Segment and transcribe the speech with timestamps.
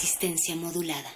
[0.00, 1.10] Resistencia modulada.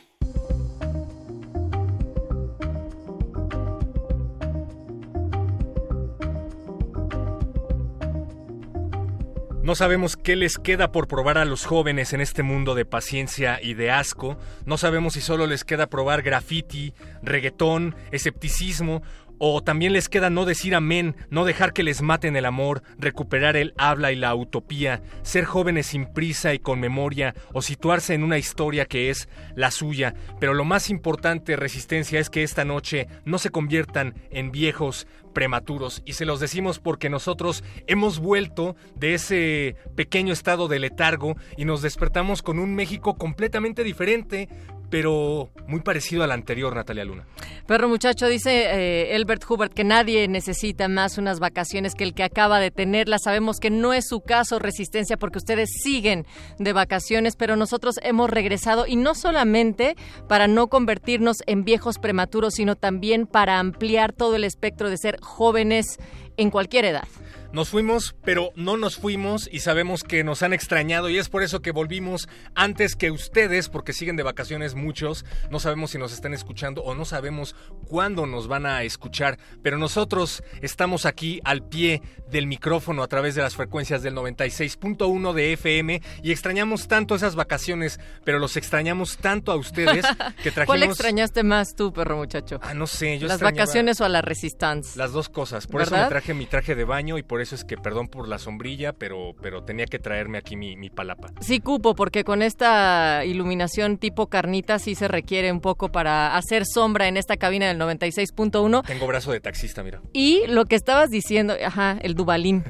[9.62, 13.58] No sabemos qué les queda por probar a los jóvenes en este mundo de paciencia
[13.62, 14.36] y de asco.
[14.66, 19.00] No sabemos si solo les queda probar graffiti, reggaetón, escepticismo
[19.46, 23.58] o también les queda no decir amén, no dejar que les maten el amor, recuperar
[23.58, 28.24] el habla y la utopía, ser jóvenes sin prisa y con memoria, o situarse en
[28.24, 30.14] una historia que es la suya.
[30.40, 36.00] Pero lo más importante, resistencia, es que esta noche no se conviertan en viejos prematuros.
[36.06, 41.66] Y se los decimos porque nosotros hemos vuelto de ese pequeño estado de letargo y
[41.66, 44.48] nos despertamos con un México completamente diferente,
[44.94, 47.26] pero muy parecido al anterior, Natalia Luna.
[47.66, 52.22] Perro muchacho, dice eh, Elbert Hubert que nadie necesita más unas vacaciones que el que
[52.22, 53.22] acaba de tenerlas.
[53.24, 56.26] Sabemos que no es su caso, Resistencia, porque ustedes siguen
[56.60, 59.96] de vacaciones, pero nosotros hemos regresado y no solamente
[60.28, 65.18] para no convertirnos en viejos prematuros, sino también para ampliar todo el espectro de ser
[65.20, 65.98] jóvenes
[66.36, 67.08] en cualquier edad.
[67.54, 71.44] Nos fuimos, pero no nos fuimos y sabemos que nos han extrañado y es por
[71.44, 75.24] eso que volvimos antes que ustedes, porque siguen de vacaciones muchos.
[75.52, 77.54] No sabemos si nos están escuchando o no sabemos
[77.86, 83.36] cuándo nos van a escuchar, pero nosotros estamos aquí al pie del micrófono a través
[83.36, 89.16] de las frecuencias del 96.1 de FM y extrañamos tanto esas vacaciones, pero los extrañamos
[89.18, 90.04] tanto a ustedes
[90.42, 90.66] que trajimos...
[90.66, 92.58] ¿Cuál extrañaste más tú, perro muchacho?
[92.62, 94.98] Ah, no sé, yo ¿Las extrañaba vacaciones o a la Resistance?
[94.98, 97.64] Las dos cosas, por eso me traje mi traje de baño y por eso es
[97.64, 101.28] que perdón por la sombrilla, pero, pero tenía que traerme aquí mi, mi palapa.
[101.40, 106.64] Sí, cupo, porque con esta iluminación tipo carnita sí se requiere un poco para hacer
[106.66, 108.86] sombra en esta cabina del 96.1.
[108.86, 110.00] Tengo brazo de taxista, mira.
[110.12, 112.64] Y lo que estabas diciendo, ajá, el Dubalín.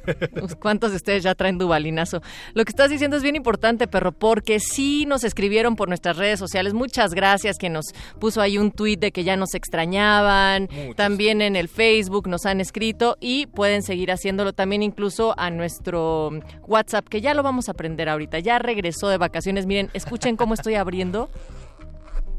[0.60, 2.20] ¿Cuántos de ustedes ya traen Dubalinazo?
[2.54, 6.38] Lo que estás diciendo es bien importante, perro, porque sí nos escribieron por nuestras redes
[6.38, 6.74] sociales.
[6.74, 7.86] Muchas gracias que nos
[8.18, 10.68] puso ahí un tuit de que ya nos extrañaban.
[10.96, 16.30] También en el Facebook nos han escrito y pueden seguir haciéndolo también incluso a nuestro
[16.66, 18.38] WhatsApp, que ya lo vamos a aprender ahorita.
[18.38, 19.66] Ya regresó de vacaciones.
[19.66, 21.28] Miren, escuchen cómo estoy abriendo.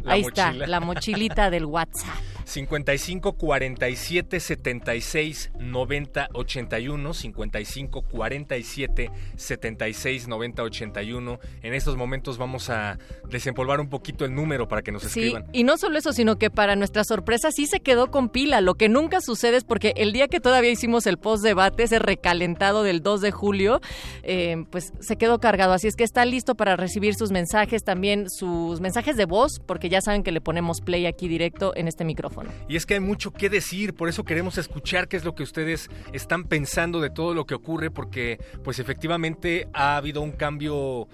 [0.04, 0.52] La Ahí mochila.
[0.52, 2.14] está, la mochilita del WhatsApp.
[2.46, 12.98] 55 47 76 90 81 55 47 76 90 81 en estos momentos vamos a
[13.30, 15.46] desempolvar un poquito el número para que nos Sí, escriban.
[15.54, 18.76] y no solo eso, sino que para nuestra sorpresa sí se quedó con pila, lo
[18.76, 22.84] que nunca sucede es porque el día que todavía hicimos el post debate, ese recalentado
[22.84, 23.82] del 2 de julio,
[24.24, 28.30] eh, pues se quedó cargado, así es que está listo para recibir sus mensajes, también
[28.30, 32.06] sus mensajes de voz, porque ya saben que le ponemos play aquí directo en este
[32.06, 32.35] micrófono.
[32.68, 35.44] Y es que hay mucho que decir por eso queremos escuchar qué es lo que
[35.44, 41.08] ustedes están pensando de todo lo que ocurre porque pues efectivamente ha habido un cambio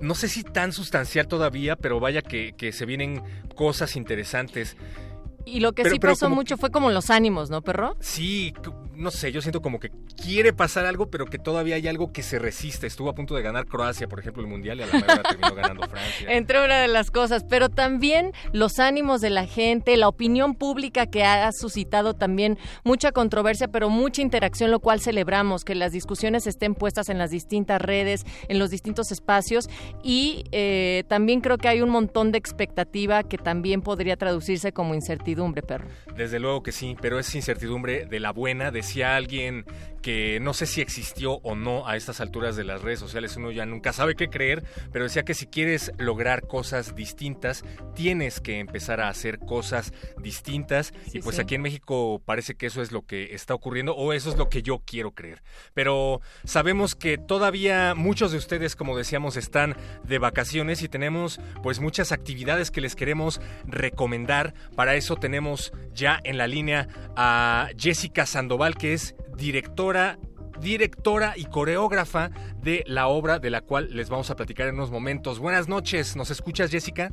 [0.00, 3.22] no sé si tan sustancial todavía pero vaya que, que se vienen
[3.54, 4.76] cosas interesantes
[5.46, 7.96] Y lo que Pero- sí pero pasó como- mucho fue como los ánimos, ¿no, perro?
[8.00, 8.52] Sí,
[8.96, 9.90] no sé, yo siento como que
[10.22, 12.86] quiere pasar algo, pero que todavía hay algo que se resiste.
[12.86, 15.54] Estuvo a punto de ganar Croacia, por ejemplo, el Mundial y a la mejor terminó
[15.54, 16.26] ganando Francia.
[16.28, 21.06] Entre una de las cosas, pero también los ánimos de la gente, la opinión pública
[21.06, 26.46] que ha suscitado también mucha controversia, pero mucha interacción, lo cual celebramos, que las discusiones
[26.46, 29.68] estén puestas en las distintas redes, en los distintos espacios
[30.02, 34.94] y eh, también creo que hay un montón de expectativa que también podría traducirse como
[34.94, 35.86] incertidumbre, perro.
[36.16, 38.70] Desde luego que sí, pero es incertidumbre de la buena.
[38.86, 39.64] Decía alguien
[40.06, 43.50] que no sé si existió o no a estas alturas de las redes sociales, uno
[43.50, 44.62] ya nunca sabe qué creer,
[44.92, 47.64] pero decía que si quieres lograr cosas distintas,
[47.96, 49.92] tienes que empezar a hacer cosas
[50.22, 54.12] distintas y pues aquí en México parece que eso es lo que está ocurriendo o
[54.12, 55.42] eso es lo que yo quiero creer.
[55.74, 59.74] Pero sabemos que todavía muchos de ustedes, como decíamos, están
[60.04, 64.54] de vacaciones y tenemos pues muchas actividades que les queremos recomendar.
[64.76, 66.86] Para eso tenemos ya en la línea
[67.16, 70.18] a Jessica Sandoval, que es directora
[70.60, 72.30] directora y coreógrafa
[72.62, 75.38] de la obra de la cual les vamos a platicar en unos momentos.
[75.38, 77.12] Buenas noches, ¿nos escuchas Jessica?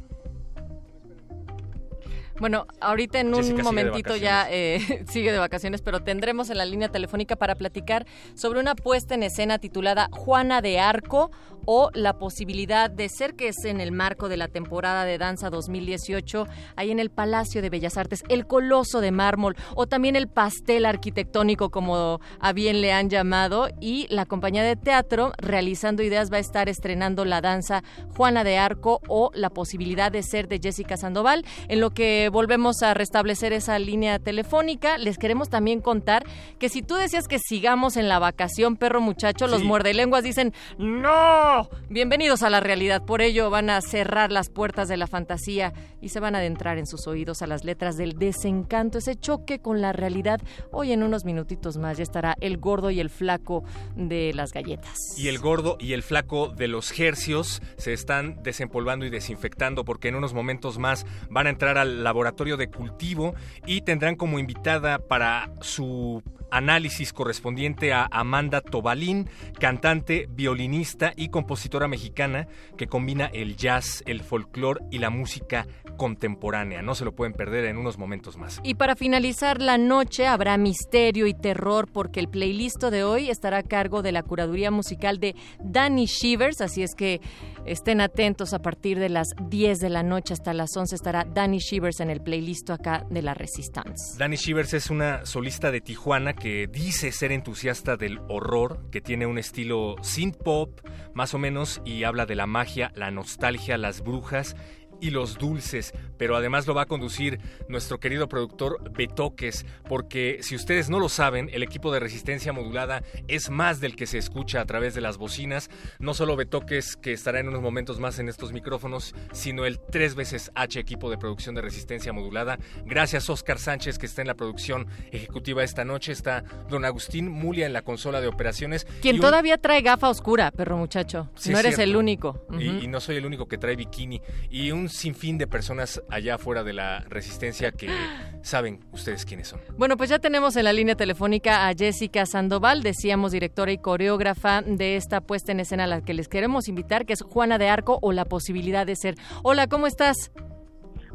[2.40, 6.90] Bueno, ahorita en un momentito ya eh, sigue de vacaciones, pero tendremos en la línea
[6.90, 11.32] telefónica para platicar sobre una puesta en escena titulada Juana de Arco
[11.66, 15.50] o la posibilidad de ser que es en el marco de la temporada de danza
[15.50, 20.28] 2018 ahí en el Palacio de Bellas Artes, el Coloso de Mármol o también el
[20.28, 26.32] pastel arquitectónico como a bien le han llamado y la compañía de teatro realizando ideas
[26.32, 27.84] va a estar estrenando la danza
[28.16, 31.46] Juana de Arco o la posibilidad de ser de Jessica Sandoval.
[31.68, 34.98] En lo que volvemos a restablecer esa línea telefónica.
[34.98, 36.24] Les queremos también contar
[36.60, 41.70] que si tú decías que sigamos en la vacación, perro muchacho, los muerdelenguas dicen, no,
[41.90, 43.04] bienvenidos a la realidad.
[43.04, 46.78] Por ello van a cerrar las puertas de la fantasía y se van a adentrar
[46.78, 50.42] en sus oídos a las letras del desencanto, ese choque con la realidad.
[50.72, 53.64] Hoy en unos minutitos más ya estará el gordo y el flaco
[53.96, 54.98] de las galletas.
[55.18, 60.08] Y el gordo y el flaco de los hercios se están desempolvando y desinfectando porque
[60.08, 63.34] en unos momentos más van a entrar al laboratorio laboratorio de cultivo
[63.66, 66.22] y tendrán como invitada para su
[66.52, 69.28] análisis correspondiente a Amanda Tobalín,
[69.60, 75.66] cantante, violinista y compositora mexicana que combina el jazz, el folclore y la música
[75.98, 76.84] contemporánea.
[76.84, 78.60] No se lo pueden perder en unos momentos más.
[78.64, 83.58] Y para finalizar la noche habrá misterio y terror porque el playlist de hoy estará
[83.58, 87.20] a cargo de la curaduría musical de Danny Shivers, así es que
[87.66, 91.58] estén atentos a partir de las 10 de la noche hasta las 11 estará Danny
[91.58, 94.18] Shivers en el playlist acá de la Resistance.
[94.18, 99.26] Danny Shivers es una solista de Tijuana que dice ser entusiasta del horror, que tiene
[99.26, 100.80] un estilo synth pop
[101.14, 104.56] más o menos y habla de la magia, la nostalgia, las brujas
[105.04, 110.56] y los dulces, pero además lo va a conducir nuestro querido productor Betoques, porque si
[110.56, 114.62] ustedes no lo saben, el equipo de resistencia modulada es más del que se escucha
[114.62, 115.70] a través de las bocinas,
[116.00, 120.16] no solo Betoques que estará en unos momentos más en estos micrófonos, sino el tres
[120.16, 122.58] veces H equipo de producción de resistencia modulada.
[122.86, 127.66] Gracias Oscar Sánchez que está en la producción ejecutiva esta noche, está don Agustín Mulia
[127.66, 128.88] en la consola de operaciones.
[129.02, 131.30] Quien todavía trae gafa oscura, perro muchacho.
[131.50, 132.46] no eres el único.
[132.58, 134.22] y, y no soy el único que trae bikini.
[134.50, 137.90] Y un sinfín de personas allá afuera de la resistencia que
[138.42, 139.60] saben ustedes quiénes son.
[139.78, 144.62] Bueno, pues ya tenemos en la línea telefónica a Jessica Sandoval, decíamos directora y coreógrafa
[144.62, 147.70] de esta puesta en escena a la que les queremos invitar, que es Juana de
[147.70, 149.16] Arco o la posibilidad de ser.
[149.44, 150.32] Hola, ¿cómo estás?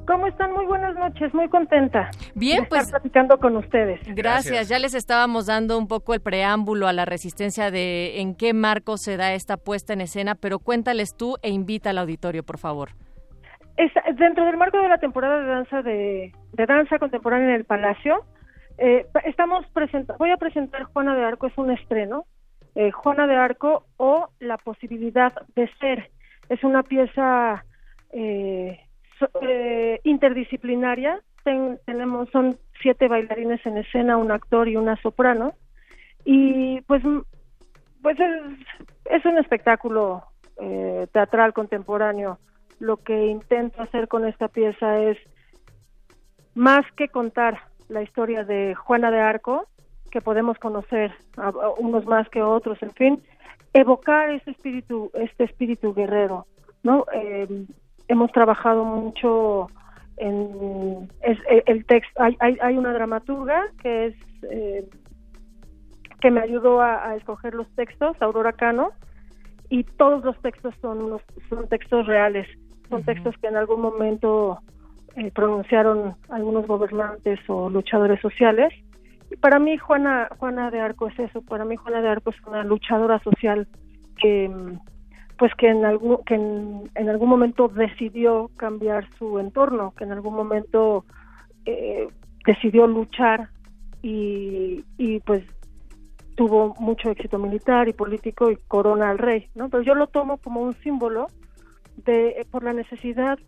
[0.07, 0.53] ¿Cómo están?
[0.53, 2.11] Muy buenas noches, muy contenta.
[2.35, 2.85] Bien, de pues.
[2.85, 4.01] Estar platicando con ustedes.
[4.07, 4.69] Gracias.
[4.69, 8.97] Ya les estábamos dando un poco el preámbulo a la resistencia de en qué marco
[8.97, 12.93] se da esta puesta en escena, pero cuéntales tú e invita al auditorio, por favor
[14.17, 18.25] dentro del marco de la temporada de danza de, danza contemporánea en el Palacio,
[18.77, 19.65] eh, estamos
[20.19, 22.25] voy a presentar Juana de Arco, es un estreno,
[22.75, 26.11] eh, Juana de Arco o La posibilidad de ser.
[26.49, 27.65] Es una pieza
[28.13, 28.81] eh,
[30.05, 31.21] interdisciplinaria,
[31.87, 35.55] tenemos, son siete bailarines en escena, un actor y una soprano,
[36.25, 37.03] y pues,
[38.03, 38.43] pues es,
[39.07, 40.25] es un espectáculo
[41.13, 42.39] teatral contemporáneo
[42.79, 45.19] lo que intento hacer con esta pieza es
[46.55, 49.67] más que contar la historia de Juana de Arco,
[50.11, 51.13] que podemos conocer
[51.79, 53.23] unos más que otros, en fin,
[53.73, 56.47] evocar ese espíritu, este espíritu guerrero,
[56.83, 57.05] ¿no?
[57.13, 57.67] Eh,
[58.09, 59.69] hemos trabajado mucho
[60.17, 64.15] en el texto, hay, hay, una dramaturga que es
[64.51, 64.89] eh,
[66.21, 68.91] que me ayudó a, a, escoger los textos, Aurora Cano,
[69.69, 72.49] y todos los textos son son textos reales
[72.89, 74.61] son que en algún momento
[75.17, 78.73] eh, pronunciaron algunos gobernantes o luchadores sociales.
[79.31, 82.37] Y para mí Juana, Juana de Arco es eso, para mí Juana de Arco es
[82.47, 83.67] una luchadora social
[84.17, 84.51] que
[85.39, 90.35] pues que en algún que en, algún momento decidió cambiar su entorno, que en algún
[90.35, 91.05] momento
[91.65, 92.09] eh,
[92.45, 93.49] decidió luchar
[94.03, 95.45] y, y pues
[96.37, 99.69] tuvo mucho éxito militar y político y corona al rey, ¿no?
[99.69, 101.27] Pero yo lo tomo como un símbolo
[102.05, 103.39] de por la necesidad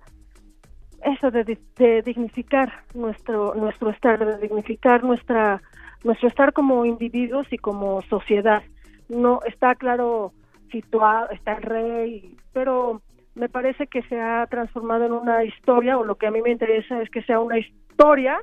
[1.05, 5.63] eso de, dignificar nuestro nuestro estado de dignificar nuestra
[6.05, 8.63] nuestro estar como individuos y como sociedad.
[9.09, 10.33] No está claro
[10.71, 13.03] situado, está el rey, pero
[13.35, 16.51] me parece que se ha transformado en una historia, o lo que a mí me
[16.51, 18.41] interesa es que sea una historia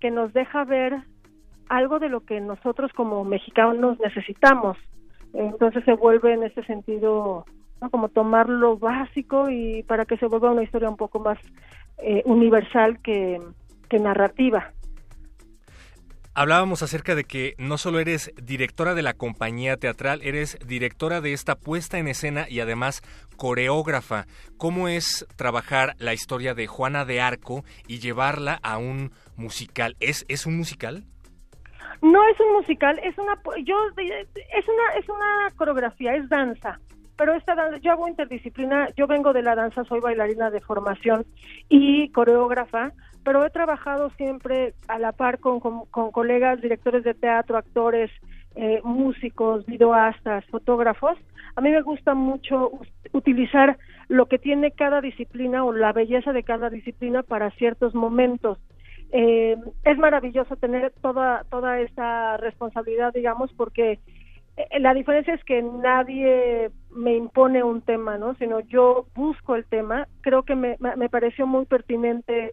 [0.00, 0.96] que nos deja ver
[1.68, 4.76] algo de lo que nosotros como mexicanos necesitamos.
[5.34, 7.44] Entonces se vuelve en ese sentido
[7.90, 11.38] como tomar lo básico y para que se vuelva una historia un poco más
[11.98, 13.40] eh, universal que,
[13.88, 14.72] que narrativa.
[16.34, 21.32] Hablábamos acerca de que no solo eres directora de la compañía teatral, eres directora de
[21.32, 23.02] esta puesta en escena y además
[23.36, 24.26] coreógrafa.
[24.56, 29.96] ¿Cómo es trabajar la historia de Juana de Arco y llevarla a un musical?
[29.98, 31.02] ¿Es, es un musical?
[32.02, 36.78] No es un musical, es una yo es una es una coreografía, es danza.
[37.18, 41.26] Pero esta danza, yo hago interdisciplina, yo vengo de la danza, soy bailarina de formación
[41.68, 42.92] y coreógrafa,
[43.24, 45.58] pero he trabajado siempre a la par con,
[45.90, 48.12] colegas, directores de teatro, actores,
[48.54, 51.18] eh, músicos, videoastas, fotógrafos.
[51.56, 52.70] A mí me gusta mucho
[53.12, 58.58] utilizar lo que tiene cada disciplina o la belleza de cada disciplina para ciertos momentos.
[59.10, 63.98] Eh, es maravilloso tener toda toda esta responsabilidad, digamos, porque
[64.78, 68.34] la diferencia es que nadie me impone un tema, ¿no?
[68.34, 70.08] Sino yo busco el tema.
[70.20, 72.52] Creo que me, me pareció muy pertinente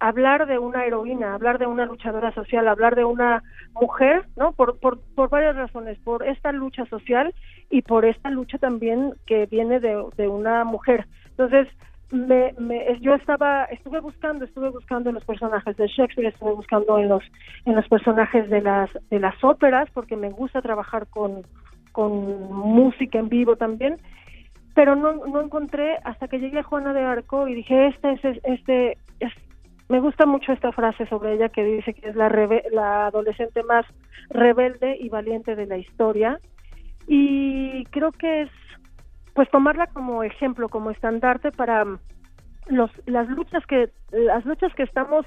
[0.00, 3.42] hablar de una heroína, hablar de una luchadora social, hablar de una
[3.74, 4.52] mujer, ¿no?
[4.52, 7.34] Por, por, por varias razones, por esta lucha social
[7.68, 11.06] y por esta lucha también que viene de, de una mujer.
[11.30, 11.68] Entonces,
[12.10, 16.98] me, me, yo estaba estuve buscando estuve buscando en los personajes de Shakespeare estuve buscando
[16.98, 17.22] en los
[17.64, 21.42] en los personajes de las de las óperas porque me gusta trabajar con
[21.92, 23.98] con música en vivo también
[24.74, 28.40] pero no, no encontré hasta que llegué a Juana de Arco y dije este es
[28.42, 29.32] este es,
[29.88, 32.28] me gusta mucho esta frase sobre ella que dice que es la
[32.72, 33.86] la adolescente más
[34.30, 36.40] rebelde y valiente de la historia
[37.06, 38.50] y creo que es
[39.34, 41.98] pues tomarla como ejemplo, como estandarte para mm,
[42.66, 45.26] los, las luchas que las luchas que estamos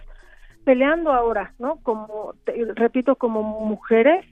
[0.63, 1.77] peleando ahora, ¿no?
[1.83, 2.33] Como
[2.75, 4.25] repito, como mujeres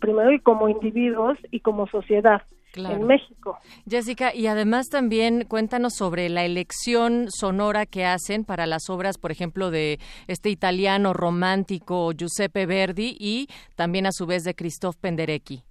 [0.00, 2.42] primero y como individuos y como sociedad.
[2.74, 3.56] En México.
[3.88, 9.30] Jessica, y además también cuéntanos sobre la elección sonora que hacen para las obras, por
[9.30, 15.62] ejemplo, de este italiano romántico Giuseppe Verdi y también a su vez de Christophe Penderecki.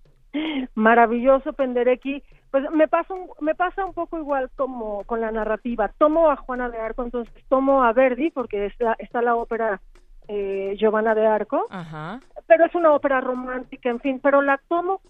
[0.74, 2.24] Maravilloso Penderecki
[2.56, 5.90] pues me pasa un, me pasa un poco igual como con la narrativa.
[5.98, 9.82] Tomo a Juana de Arco entonces tomo a Verdi porque está está la ópera
[10.30, 11.68] eh, Giovanna de Arco.
[12.48, 15.02] Pero es una ópera romántica en fin pero la tomo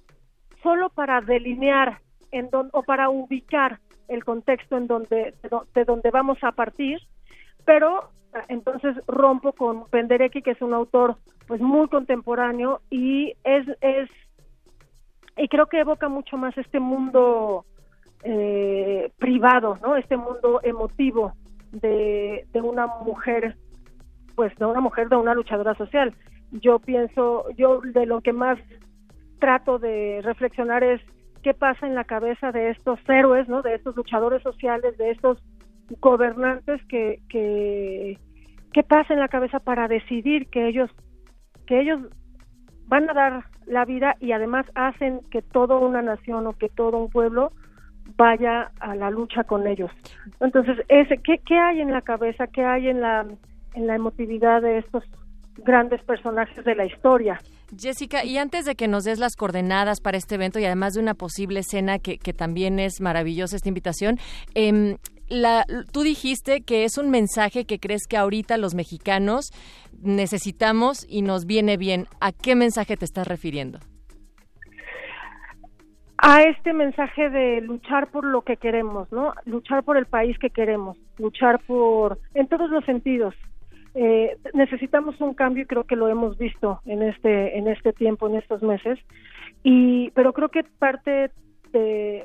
[0.63, 1.99] solo para delinear
[2.31, 5.35] en don, o para ubicar el contexto en donde
[5.75, 6.99] de, donde vamos a partir
[7.63, 8.09] pero
[8.47, 14.09] entonces rompo con Penderecki que es un autor pues muy contemporáneo y es es
[15.37, 17.65] y creo que evoca mucho más este mundo
[18.23, 19.95] eh, privado, ¿no?
[19.95, 21.33] Este mundo emotivo
[21.71, 23.57] de, de una mujer,
[24.35, 26.13] pues de una mujer, de una luchadora social.
[26.51, 28.57] Yo pienso, yo de lo que más
[29.39, 31.01] trato de reflexionar es
[31.43, 33.61] qué pasa en la cabeza de estos héroes, ¿no?
[33.61, 35.37] De estos luchadores sociales, de estos
[35.99, 38.17] gobernantes que, que
[38.73, 40.89] qué pasa en la cabeza para decidir que ellos
[41.67, 42.01] que ellos
[42.87, 46.97] van a dar la vida y además hacen que toda una nación o que todo
[46.97, 47.51] un pueblo
[48.17, 49.91] vaya a la lucha con ellos.
[50.39, 52.47] Entonces, ese, ¿qué, ¿qué hay en la cabeza?
[52.47, 53.25] ¿Qué hay en la,
[53.73, 55.03] en la emotividad de estos
[55.57, 57.39] grandes personajes de la historia?
[57.77, 61.01] Jessica, y antes de que nos des las coordenadas para este evento y además de
[61.01, 64.17] una posible escena que, que también es maravillosa esta invitación,
[64.53, 69.51] eh, la, tú dijiste que es un mensaje que crees que ahorita los mexicanos
[70.05, 72.05] necesitamos y nos viene bien.
[72.21, 73.79] ¿A qué mensaje te estás refiriendo?
[76.17, 79.33] A este mensaje de luchar por lo que queremos, ¿no?
[79.45, 83.35] Luchar por el país que queremos, luchar por, en todos los sentidos.
[83.93, 88.27] Eh, necesitamos un cambio y creo que lo hemos visto en este, en este tiempo,
[88.27, 88.97] en estos meses.
[89.63, 91.31] Y, pero creo que parte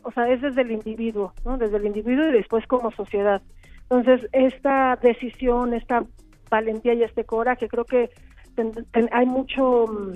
[0.03, 1.59] o sea, es desde el individuo, ¿no?
[1.59, 3.43] Desde el individuo y después como sociedad.
[3.83, 6.05] Entonces, esta decisión, esta
[6.51, 8.11] valentía y este coraje, creo que
[9.13, 10.13] hay mucho, mm,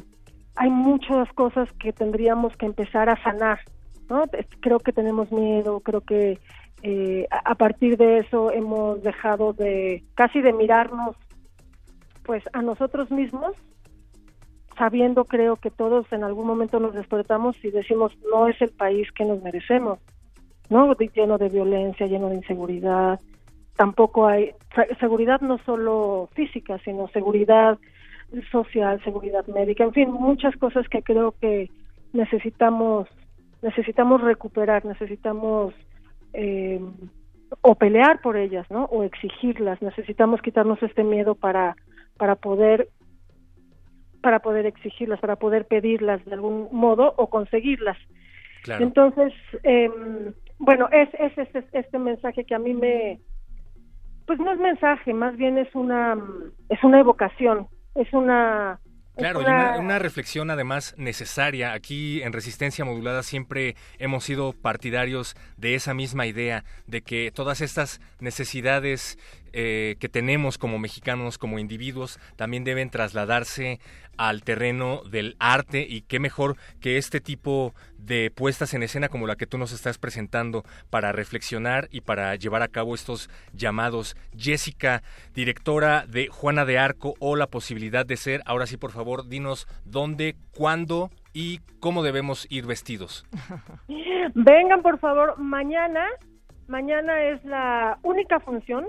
[0.56, 3.60] hay muchas cosas que tendríamos que empezar a sanar,
[4.10, 4.24] ¿no?
[4.60, 6.38] Creo que tenemos miedo, creo que
[6.82, 11.16] eh, a partir de eso hemos dejado de casi de mirarnos
[12.24, 13.52] pues a nosotros mismos
[14.76, 19.10] sabiendo creo que todos en algún momento nos despertamos y decimos no es el país
[19.12, 19.98] que nos merecemos,
[20.68, 20.94] ¿no?
[20.94, 23.20] Lleno de violencia, lleno de inseguridad,
[23.76, 24.52] tampoco hay
[25.00, 27.78] seguridad no solo física, sino seguridad
[28.50, 31.70] social, seguridad médica, en fin, muchas cosas que creo que
[32.12, 33.08] necesitamos
[33.62, 35.74] necesitamos recuperar, necesitamos
[36.34, 36.80] eh,
[37.62, 38.84] o pelear por ellas, ¿no?
[38.84, 39.80] O exigirlas.
[39.80, 41.76] Necesitamos quitarnos este miedo para
[42.18, 42.88] para poder
[44.20, 47.98] para poder exigirlas, para poder pedirlas de algún modo o conseguirlas.
[48.80, 49.90] Entonces, eh,
[50.58, 53.20] bueno, es, es, es, este mensaje que a mí me,
[54.26, 56.16] pues no es mensaje, más bien es una,
[56.68, 58.80] es una evocación, es una
[59.16, 61.72] Claro, y una, una, reflexión además necesaria.
[61.72, 67.60] Aquí en Resistencia Modulada siempre hemos sido partidarios de esa misma idea, de que todas
[67.60, 69.16] estas necesidades
[69.52, 73.78] eh, que tenemos como mexicanos, como individuos, también deben trasladarse
[74.16, 77.72] al terreno del arte y qué mejor que este tipo
[78.04, 82.34] de puestas en escena como la que tú nos estás presentando para reflexionar y para
[82.36, 84.16] llevar a cabo estos llamados.
[84.36, 85.02] Jessica,
[85.34, 89.66] directora de Juana de Arco o la posibilidad de ser, ahora sí por favor, dinos
[89.84, 93.24] dónde, cuándo y cómo debemos ir vestidos.
[94.34, 96.06] Vengan por favor mañana.
[96.66, 98.86] Mañana es la única función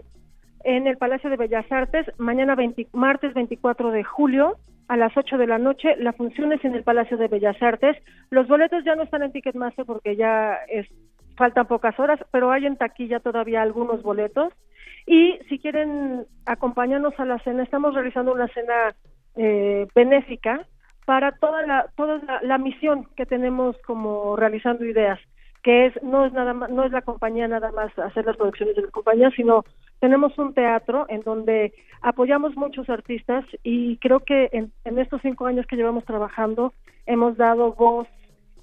[0.64, 2.56] en el Palacio de Bellas Artes, mañana
[2.94, 4.58] martes 24 de julio
[4.88, 5.96] a las 8 de la noche.
[5.98, 7.98] La función es en el Palacio de Bellas Artes.
[8.30, 10.88] Los boletos ya no están en Ticketmaster porque ya es,
[11.36, 14.54] faltan pocas horas, pero hay en taquilla todavía algunos boletos.
[15.06, 18.96] Y si quieren acompañarnos a la cena, estamos realizando una cena
[19.36, 20.66] eh, benéfica
[21.06, 25.20] para toda la toda la misión que tenemos como realizando ideas
[25.66, 28.84] que es no es nada no es la compañía nada más hacer las producciones de
[28.84, 29.66] la compañía, sino
[30.00, 35.66] tenemos un teatro en donde apoyamos muchos artistas y creo que en, estos cinco años
[35.66, 36.72] que llevamos trabajando
[37.08, 38.08] hemos dado voz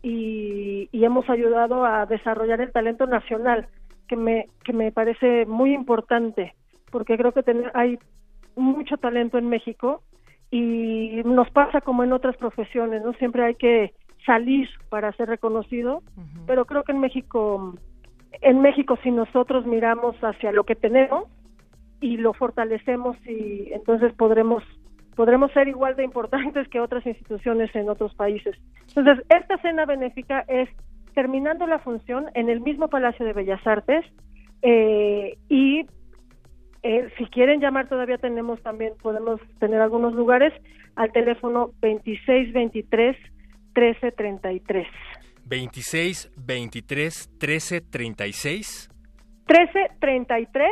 [0.00, 3.66] y, hemos ayudado a desarrollar el talento nacional
[4.06, 6.54] que me que me parece muy importante
[6.92, 7.42] porque creo que
[7.74, 7.98] hay
[8.54, 10.02] mucho talento en México
[10.52, 13.12] y nos pasa como en otras profesiones, ¿no?
[13.14, 13.92] Siempre hay que
[14.24, 16.02] salir para ser reconocido,
[16.46, 17.74] pero creo que en México,
[18.40, 21.28] en México si nosotros miramos hacia lo que tenemos
[22.00, 24.62] y lo fortalecemos y entonces podremos
[25.14, 28.56] podremos ser igual de importantes que otras instituciones en otros países.
[28.96, 30.70] Entonces, esta cena benéfica es
[31.14, 34.06] terminando la función en el mismo Palacio de Bellas Artes
[34.62, 35.86] eh, y
[36.82, 40.52] eh, si quieren llamar todavía tenemos también podemos tener algunos lugares
[40.96, 43.16] al teléfono 2623
[43.74, 44.86] 1333.
[45.44, 48.90] 26 23 13 36.
[49.46, 50.70] 13 33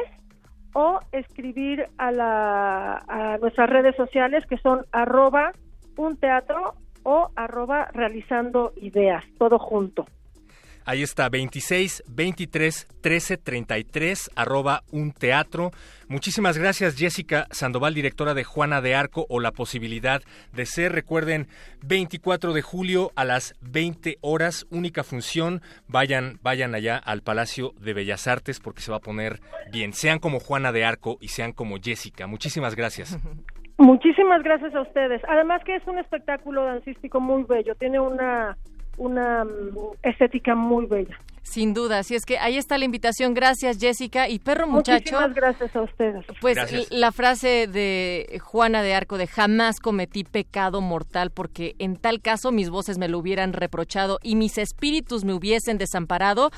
[0.75, 5.53] o escribir a, la, a nuestras redes sociales que son arroba
[5.97, 10.07] un teatro o arroba realizando ideas, todo junto.
[10.85, 15.71] Ahí está, 26 23 13 33, arroba un teatro.
[16.09, 20.93] Muchísimas gracias, Jessica Sandoval, directora de Juana de Arco o La Posibilidad de Ser.
[20.93, 21.47] Recuerden,
[21.85, 25.61] 24 de julio a las 20 horas, única función.
[25.87, 29.41] Vayan, vayan allá al Palacio de Bellas Artes porque se va a poner
[29.71, 29.93] bien.
[29.93, 32.27] Sean como Juana de Arco y sean como Jessica.
[32.27, 33.19] Muchísimas gracias.
[33.81, 35.23] Muchísimas gracias a ustedes.
[35.27, 37.75] Además que es un espectáculo dancístico muy bello.
[37.77, 38.59] Tiene una
[39.01, 39.49] una mm,
[40.03, 41.19] estética muy bella.
[41.43, 43.35] Sin duda, así es que ahí está la invitación.
[43.35, 44.29] Gracias, Jessica.
[44.29, 45.17] Y perro muchacho.
[45.17, 46.25] Muchísimas gracias a ustedes.
[46.41, 52.21] Pues la frase de Juana de Arco de jamás cometí pecado mortal porque en tal
[52.21, 56.51] caso mis voces me lo hubieran reprochado y mis espíritus me hubiesen desamparado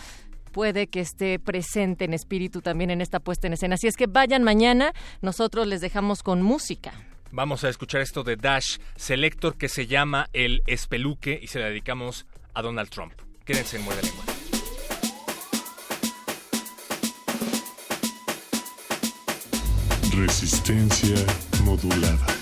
[0.50, 3.76] puede que esté presente en espíritu también en esta puesta en escena.
[3.76, 6.92] Así es que vayan mañana, nosotros les dejamos con música.
[7.34, 11.66] Vamos a escuchar esto de Dash Selector que se llama El Espeluque y se la
[11.68, 13.12] dedicamos a Donald Trump.
[13.44, 14.24] Quédense en Muerde Lengua.
[20.14, 21.16] Resistencia
[21.64, 22.41] modulada.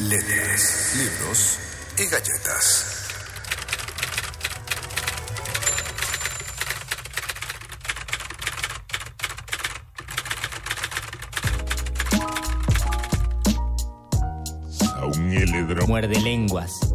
[0.00, 1.58] Letras, libros
[1.98, 2.96] y galletas.
[15.90, 16.89] Muerde lenguas.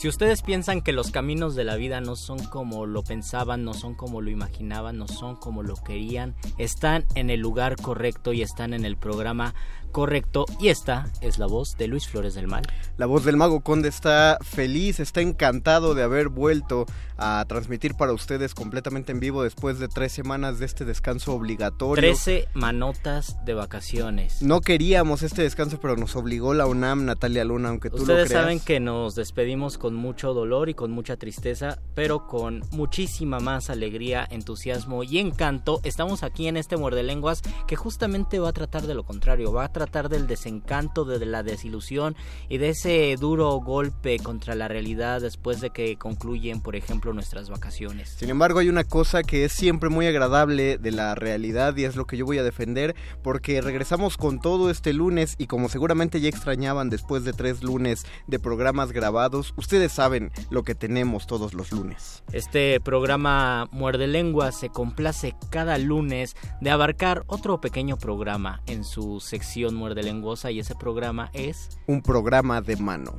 [0.00, 3.74] Si ustedes piensan que los caminos de la vida no son como lo pensaban, no
[3.74, 8.40] son como lo imaginaban, no son como lo querían, están en el lugar correcto y
[8.40, 9.54] están en el programa
[9.90, 10.46] correcto.
[10.60, 12.62] Y esta es la voz de Luis Flores del Mal.
[12.96, 16.86] La voz del Mago Conde está feliz, está encantado de haber vuelto
[17.18, 22.00] a transmitir para ustedes completamente en vivo después de tres semanas de este descanso obligatorio.
[22.00, 24.40] Trece manotas de vacaciones.
[24.40, 28.28] No queríamos este descanso, pero nos obligó la UNAM, Natalia Luna, aunque tú lo Ustedes
[28.28, 28.42] creas.
[28.42, 33.68] saben que nos despedimos con mucho dolor y con mucha tristeza, pero con muchísima más
[33.68, 35.80] alegría, entusiasmo y encanto.
[35.82, 39.64] Estamos aquí en este Muerde Lenguas que justamente va a tratar de lo contrario, va
[39.64, 42.14] a tratar del desencanto, de la desilusión
[42.48, 47.48] y de ese duro golpe contra la realidad después de que concluyen, por ejemplo, nuestras
[47.48, 48.10] vacaciones.
[48.18, 51.96] Sin embargo, hay una cosa que es siempre muy agradable de la realidad y es
[51.96, 56.20] lo que yo voy a defender porque regresamos con todo este lunes y como seguramente
[56.20, 61.54] ya extrañaban después de tres lunes de programas grabados, ustedes saben lo que tenemos todos
[61.54, 62.22] los lunes.
[62.32, 69.20] Este programa Muerde Lengua se complace cada lunes de abarcar otro pequeño programa en su
[69.20, 73.14] sección Muerde Lenguosa y ese programa es Un programa de mano.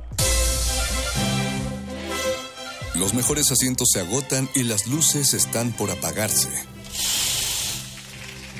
[2.94, 6.50] Los mejores asientos se agotan y las luces están por apagarse.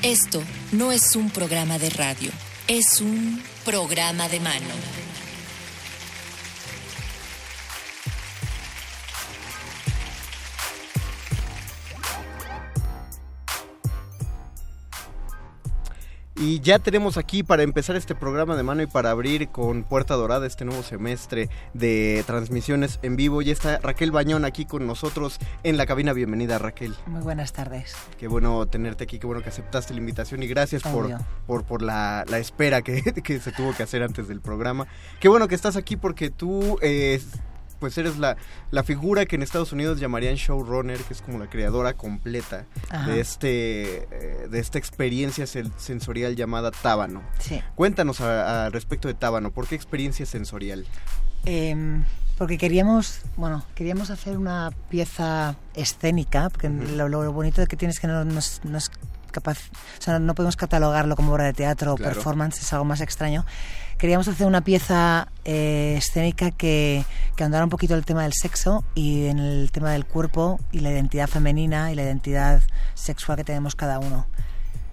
[0.01, 2.31] Esto no es un programa de radio,
[2.67, 5.12] es un programa de mano.
[16.45, 20.15] Y ya tenemos aquí para empezar este programa de mano y para abrir con Puerta
[20.15, 23.41] Dorada este nuevo semestre de transmisiones en vivo.
[23.41, 26.11] Ya está Raquel Bañón aquí con nosotros en la cabina.
[26.11, 26.95] Bienvenida Raquel.
[27.05, 27.95] Muy buenas tardes.
[28.19, 31.09] Qué bueno tenerte aquí, qué bueno que aceptaste la invitación y gracias por,
[31.47, 34.85] por, por la, la espera que, que se tuvo que hacer antes del programa.
[35.21, 36.77] Qué bueno que estás aquí porque tú...
[36.81, 37.21] eh,
[37.83, 38.37] pues eres la,
[38.71, 43.11] la figura que en Estados Unidos llamarían showrunner, que es como la creadora completa Ajá.
[43.11, 47.21] de este eh, de esta experiencia sen- sensorial llamada Tábano.
[47.39, 47.61] Sí.
[47.75, 50.85] Cuéntanos a- a respecto de Tábano, ¿por qué experiencia sensorial?
[51.43, 52.05] Em,
[52.37, 57.99] porque queríamos, bueno, queríamos hacer una pieza escénica, porque lo, lo bonito de que tienes
[57.99, 58.89] que no, no es, no es
[59.31, 59.57] capaz,
[59.99, 62.13] o sea, no podemos catalogarlo como obra de teatro o Claro.
[62.13, 63.45] performance, es algo más extraño.
[63.97, 68.83] Queríamos hacer una pieza eh, escénica que, que ahondara un poquito el tema del sexo
[68.95, 72.61] y en el tema del cuerpo y la identidad femenina y la identidad
[72.93, 74.25] sexual que tenemos cada uno.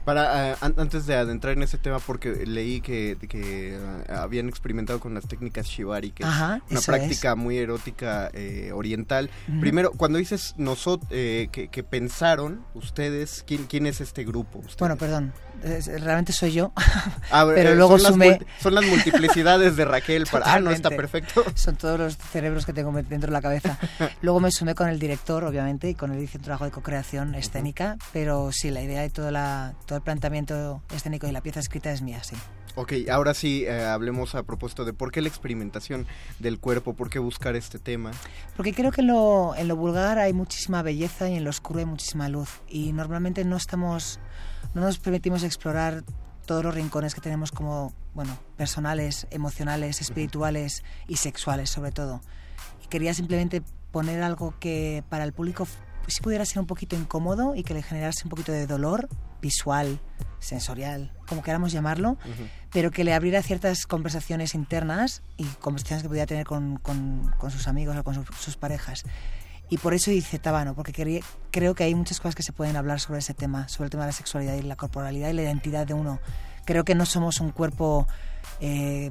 [0.04, 4.48] Para, eh, an- antes de adentrar en ese tema, porque leí que, que eh, habían
[4.48, 9.30] experimentado con las técnicas shibari, que Ajá, es una práctica muy erótica eh, oriental.
[9.48, 9.60] Ujú.
[9.60, 14.58] Primero, cuando dices nosotros, que, que pensaron ustedes, ¿quién, ¿quién es este grupo?
[14.60, 14.78] Ustedes?
[14.78, 15.32] Bueno, perdón,
[15.62, 16.72] es- realmente soy yo,
[17.30, 18.26] Ah, eh, pero luego son las, sumé...
[18.38, 20.54] multi- son las multiplicidades de Raquel para...
[20.54, 21.44] Ah, no, está perfecto.
[21.54, 23.78] Son todos los cerebros que tengo dentro de la cabeza.
[24.22, 27.34] Luego me sumé con el director, obviamente, y con él hice un trabajo de co-creación
[27.34, 31.58] escénica, pero sí, la idea y todo, la, todo el planteamiento escénico y la pieza
[31.58, 32.36] escrita es mía, sí.
[32.76, 36.06] Ok, ahora sí, eh, hablemos a propósito de por qué la experimentación
[36.38, 38.12] del cuerpo, por qué buscar este tema.
[38.56, 41.80] Porque creo que en lo, en lo vulgar hay muchísima belleza y en lo oscuro
[41.80, 42.60] hay muchísima luz.
[42.68, 44.20] Y normalmente no estamos,
[44.74, 46.04] no nos permitimos explorar
[46.46, 52.20] todos los rincones que tenemos como, bueno, personales, emocionales, espirituales y sexuales sobre todo.
[52.84, 55.66] Y quería simplemente poner algo que para el público
[56.02, 59.08] f- sí pudiera ser un poquito incómodo y que le generase un poquito de dolor
[59.40, 60.00] visual,
[60.38, 62.16] sensorial, como queramos llamarlo,
[62.72, 67.50] pero que le abriera ciertas conversaciones internas y conversaciones que pudiera tener con, con- con
[67.50, 69.04] sus amigos o con su- sus parejas.
[69.68, 71.20] Y por eso hice Tábano, porque quería-
[71.52, 74.02] creo que hay muchas cosas que se pueden hablar sobre ese tema, sobre el tema
[74.04, 76.18] de la sexualidad y la corporalidad y la identidad de uno.
[76.66, 78.06] Creo que no somos un cuerpo...
[78.60, 79.10] eh,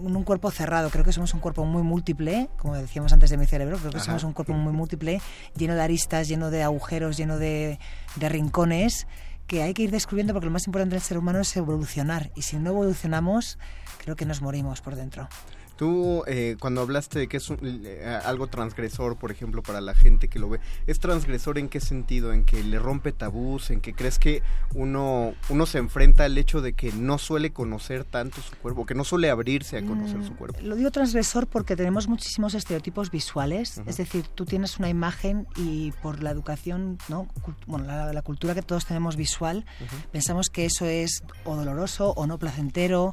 [0.00, 3.46] un cuerpo cerrado, creo que somos un cuerpo muy múltiple, como decíamos antes de mi
[3.46, 4.06] cerebro, creo que Ajá.
[4.06, 5.20] somos un cuerpo muy múltiple,
[5.56, 7.78] lleno de aristas, lleno de agujeros, lleno de,
[8.16, 9.06] de rincones,
[9.46, 12.42] que hay que ir descubriendo porque lo más importante del ser humano es evolucionar, y
[12.42, 13.58] si no evolucionamos,
[13.98, 15.28] creo que nos morimos por dentro.
[15.76, 19.94] Tú, eh, cuando hablaste de que es un- eh, algo transgresor, por ejemplo, para la
[19.94, 22.32] gente que lo ve, ¿es transgresor en qué sentido?
[22.32, 23.70] ¿En que le rompe tabús?
[23.70, 24.42] ¿En que crees que
[24.74, 28.94] uno, uno se enfrenta al hecho de que no suele conocer tanto su cuerpo, que
[28.94, 30.58] no suele abrirse a conocer Mm, su cuerpo?
[30.62, 35.92] Lo digo transgresor porque tenemos muchísimos estereotipos visuales, es decir, tú tienes una imagen y
[36.02, 37.26] por la educación, ¿no?
[37.66, 39.64] Bueno, la, la cultura que todos tenemos visual,
[40.12, 43.12] pensamos que eso es o doloroso o no placentero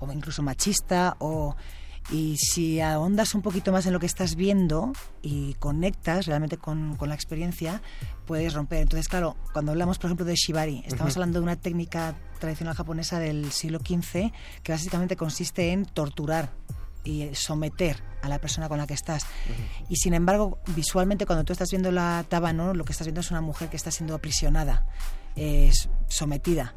[0.00, 1.56] o incluso machista o
[2.10, 4.92] y si ahondas un poquito más en lo que estás viendo
[5.22, 7.82] y conectas realmente con, con la experiencia,
[8.26, 8.80] puedes romper.
[8.82, 11.20] Entonces, claro, cuando hablamos, por ejemplo, de shibari, estamos Ujú.
[11.20, 16.50] hablando de una técnica tradicional japonesa del siglo XV que básicamente consiste en torturar
[17.04, 19.24] y someter a la persona con la que estás.
[19.88, 23.30] Y sin embargo, visualmente cuando tú estás viendo la tábano, lo que estás viendo es
[23.30, 24.84] una mujer que está siendo aprisionada,
[25.40, 26.74] es sometida.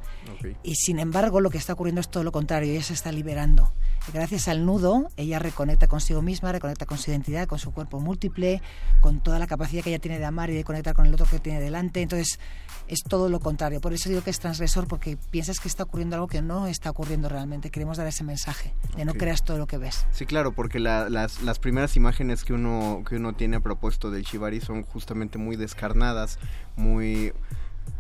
[0.63, 3.73] Y sin embargo, lo que está ocurriendo es todo lo contrario, ella se está liberando.
[4.08, 7.99] Y gracias al nudo, ella reconecta consigo misma, reconecta con su identidad, con su cuerpo
[7.99, 8.62] múltiple,
[9.02, 11.26] con toda la capacidad que ella tiene de amar y de conectar con el otro
[11.26, 12.02] que tiene delante.
[12.02, 12.39] Entonces,
[12.88, 13.82] es todo lo contrario.
[13.82, 16.89] Por eso digo que es transgresor, porque piensas que está ocurriendo algo que no está
[16.91, 17.69] ocurriendo realmente.
[17.71, 19.17] Queremos dar ese mensaje de no Ok.
[19.19, 20.06] creas todo lo que ves.
[20.12, 24.12] Sí, claro, porque la- las, las primeras imágenes que uno, que uno tiene a propósito
[24.12, 26.39] del shibari son justamente muy descarnadas,
[26.76, 27.34] muy...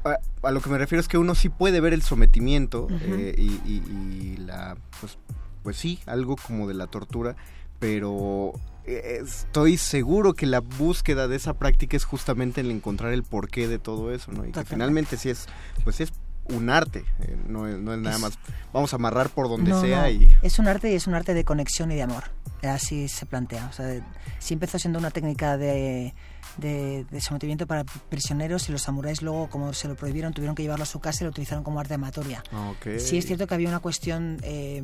[0.05, 0.17] A,
[0.47, 3.51] a lo que me refiero es que uno sí puede ver el sometimiento eh, y,
[3.65, 4.75] y- y la...
[4.99, 5.17] Pues,
[5.63, 7.35] pues sí, algo como de la tortura,
[7.79, 8.51] pero
[8.85, 13.67] eh, estoy seguro que la búsqueda de esa práctica es justamente el encontrar el porqué
[13.67, 14.45] de todo eso, ¿no?
[14.45, 15.47] Y que finalmente sí es,
[15.85, 16.11] pues es
[16.49, 18.39] un arte, eh, no, es, no es nada Es- más,
[18.73, 20.29] vamos a amarrar por donde No, sea no, y...
[20.41, 22.25] Es un arte y es un arte de conexión y de amor.
[22.61, 23.67] Así se plantea.
[23.67, 24.03] O sea, de-
[24.39, 26.13] sí empezó siendo una técnica de,
[26.57, 30.63] de- de sometimiento para prisioneros y los samuráis luego, como se lo prohibieron, tuvieron que
[30.63, 32.43] llevarlo a su casa y lo utilizaron como arte amatoria.
[32.69, 32.99] Ok.
[32.99, 34.81] Sí es cierto que había una cuestión eh,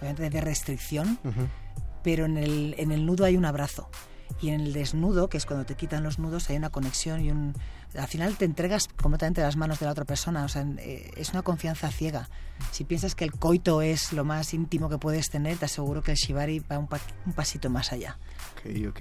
[0.00, 1.46] de restricción, Ujú.
[2.02, 3.88] pero en el, en el nudo hay un abrazo.
[4.40, 7.30] Y en el desnudo, que es cuando te quitan los nudos, hay una conexión y
[7.30, 7.54] un...
[7.94, 11.10] Al final te entregas completamente a las manos de la otra persona, o sea, eh,
[11.16, 12.28] es una confianza ciega.
[12.70, 16.12] Si piensas que el coito es lo más íntimo que puedes tener, te aseguro que
[16.12, 18.16] el shibari va un, pa- un pasito más allá.
[18.56, 19.00] Ok, ok.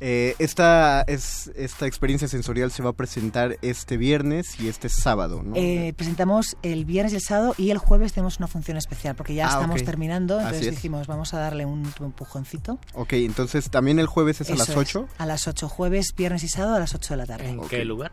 [0.00, 5.42] Eh, esta, es, esta experiencia sensorial se va a presentar este viernes y este sábado,
[5.42, 5.54] ¿no?
[5.56, 9.34] Eh, presentamos el viernes y el sábado y el jueves tenemos una función especial porque
[9.34, 10.74] ya Ah, estamos terminando, Así entonces es.
[10.76, 12.78] dijimos vamos a darle un último empujoncito.
[12.94, 15.08] Ok, entonces también el jueves es a las es, 8.
[15.18, 17.48] a las 8, jueves, viernes y sábado a las 8 de la tarde.
[17.48, 18.12] ¿En qué lugar?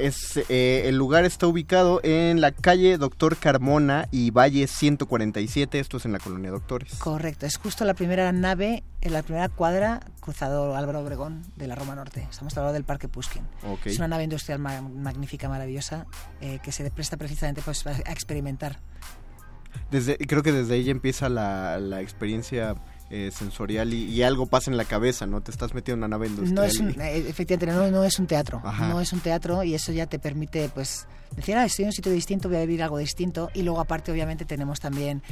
[0.00, 5.96] Es, eh, el lugar está ubicado en la calle Doctor Carmona y Valle 147, esto
[5.98, 6.94] es en la colonia Doctores.
[6.96, 11.74] Correcto, es justo la primera nave, en la primera cuadra cruzado Álvaro Obregón de la
[11.74, 12.26] Roma Norte.
[12.30, 13.42] Estamos hablando del Parque Puskin.
[13.66, 13.86] Ok.
[13.86, 16.06] Es una nave industrial ma- magnífica, maravillosa,
[16.40, 18.78] eh, que se presta precisamente pues, a experimentar.
[19.90, 22.74] Desde, creo que desde ahí ya empieza la, la experiencia
[23.10, 25.40] eh, sensorial y, y algo pasa en la cabeza, ¿no?
[25.40, 26.54] Te estás metiendo en una nave industrial.
[26.54, 28.60] No es un, y- eh, efectivamente, no, no es un teatro.
[28.64, 28.88] Ajá.
[28.88, 31.92] No es un teatro y eso ya te permite, pues, decir, ah, estoy en un
[31.92, 33.50] sitio distinto, voy a vivir algo distinto.
[33.54, 35.22] Y luego, aparte, obviamente, tenemos también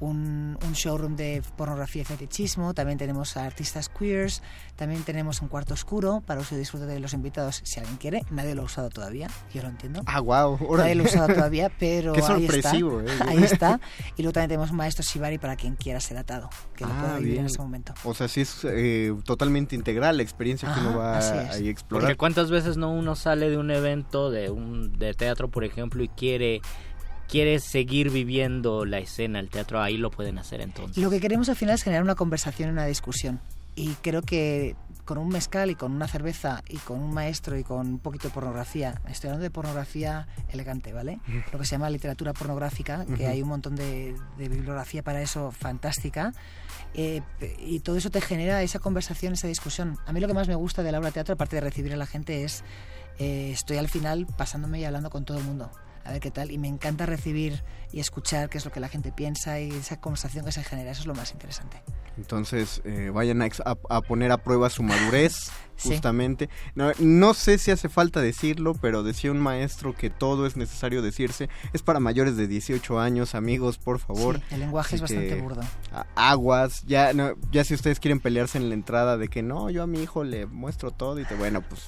[0.00, 4.42] un, un showroom de pornografía y fetichismo, también tenemos a artistas queers,
[4.76, 8.22] también tenemos un cuarto oscuro para uso y disfrute de los invitados, si alguien quiere.
[8.30, 10.02] Nadie lo ha usado todavía, yo lo entiendo.
[10.06, 10.58] Ah, wow.
[10.76, 12.74] Nadie lo ha usado todavía, pero Qué ahí está.
[12.76, 13.04] eh.
[13.28, 13.80] Ahí está.
[14.16, 16.98] Y luego también tenemos un maestro Shibari para quien quiera ser atado, que lo Ah,
[17.00, 17.46] pueda vivir en bien.
[17.46, 17.94] ese momento.
[18.04, 22.06] O sea, sí es eh, totalmente integral la experiencia que uno Ajá, va a explorar.
[22.08, 26.02] Porque cuántas veces no uno sale de un evento de un de teatro, por ejemplo,
[26.02, 26.60] y quiere
[27.28, 31.02] quiere seguir viviendo la escena, el teatro, ahí lo pueden hacer entonces.
[31.02, 33.40] Lo que queremos al final es generar una conversación y una discusión.
[33.76, 37.64] Y creo que con un mezcal y con una cerveza y con un maestro y
[37.64, 41.18] con un poquito de pornografía, estoy hablando de pornografía elegante, ¿vale?
[41.52, 45.50] Lo que se llama literatura pornográfica, que hay un montón de, de bibliografía para eso
[45.50, 46.32] fantástica.
[46.94, 47.20] eh,
[47.58, 49.98] y todo eso te genera esa conversación, esa discusión.
[50.06, 51.92] A mí lo que más me gusta de la obra de teatro, aparte de recibir
[51.92, 52.62] a la gente, es
[53.18, 55.70] eh, estoy al final pasándome y hablando con todo el mundo.
[56.04, 56.50] A ver qué tal.
[56.50, 57.62] Y me encanta recibir
[57.92, 60.90] y escuchar qué es lo que la gente piensa y esa conversación que se genera.
[60.90, 61.82] Eso es lo más interesante.
[62.16, 63.48] Entonces, eh, vayan a,
[63.88, 65.88] a- poner a prueba su madurez, Sí.
[65.88, 66.48] justamente.
[66.76, 71.02] No, no sé si hace falta decirlo, pero decía un maestro que todo es necesario
[71.02, 71.48] decirse.
[71.72, 74.36] Es para mayores de 18 años, amigos, por favor.
[74.38, 75.62] Sí, el lenguaje es Así bastante que, burdo.
[76.14, 79.82] Aguas, ya, no, ya si ustedes quieren pelearse en la entrada de que no, yo
[79.82, 81.82] a mi hijo le muestro todo y te, bueno, pues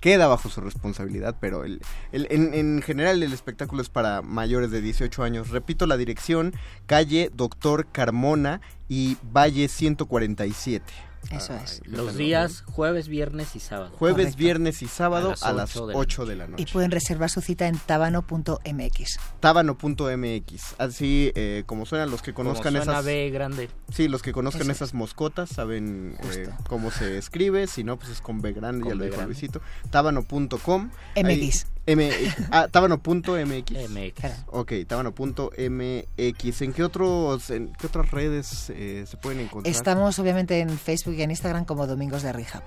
[0.00, 1.80] queda bajo su responsabilidad, pero el,
[2.12, 5.50] el- en, en general el espectáculo es para mayores de 18 años.
[5.50, 6.52] Repito la dirección,
[6.86, 10.84] calle Doctor Carmona y Valle 147.
[11.30, 11.82] Eso es.
[11.84, 13.90] Los días jueves, viernes y sábado.
[13.98, 14.38] Jueves, Correcto.
[14.38, 16.62] viernes y sábado A a las las ocho de la 8 de la noche.
[16.62, 19.18] Y pueden reservar su cita en tabano.mx.
[19.40, 20.74] Tábano.mx.
[20.78, 23.04] Así eh, como suenan los que Como conozcan suena esas.
[23.04, 23.68] B grande.
[23.92, 24.94] Sí, los que conozcan Eso esas es.
[24.94, 27.66] moscotas saben eh, cómo se escribe.
[27.66, 29.34] Si no, pues es con B grande, Con ya lo B dijo grande.
[29.34, 29.60] Luisito.
[29.90, 30.90] Tábano.com.
[31.16, 31.66] Ahí- MX.
[31.88, 32.10] M,
[32.50, 33.72] ah, tábano.mx.
[33.88, 34.44] MX.
[34.48, 36.62] Ok, tábano.mx.
[36.62, 39.74] ¿En qué otros, en qué otras redes eh, se pueden encontrar?
[39.74, 42.62] Estamos obviamente en Facebook y en Instagram como Domingos de Rehab.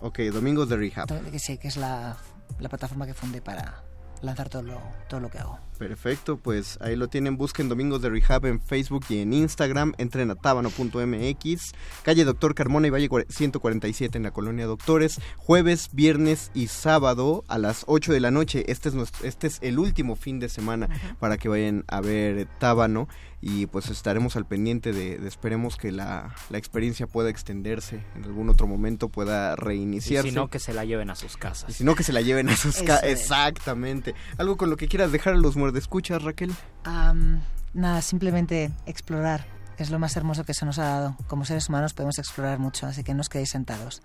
[0.00, 1.08] Ok, Domingos de Rehab.
[1.40, 2.16] Sí, que es la,
[2.60, 3.82] la plataforma que fundé para
[4.20, 5.58] lanzar todo lo, todo lo que hago.
[5.88, 7.36] Perfecto, pues ahí lo tienen.
[7.36, 9.94] Busquen Domingos de Rehab en Facebook y en Instagram.
[9.98, 11.72] Entren a tábano.mx.
[12.02, 15.20] Calle Doctor Carmona y Valle cuare- 147 en la colonia Doctores.
[15.38, 18.64] Jueves, viernes y sábado a las 8 de la noche.
[18.70, 22.46] Este es, nuestro- este es el último fin de semana para que vayan a ver
[22.58, 23.08] Tábano.
[23.44, 28.00] Y pues estaremos al pendiente de, de esperemos que la, la experiencia pueda extenderse.
[28.14, 30.28] En algún otro momento pueda Y reiniciarse.
[30.28, 31.68] si no, que se la lleven a sus casas.
[31.70, 33.02] Y si no, que se la lleven a sus casas.
[33.02, 34.14] Exactamente.
[34.38, 36.52] Algo con lo que quieras dejar a los muerdescuchas, Raquel.
[36.84, 37.40] Am,
[37.72, 39.46] nada, simplemente explorar.
[39.78, 41.16] Es lo más hermoso que se nos ha dado.
[41.28, 44.02] Como seres humanos podemos explorar mucho, así que no os quedéis sentados.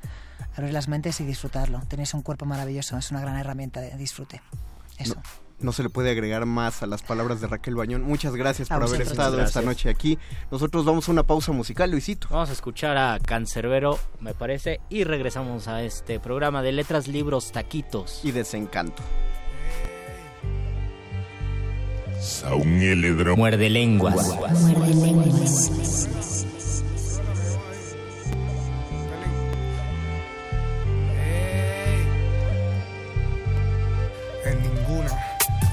[0.55, 1.81] Abrir las mentes y disfrutarlo.
[1.89, 4.41] Tenéis un cuerpo maravilloso, es una gran herramienta de disfrute.
[4.97, 5.21] Eso.
[5.59, 8.03] No se le puede agregar más a las palabras de Raquel Bañón.
[8.03, 9.49] Muchas gracias A por haber estado Gracias.
[9.49, 10.17] esta noche aquí.
[10.49, 12.27] Nosotros vamos a una pausa musical, Luisito.
[12.29, 17.51] Vamos a escuchar a Cancerbero, me parece, y regresamos a este programa de letras, libros,
[17.51, 18.21] taquitos.
[18.23, 19.03] Y desencanto.
[23.35, 24.37] Muerde lenguas.
[34.45, 35.11] en ninguna.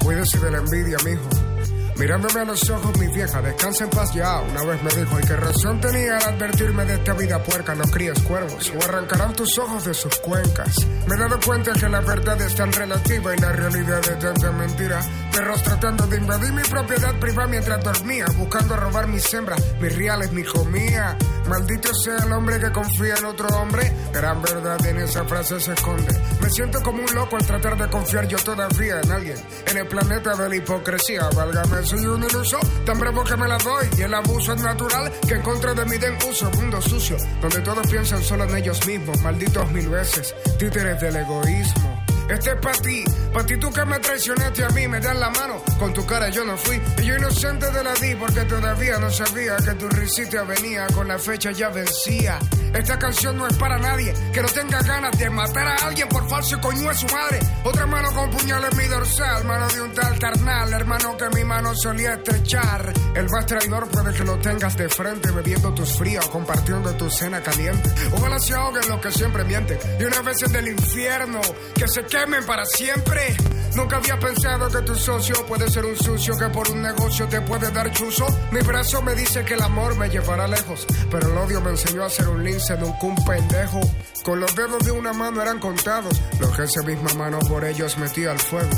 [0.03, 1.54] Cuídese de la envidia, mijo.
[1.97, 4.41] Mirándome a los ojos, mi vieja, descansa en paz ya.
[4.41, 7.73] Una vez me dijo, ¿y qué razón tenía al advertirme de esta vida puerca?
[7.73, 10.75] No críes cuervos, o arrancarán tus ojos de sus cuencas.
[11.07, 14.51] Me he dado cuenta que la verdad es tan relativa y la realidad es tanta
[14.51, 14.99] mentira.
[15.31, 20.31] Perros tratando de invadir mi propiedad privada mientras dormía, buscando robar mis hembras, mis reales,
[20.33, 21.17] mi comía.
[21.47, 23.93] Maldito sea el hombre que confía en otro hombre.
[24.11, 26.13] Gran verdad en esa frase se esconde.
[26.41, 29.37] Me siento como un loco al tratar de confiar yo todavía en alguien.
[29.67, 32.59] En el planeta de la hipocresía, válgame, soy un iluso.
[32.85, 33.87] Tan bravo que me la doy.
[33.97, 36.49] Y el abuso es natural que en contra de mí den uso.
[36.51, 39.21] Mundo sucio, donde todos piensan solo en ellos mismos.
[39.21, 41.94] Malditos mil veces, títeres del egoísmo.
[42.29, 45.29] Este es para ti, para ti tú que me traicionaste a mí, me das la
[45.29, 48.97] mano, con tu cara yo no fui, y yo inocente de la di porque todavía
[48.97, 52.39] no sabía que tu risita venía, con la fecha ya vencía.
[52.73, 56.27] Esta canción no es para nadie que no tenga ganas de matar a alguien por
[56.27, 57.39] falso coño es su madre.
[57.63, 61.43] Otra mano con puñal en mi dorsal, mano de un tal carnal, hermano que mi
[61.45, 62.91] mano solía estrechar.
[63.15, 67.41] El más traidor puede que lo tengas de frente, bebiendo tus fríos, compartiendo tu cena
[67.41, 67.89] caliente.
[68.11, 71.39] Ojalá se ahoguen los que siempre mienten, y una vez es del infierno,
[71.75, 73.35] que se quemen para siempre.
[73.75, 77.41] Nunca había pensado que tu socio puede ser un sucio que por un negocio te
[77.41, 78.25] puede dar chuzo.
[78.51, 82.03] Mi brazo me dice que el amor me llevará lejos, pero el odio me enseñó
[82.03, 83.81] a ser un lince, nunca un pendejo.
[84.23, 87.97] Con los dedos de una mano eran contados, los que esa misma mano por ellos
[87.97, 88.71] metía al fuego.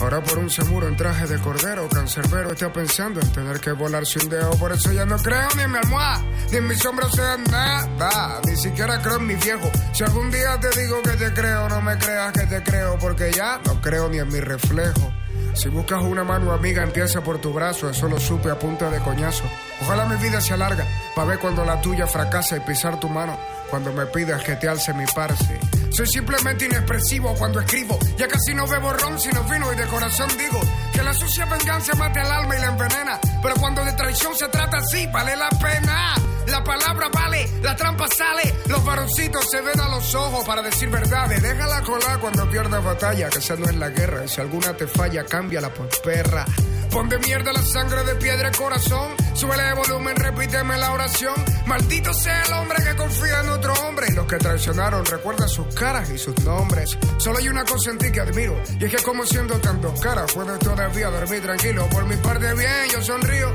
[0.00, 4.04] Ahora por un seguro en traje de cordero, cancerbero está pensando en tener que volar
[4.04, 4.50] sin dedo.
[4.52, 8.40] Por eso ya no creo ni en mi almohada, ni en mis sombras sea nada.
[8.44, 9.70] Ni siquiera creo en mi viejo.
[9.92, 13.32] Si algún día te digo que te creo, no me creas que te creo, porque
[13.32, 15.12] ya no creo ni en mi reflejo.
[15.54, 17.88] Si buscas una mano amiga, empieza por tu brazo.
[17.88, 19.44] Eso lo supe a punta de coñazo.
[19.82, 23.38] Ojalá mi vida se alarga, para ver cuando la tuya fracasa y pisar tu mano.
[23.70, 25.58] Cuando me pidas que te alce mi parce.
[25.94, 27.96] Soy simplemente inexpresivo cuando escribo.
[28.18, 30.60] Ya casi no bebo ron sino vino y de corazón digo
[30.92, 33.20] que la sucia venganza mate al alma y la envenena.
[33.40, 36.14] Pero cuando de traición se trata así, vale la pena.
[36.48, 38.54] La palabra vale, la trampa sale.
[38.66, 41.40] Los varoncitos se ven a los ojos para decir verdades.
[41.40, 44.26] Déjala colar cuando pierdas batalla, que esa no es la guerra.
[44.26, 46.44] Si alguna te falla, cámbiala por perra.
[46.90, 49.14] Pon de mierda la sangre de piedra el corazón.
[49.34, 51.34] Súbele de volumen, repíteme la oración.
[51.66, 54.06] Maldito sea el hombre que confía en otro hombre.
[54.10, 56.96] Y los que traicionaron, recuerda sus caras y sus nombres.
[57.18, 58.58] Solo hay una cosa en ti que admiro.
[58.80, 61.86] Y es que como siendo tan dos caras, puedes todavía dormir tranquilo.
[61.90, 63.52] Por mi parte bien, yo sonrío.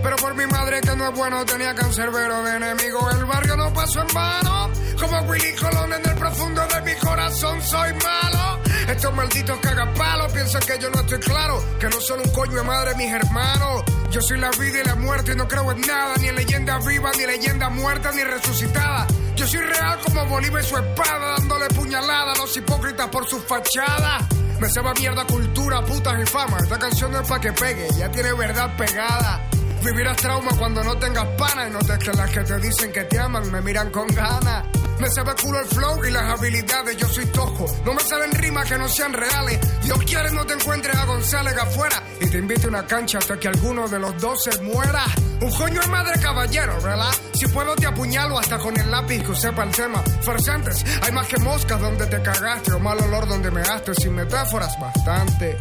[0.00, 3.10] Pero por mi madre que no es bueno tenía cancerbero de enemigo.
[3.10, 4.70] El barrio no pasó en vano.
[5.00, 8.60] Como Willy Colón en el profundo de mi corazón soy malo.
[8.88, 11.64] Estos malditos cagapalos piensan que yo no estoy claro.
[11.80, 13.82] Que no son un coño de madre mis hermanos.
[14.12, 16.14] Yo soy la vida y la muerte y no creo en nada.
[16.20, 19.06] Ni en leyenda viva, ni leyenda muerta, ni resucitada.
[19.34, 21.36] Yo soy real como Bolívar y su espada.
[21.38, 24.18] Dándole puñalada a los hipócritas por su fachada.
[24.60, 26.58] Me sabe a mierda cultura, putas y fama.
[26.62, 29.48] Esta canción no es pa' que pegue, ya tiene verdad pegada.
[29.84, 33.18] Vivirás trauma cuando no tengas pana y notes que las que te dicen que te
[33.18, 34.64] aman me miran con ganas.
[35.00, 37.66] Me sabe culo el flow y las habilidades, yo soy tojo.
[37.84, 39.58] No me salen rimas que no sean reales.
[39.82, 43.40] Dios quiere no te encuentres a González afuera y te invite a una cancha hasta
[43.40, 45.04] que alguno de los dos se muera.
[45.40, 47.10] Un coño es madre caballero, ¿verdad?
[47.34, 50.00] Si puedo te apuñalo hasta con el lápiz que sepa el tema.
[50.20, 53.94] Farsantes, hay más que moscas donde te cagaste o mal olor donde me gaste.
[53.94, 55.56] Sin metáforas, bastante.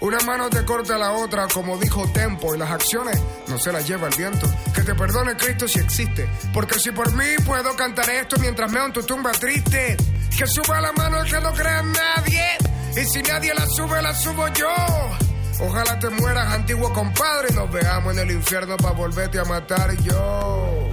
[0.00, 3.86] Una mano te corta la otra, como dijo Tempo, y las acciones no se las
[3.86, 4.46] lleva el viento.
[4.74, 8.86] Que te perdone Cristo si existe, porque si por mí puedo cantar esto mientras meo
[8.86, 9.96] en tu tumba triste.
[10.36, 12.44] Que suba la mano el que no crea en nadie,
[12.96, 14.74] y si nadie la sube, la subo yo.
[15.60, 19.96] Ojalá te mueras, antiguo compadre, y nos veamos en el infierno para volverte a matar
[20.02, 20.90] yo.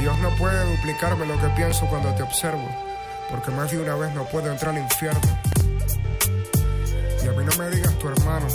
[0.00, 2.95] Dios no puede duplicarme lo que pienso cuando te observo
[3.30, 5.20] porque más de una vez no puedo entrar al infierno.
[7.24, 8.46] Y a mí no me digas tu hermano,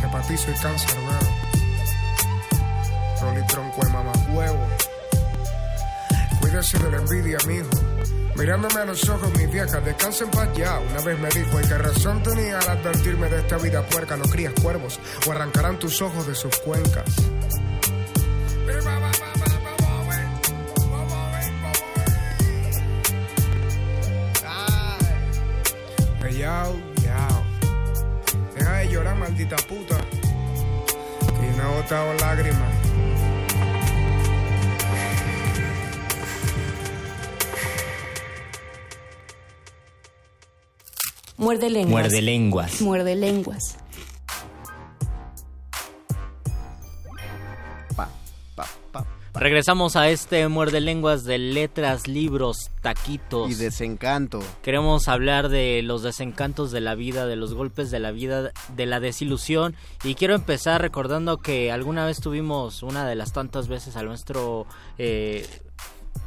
[0.00, 1.18] que para ti soy cáncer, veo.
[3.20, 4.66] Rolly tronco de mamá huevo.
[6.40, 7.70] Cuídese de la envidia, mijo.
[8.34, 10.80] Mirándome a los ojos, mis viejas, descansen paz ya.
[10.80, 14.16] Una vez me dijo, ¿y qué razón tenía al advertirme de esta vida puerca?
[14.16, 17.04] No crías cuervos, o arrancarán tus ojos de sus cuencas.
[26.42, 26.74] Yao,
[27.04, 27.44] yao.
[28.56, 29.96] Deja de llorar, maldita puta.
[31.20, 32.74] Que no he botado lágrimas.
[41.36, 41.92] Muerde lenguas.
[41.92, 42.80] Muerde lenguas.
[42.80, 43.76] Muerde lenguas.
[49.34, 53.50] Regresamos a este muerde lenguas de letras, libros, taquitos.
[53.50, 54.40] Y desencanto.
[54.62, 58.86] Queremos hablar de los desencantos de la vida, de los golpes de la vida, de
[58.86, 59.74] la desilusión.
[60.04, 64.66] Y quiero empezar recordando que alguna vez tuvimos una de las tantas veces a nuestro
[64.98, 65.48] eh,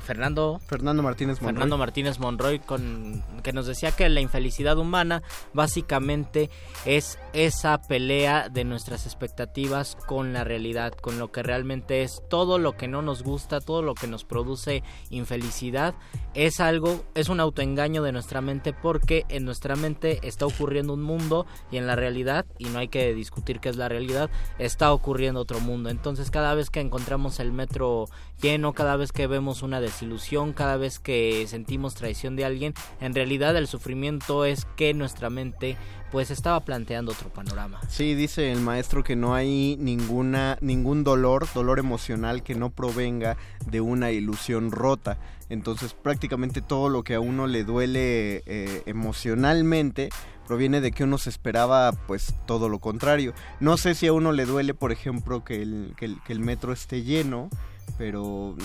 [0.06, 1.54] Fernando Fernando Martínez Monroy.
[1.54, 6.50] Fernando Martínez Monroy con que nos decía que la infelicidad humana básicamente
[6.86, 12.60] es esa pelea de nuestras expectativas con la realidad, con lo que realmente es todo
[12.60, 15.96] lo que no nos gusta, todo lo que nos produce infelicidad
[16.36, 21.02] es algo, es un autoengaño de nuestra mente porque en nuestra mente está ocurriendo un
[21.02, 24.30] mundo y en la realidad, y no hay que discutir qué es la realidad,
[24.60, 25.90] está ocurriendo otro mundo.
[25.90, 28.06] Entonces cada vez que encontramos el metro
[28.42, 33.16] lleno, cada vez que vemos una desilusión, cada vez que sentimos traición de alguien, en
[33.16, 35.78] realidad el sufrimiento es que nuestra mente
[36.12, 37.80] pues estaba planteando otro panorama.
[37.88, 43.38] Sí, dice el maestro que no hay ninguna ningún dolor, dolor emocional que no provenga
[43.66, 45.18] de una ilusión rota.
[45.48, 50.10] Entonces prácticamente todo lo que a uno le duele eh, emocionalmente
[50.46, 53.34] proviene de que uno se esperaba pues todo lo contrario.
[53.62, 56.40] No sé si a uno le duele, por ejemplo, que el, que el, que el
[56.40, 57.50] metro esté lleno,
[57.98, 58.56] pero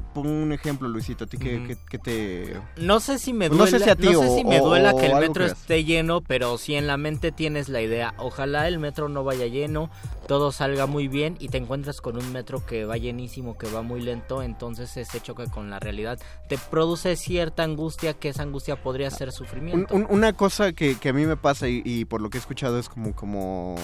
[0.00, 2.56] pon un ejemplo, Luisito, a ti que, te...
[2.76, 6.20] No sé si me duela, no sé si, me duela que el metro esté lleno,
[6.20, 9.90] pero si en la mente tienes la idea, ojalá el metro no vaya lleno,
[10.26, 13.82] todo salga muy bien y te encuentras con un metro que va llenísimo, que va
[13.82, 16.18] muy lento, entonces ese choque con la realidad
[16.48, 19.94] te produce cierta angustia, que esa angustia podría ser sufrimiento.
[19.94, 23.14] una cosa que, a mí me pasa y, por lo que he escuchado es como,
[23.14, 23.76] como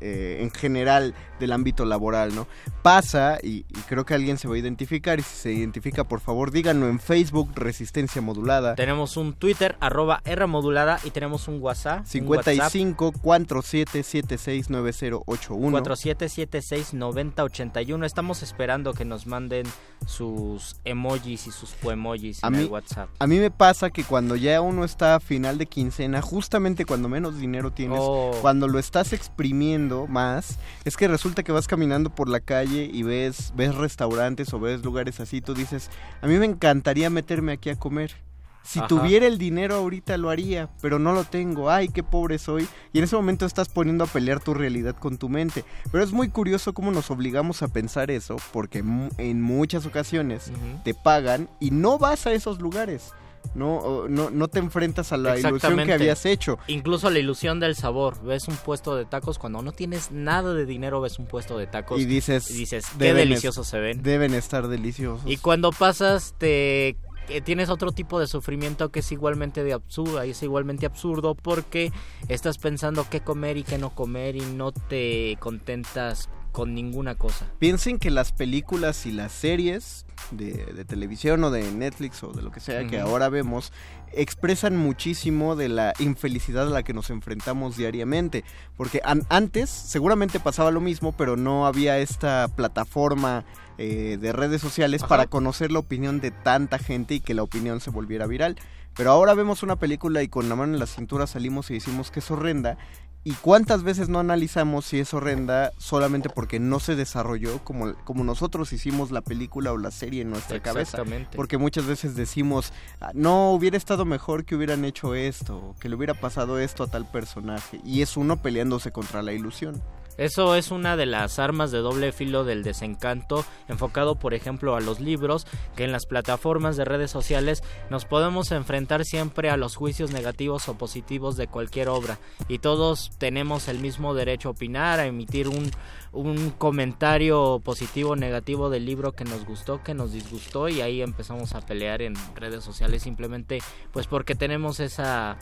[0.00, 2.46] eh, en general del ámbito laboral, ¿no?
[2.82, 6.20] Pasa y, y creo que alguien se va a identificar y si se identifica, por
[6.20, 8.74] favor, díganlo en Facebook, Resistencia Modulada.
[8.74, 12.04] Tenemos un Twitter, arroba R Modulada, y tenemos un WhatsApp.
[12.04, 15.70] 55 4776 9081.
[15.70, 18.06] 4776 9081.
[18.06, 19.66] Estamos esperando que nos manden
[20.06, 23.08] sus emojis y sus poemojis en el WhatsApp.
[23.18, 27.08] A mí me pasa que cuando ya uno está a final de quincena, justamente cuando
[27.08, 28.32] menos dinero tienes, oh.
[28.40, 33.02] cuando lo estás exprimiendo más, es que resulta que vas caminando por la calle y
[33.02, 35.90] ves, ves restaurantes o ves lugares así tú dices,
[36.22, 38.14] a mí me encantaría meterme aquí a comer.
[38.62, 41.70] Si tuviera el dinero ahorita lo haría, pero no lo tengo.
[41.70, 42.68] Ay, qué pobre soy.
[42.92, 45.64] Y en ese momento estás poniendo a pelear tu realidad con tu mente.
[45.90, 48.84] Pero es muy curioso cómo nos obligamos a pensar eso, porque
[49.16, 50.52] en muchas ocasiones
[50.84, 53.14] te pagan y no vas a esos lugares
[53.54, 56.58] no, no, no te enfrentas a la ilusión que habías hecho.
[56.66, 58.22] Incluso la ilusión del sabor.
[58.22, 61.66] Ves un puesto de tacos, cuando no tienes nada de dinero, ves un puesto de
[61.66, 64.02] tacos y dices, dices qué deliciosos se ven.
[64.02, 65.28] Deben estar deliciosos.
[65.28, 66.96] Y cuando pasas, te
[67.44, 71.92] tienes otro tipo de sufrimiento que es igualmente de absurdo, y es igualmente absurdo porque
[72.28, 77.46] estás pensando qué comer y qué no comer y no te contentas con ninguna cosa.
[77.60, 82.42] Piensen que las películas y las series de, de televisión o de Netflix o de
[82.42, 83.72] lo que sea que ahora vemos
[84.12, 88.42] expresan muchísimo de la infelicidad a la que nos enfrentamos diariamente.
[88.76, 93.44] Porque an- antes seguramente pasaba lo mismo, pero no había esta plataforma
[93.78, 95.08] eh, de redes sociales Ajá.
[95.10, 98.56] para conocer la opinión de tanta gente y que la opinión se volviera viral.
[98.96, 102.10] Pero ahora vemos una película y con la mano en la cintura salimos y decimos
[102.10, 102.78] que es horrenda.
[103.24, 108.24] ¿Y cuántas veces no analizamos si es horrenda solamente porque no se desarrolló como, como
[108.24, 110.98] nosotros hicimos la película o la serie en nuestra cabeza?
[110.98, 111.36] Exactamente.
[111.36, 115.96] Porque muchas veces decimos, "Ah, no, hubiera estado mejor que hubieran hecho esto, que le
[115.96, 117.80] hubiera pasado esto a tal personaje.
[117.84, 119.82] Y es uno peleándose contra la ilusión.
[120.18, 124.80] Eso es una de las armas de doble filo del desencanto, enfocado por ejemplo a
[124.80, 125.46] los libros,
[125.76, 130.68] que en las plataformas de redes sociales nos podemos enfrentar siempre a los juicios negativos
[130.68, 132.18] o positivos de cualquier obra.
[132.48, 135.70] Y todos tenemos el mismo derecho a opinar, a emitir un,
[136.10, 141.00] un comentario positivo o negativo del libro que nos gustó, que nos disgustó y ahí
[141.00, 143.60] empezamos a pelear en redes sociales simplemente
[143.92, 145.38] pues porque tenemos esa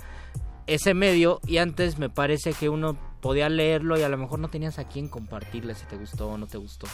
[0.67, 1.41] ese medio.
[1.47, 2.97] Y antes me parece que uno
[3.27, 6.39] podía leerlo y a lo mejor no tenías a quién compartirle si te gustó o
[6.39, 6.87] no te gustó.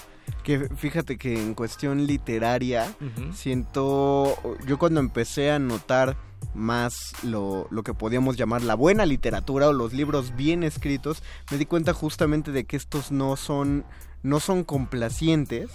[0.42, 2.94] Que fíjate que en cuestión literaria,
[3.34, 4.34] siento,
[4.66, 6.16] yo cuando empecé a notar
[6.54, 11.58] más lo, lo que podíamos llamar la buena literatura o los libros bien escritos, me
[11.58, 13.84] di cuenta justamente de que estos no son,
[14.22, 15.70] no son complacientes,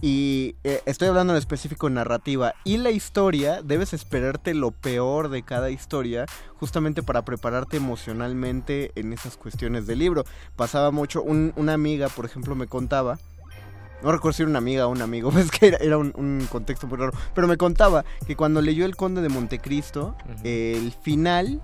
[0.00, 2.54] y eh, estoy hablando en específico narrativa.
[2.64, 6.26] Y la historia, debes esperarte lo peor de cada historia,
[6.58, 10.24] justamente para prepararte emocionalmente en esas cuestiones del libro.
[10.56, 13.18] Pasaba mucho, un- una amiga, por ejemplo, me contaba.
[14.02, 16.46] No recuerdo si era una amiga o un amigo, es que era, era un, un
[16.50, 17.12] contexto muy raro.
[17.34, 21.62] Pero me contaba que cuando leyó El Conde de Montecristo, el final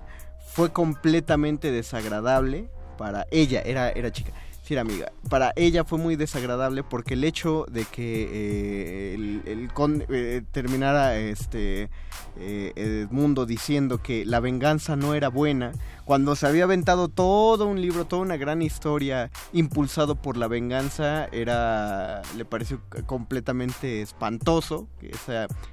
[0.53, 4.31] fue completamente desagradable para ella, era, era chica.
[4.63, 5.11] Sí, amiga.
[5.29, 10.43] Para ella fue muy desagradable porque el hecho de que eh, el, el conde eh,
[10.51, 11.89] terminara este
[12.37, 15.71] eh, Edmundo diciendo que la venganza no era buena,
[16.05, 21.25] cuando se había aventado todo un libro, toda una gran historia impulsado por la venganza,
[21.31, 24.87] era le pareció completamente espantoso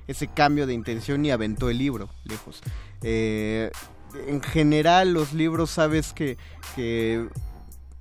[0.07, 2.62] ese cambio de intención y aventó el libro lejos.
[3.03, 3.70] Eh,
[4.26, 6.39] en general los libros sabes que,
[6.74, 7.28] que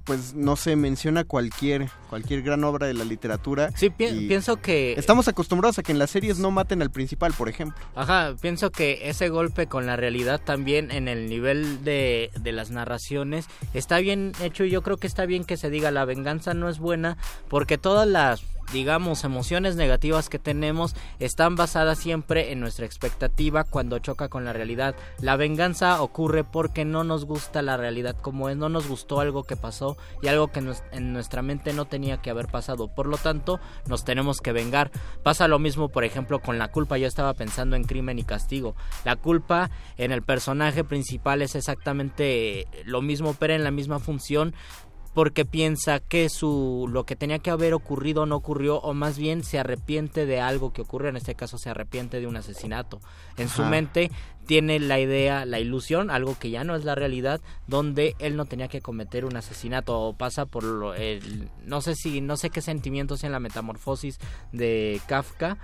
[0.08, 3.72] pues no se menciona cualquier cualquier gran obra de la literatura.
[3.76, 4.93] Sí, pi- pienso que...
[4.93, 7.78] Estamos acostumbrados a que en las series no maten al principal, por ejemplo.
[7.95, 12.72] Ajá, pienso que ese golpe con la realidad también en el nivel de, de las
[12.72, 16.53] narraciones está bien hecho y yo creo que está bien que se diga la venganza
[16.53, 17.18] no es buena
[17.49, 18.41] porque todas las
[18.72, 24.53] digamos emociones negativas que tenemos están basadas siempre en nuestra expectativa cuando choca con la
[24.53, 24.95] realidad.
[25.20, 29.43] La venganza ocurre porque no nos gusta la realidad como es, no nos gustó algo
[29.43, 32.88] que pasó y algo que en nuestra mente no tenía que haber pasado.
[32.88, 34.91] Por lo tanto, nos tenemos que vengar.
[35.24, 36.97] Pasa lo mismo, por ejemplo, con la culpa.
[36.97, 38.76] Yo estaba pensando en crimen y castigo.
[39.05, 44.53] La culpa en el personaje principal es exactamente lo mismo, pero en la misma función
[45.18, 49.43] porque piensa que su lo que tenía que haber ocurrido no ocurrió o más bien
[49.43, 52.99] se arrepiente de algo que ocurrió en este caso se arrepiente de un asesinato.
[53.36, 54.11] En su mente
[54.45, 58.45] tiene la idea la ilusión algo que ya no es la realidad donde él no
[58.45, 62.51] tenía que cometer un asesinato o pasa por lo, el no sé si no sé
[62.51, 64.20] qué sentimientos en la metamorfosis
[64.51, 65.57] de Kafka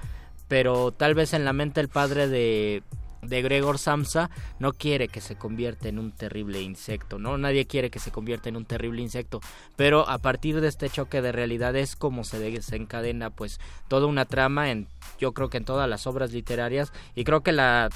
[0.47, 2.82] pero tal vez en la mente el padre de
[3.24, 7.38] de Gregor Samsa no quiere que se convierta en un terrible insecto, ¿no?
[7.38, 9.42] Nadie quiere que se convierta en un terrible insecto,
[9.76, 14.26] pero a partir de este choque de realidad es como se desencadena pues toda una
[14.26, 14.88] trama en
[15.20, 17.90] yo creo que en todas las obras literarias y creo que la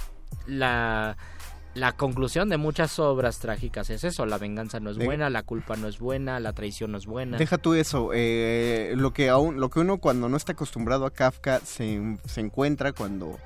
[0.46, 1.18] la
[1.78, 5.76] la conclusión de muchas obras trágicas es eso, la venganza no es buena, la culpa
[5.76, 7.38] no es buena, la traición no es buena.
[7.38, 11.12] Deja tú eso, eh, lo que aún, lo que uno cuando no está acostumbrado a
[11.12, 13.38] Kafka se, se encuentra cuando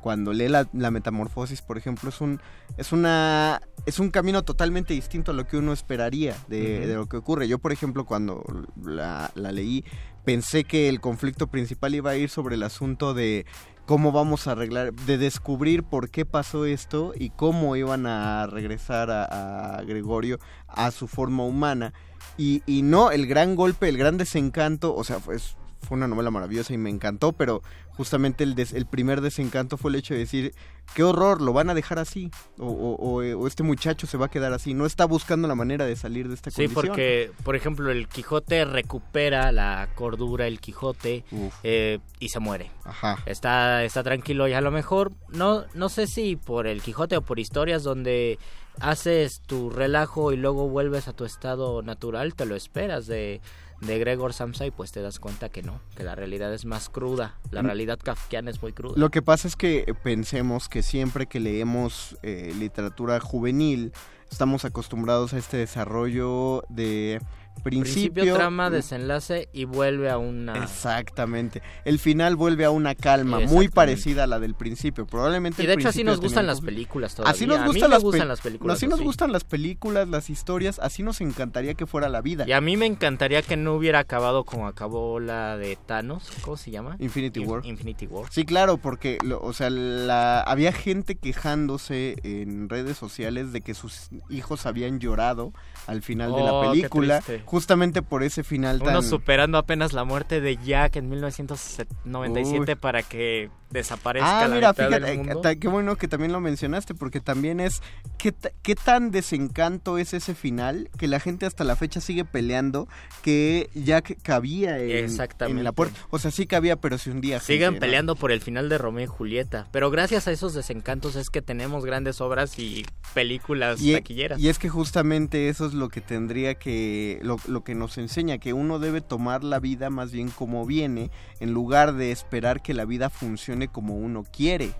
[0.00, 2.40] cuando lee la, la metamorfosis, por ejemplo, es un
[2.76, 7.06] es una es un camino totalmente distinto a lo que uno esperaría de, de lo
[7.06, 7.48] que ocurre.
[7.48, 8.44] Yo, por ejemplo, cuando
[8.82, 9.84] la, la leí,
[10.24, 13.46] pensé que el conflicto principal iba a ir sobre el asunto de
[13.86, 19.10] cómo vamos a arreglar, de descubrir por qué pasó esto y cómo iban a regresar
[19.10, 21.94] a, a Gregorio a su forma humana.
[22.36, 25.38] Y, y no, el gran golpe, el gran desencanto, o sea, fue,
[25.80, 29.90] fue una novela maravillosa y me encantó, pero justamente el, des- el primer desencanto fue
[29.90, 30.54] el hecho de decir,
[30.94, 34.26] qué horror, lo van a dejar así, o, o- o- o este muchacho se va
[34.26, 36.86] a quedar así, no está buscando la manera de salir de esta Sí, condición.
[36.88, 41.24] porque, por ejemplo, el Quijote recupera la cordura, el Quijote,
[41.62, 42.70] eh, y se muere.
[42.84, 43.18] Ajá.
[43.26, 47.22] Está, está tranquilo y a lo mejor, no, no sé si por el Quijote o
[47.22, 48.38] por historias donde
[48.80, 53.40] haces tu relajo y luego vuelves a tu estado natural, te lo esperas de,
[53.80, 56.88] de Gregor Samsa y pues te das cuenta que no, que la realidad es más
[56.88, 57.66] cruda, la Mm.
[57.66, 58.94] realidad kafkiana es muy cruda.
[58.96, 63.92] Lo que pasa es que pensemos que siempre que leemos eh, literatura juvenil,
[64.30, 67.20] estamos acostumbrados a este desarrollo de
[67.68, 70.62] principio, Principio, trama, desenlace y vuelve a una...
[70.62, 71.62] Exactamente.
[71.84, 75.06] El final vuelve a una calma muy parecida a la del principio.
[75.06, 77.32] Probablemente Y de hecho así nos gustan las películas todavía.
[77.32, 80.78] Así nos gustan, las, gustan pel- las películas Así nos gustan las películas, las historias,
[80.78, 82.44] así nos encantaría que fuera la vida.
[82.46, 86.56] Y a mí me encantaría que no hubiera acabado como acabó la de Thanos, ¿cómo
[86.56, 86.96] se llama?
[86.98, 87.66] Infinity Inf- War.
[87.66, 88.26] Infinity War.
[88.30, 93.74] Sí, claro, porque, lo- o sea, la, había gente quejándose en redes sociales de que
[93.74, 95.52] sus hijos habían llorado
[95.86, 97.42] al final de la Oh, qué película, triste.
[97.58, 98.90] Justamente por ese final tan...
[98.90, 102.74] Uno superando apenas la muerte de Jack en 1997 Uy.
[102.76, 105.40] para que desaparezca Ah, la mira, mitad fíjate, del mundo.
[105.40, 107.82] ta- qué bueno que también lo mencionaste, porque también es
[108.16, 112.88] qué, qué tan desencanto es ese final que la gente hasta la fecha sigue peleando
[113.22, 115.60] que Jack cabía en, Exactamente.
[115.60, 115.98] en la puerta.
[116.10, 117.40] O sea, sí cabía, pero si un día...
[117.40, 117.78] Gente, ¿no?
[117.78, 121.42] peleando por el final de Romeo y Julieta, pero gracias a esos desencantos es que
[121.42, 124.38] tenemos grandes obras y películas Y, taquilleras.
[124.38, 128.38] y es que justamente eso es lo que tendría que, lo, lo que nos enseña,
[128.38, 131.10] que uno debe tomar la vida más bien como viene,
[131.40, 134.70] en lugar de esperar que la vida funcione como uno quiere.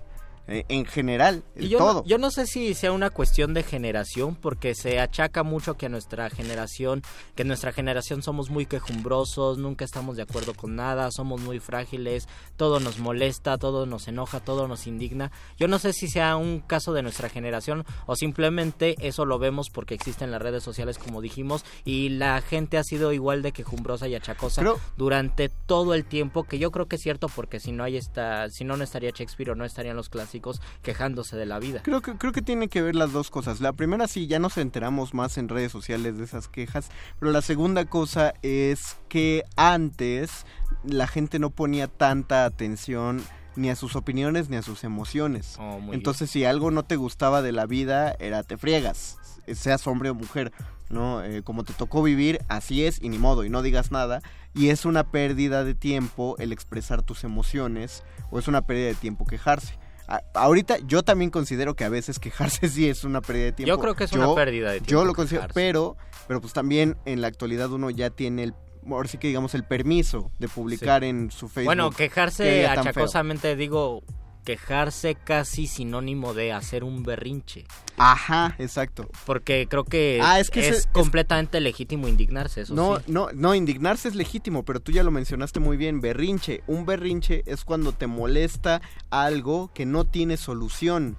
[0.49, 1.93] Eh, en general, Y el yo, todo.
[1.95, 5.87] No, yo no sé si sea una cuestión de generación, porque se achaca mucho que
[5.87, 7.03] a nuestra generación,
[7.35, 12.27] que nuestra generación somos muy quejumbrosos, nunca estamos de acuerdo con nada, somos muy frágiles,
[12.57, 15.31] todo nos molesta, todo nos enoja, todo nos indigna.
[15.59, 19.69] Yo no sé si sea un caso de nuestra generación o simplemente eso lo vemos
[19.69, 24.09] porque existen las redes sociales, como dijimos, y la gente ha sido igual de quejumbrosa
[24.09, 27.73] y achacosa Pero- durante todo el tiempo, que yo creo que es cierto porque si
[27.73, 30.38] no hay esta, si no no estaría Shakespeare o no estarían los clásicos
[30.83, 31.83] quejándose de la vida.
[31.83, 33.61] Creo que, creo que tiene que ver las dos cosas.
[33.61, 37.43] La primera sí, ya nos enteramos más en redes sociales de esas quejas, pero la
[37.43, 40.47] segunda cosa es que antes
[40.85, 43.23] la gente no ponía tanta atención
[43.57, 45.57] ni a sus opiniones ni a sus emociones.
[45.59, 49.19] Oh, Entonces si algo no te gustaba de la vida, era te friegas,
[49.53, 50.53] seas hombre o mujer.
[50.91, 51.23] ¿no?
[51.23, 54.23] Eh, como te tocó vivir, así es y ni modo, y no digas nada.
[54.55, 58.95] Y es una pérdida de tiempo el expresar tus emociones, o es una pérdida de
[58.95, 59.79] tiempo quejarse.
[60.09, 63.69] A- ahorita yo también considero que a veces quejarse sí es una pérdida de tiempo.
[63.69, 65.55] Yo creo que es una pérdida de Yo tiempo lo considero, quejarse.
[65.55, 65.97] pero,
[66.27, 68.55] pero pues también en la actualidad uno ya tiene el,
[68.91, 71.67] ahora sí que digamos el permiso de publicar en su Facebook.
[71.67, 72.71] Bueno, que quejarse feo.
[72.71, 74.03] achacosamente digo
[74.49, 77.67] quejarse casi sinónimo de hacer un berrinche.
[77.99, 79.07] Ajá, exacto.
[79.27, 83.03] Porque creo que, Ah, es que es, ese- es- completamente legítimo indignarse, eso No, sí.
[83.09, 86.63] no, no, indignarse es legítimo, pero tú ya lo mencionaste muy bien, berrinche.
[86.67, 88.81] Un berrinche es cuando te molesta
[89.11, 91.19] algo que no tiene solución.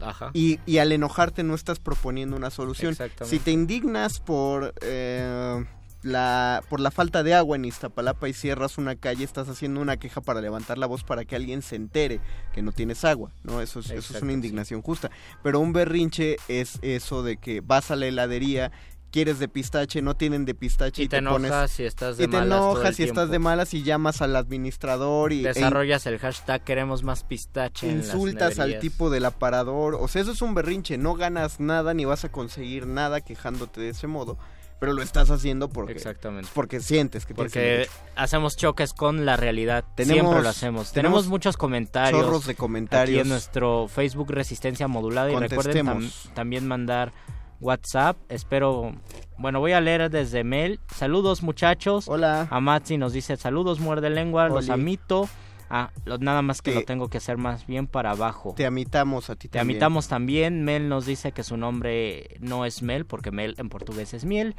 [0.00, 0.30] Ajá.
[0.32, 2.92] Y, y al enojarte no estás proponiendo una solución.
[2.92, 3.36] Exactamente.
[3.36, 5.66] Si te indignas por eh,
[6.02, 9.98] la por la falta de agua en Iztapalapa y cierras una calle, estás haciendo una
[9.98, 12.20] queja para levantar la voz para que alguien se entere
[12.54, 13.60] que no tienes agua, ¿no?
[13.60, 14.34] Eso es, eso es una sí.
[14.34, 15.10] indignación justa.
[15.42, 18.72] Pero un berrinche es eso de que vas a la heladería,
[19.10, 22.24] quieres de pistache, no tienen de pistache Y y, te enojas pones y estás de
[22.24, 26.06] y te malas enojas y estás de malas y llamas al administrador y e Desarrollas
[26.06, 29.96] el hashtag queremos más pistache en insultas al tipo del aparador.
[30.00, 30.96] O sea, eso es un berrinche.
[30.96, 34.38] No ganas nada ni vas a conseguir nada quejándote de ese modo.
[34.80, 36.48] Pero lo estás haciendo porque, Exactamente.
[36.54, 39.84] porque sientes que Porque hacemos choques con la realidad.
[39.94, 40.92] Tenemos- Siempre lo hacemos.
[40.92, 42.20] tenemos Tenemos, muchos comentarios.
[42.22, 43.18] chorros de comentarios.
[43.20, 45.30] Aquí en nuestro Facebook Resistencia Modulada.
[45.30, 47.12] Y recuerden tam- también mandar
[47.60, 48.16] WhatsApp.
[48.30, 48.92] Espero.
[49.36, 50.80] Bueno, voy a leer desde mail.
[50.94, 52.08] Saludos, muchachos.
[52.08, 52.48] Hola.
[52.50, 54.48] Amatsi nos dice: Saludos, muerde lengua.
[54.48, 55.28] Los amito.
[55.70, 58.54] Ah, lo- nada más que Te- lo tengo que hacer más bien para abajo.
[58.56, 59.76] Te amitamos a ti Te también.
[59.76, 60.64] amitamos también.
[60.64, 64.56] Mel nos dice que su nombre no es Mel, porque Mel en portugués es miel.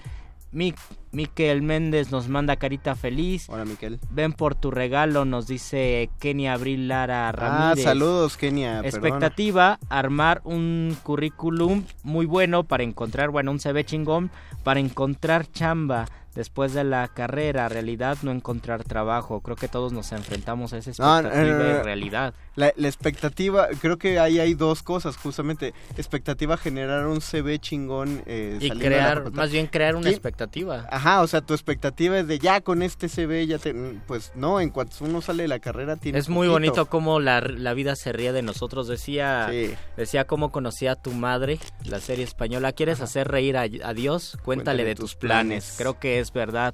[0.53, 0.73] Mi-
[1.13, 3.47] Miquel Méndez nos manda carita feliz.
[3.49, 3.99] Hola, Miquel.
[4.09, 7.83] Ven por tu regalo, nos dice Kenia Abril Lara Ah, Ramírez.
[7.85, 8.81] saludos, Kenia.
[8.81, 8.87] perdona.
[8.89, 14.29] Expectativa, armar un currículum muy bueno para encontrar, bueno, un CV chingón,
[14.63, 16.05] para encontrar chamba
[16.35, 19.41] después de la carrera, realidad no encontrar trabajo.
[19.41, 22.33] Creo que todos nos enfrentamos a esa expectativa no, no, y realidad.
[22.55, 25.73] La, la expectativa, creo que ahí hay dos cosas, justamente.
[25.95, 28.23] Expectativa, generar un CV chingón.
[28.25, 30.85] eh, Y crear, más bien crear una ¿Quién- expectativa.
[30.91, 33.73] Ajá, o sea, tu expectativa es de ya con este CV ya te...
[34.05, 36.51] Pues no, en cuanto uno sale de la carrera tiene Es muy poquito.
[36.53, 38.87] bonito cómo la, la vida se ríe de nosotros.
[38.89, 39.73] Decía, Sí.
[39.95, 42.73] decía cómo conocía a tu madre, la serie española.
[42.73, 44.37] ¿Quieres hacer reír a, a Dios?
[44.43, 45.75] Cuéntale, de tus planes.
[45.77, 46.73] Creo que es verdad.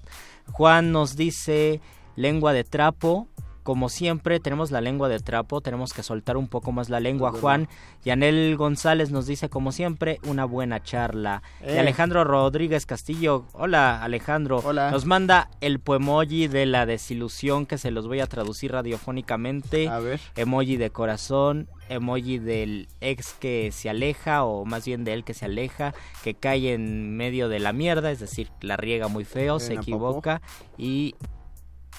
[0.51, 1.81] Juan nos dice
[2.15, 3.27] lengua de trapo.
[3.67, 7.33] Como siempre, tenemos la lengua de trapo, tenemos que soltar un poco más la lengua.
[7.33, 7.67] Juan
[8.05, 11.43] Yanel González nos dice, como siempre, una buena charla.
[11.61, 11.77] Y Eh.
[11.77, 14.89] Alejandro Rodríguez Castillo, hola Alejandro, Hola.
[14.89, 19.89] nos manda el poemoji de la desilusión que se los voy a traducir radiofónicamente.
[19.89, 20.21] A ver.
[20.37, 25.33] Emoji de corazón, emoji del ex que se aleja, o más bien de él que
[25.33, 25.93] se aleja,
[26.23, 30.41] que cae en medio de la mierda, es decir, la riega muy feo, se equivoca
[30.77, 31.15] y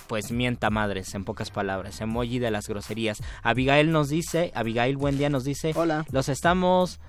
[0.06, 3.22] pues mienta madres, en pocas palabras, emoji de las groserías.
[3.42, 6.06] Abigail nos dice, Abigail buen día nos dice, Hola.
[6.10, 7.00] los estamos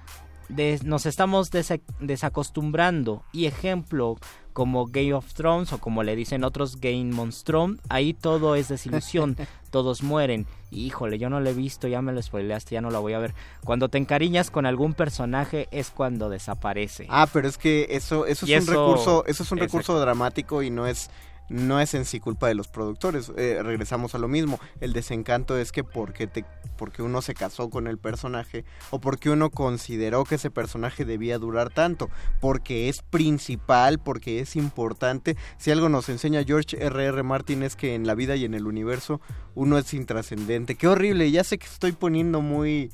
[0.49, 4.17] des- nos estamos desa- desacostumbrando y ejemplo
[4.53, 9.37] como Game of Thrones o como le dicen otros Game Monstrum, ahí todo es desilusión,
[9.71, 10.47] todos mueren.
[10.71, 13.19] Híjole, yo no lo he visto, ya me lo spoileaste, ya no lo voy a
[13.19, 13.33] ver.
[13.63, 17.05] Cuando te encariñas con algún personaje es cuando desaparece.
[17.09, 19.77] Ah, pero es que eso, eso Y es un eso- recurso, eso es un Exacto.
[19.77, 21.09] recurso dramático y no es,
[21.49, 23.31] no es en sí culpa de los productores.
[23.35, 24.59] Eh, regresamos a lo mismo.
[24.79, 26.45] El desencanto es que porque te,
[26.77, 31.37] porque uno se casó con el personaje o porque uno consideró que ese personaje debía
[31.37, 35.35] durar tanto, porque es principal, porque es importante.
[35.57, 37.05] Si algo nos enseña George R.
[37.05, 37.23] R.
[37.23, 39.19] Martin es que en la vida y en el universo
[39.55, 40.75] uno es intrascendente.
[40.75, 41.29] Qué horrible.
[41.31, 42.91] Ya sé que estoy poniendo muy,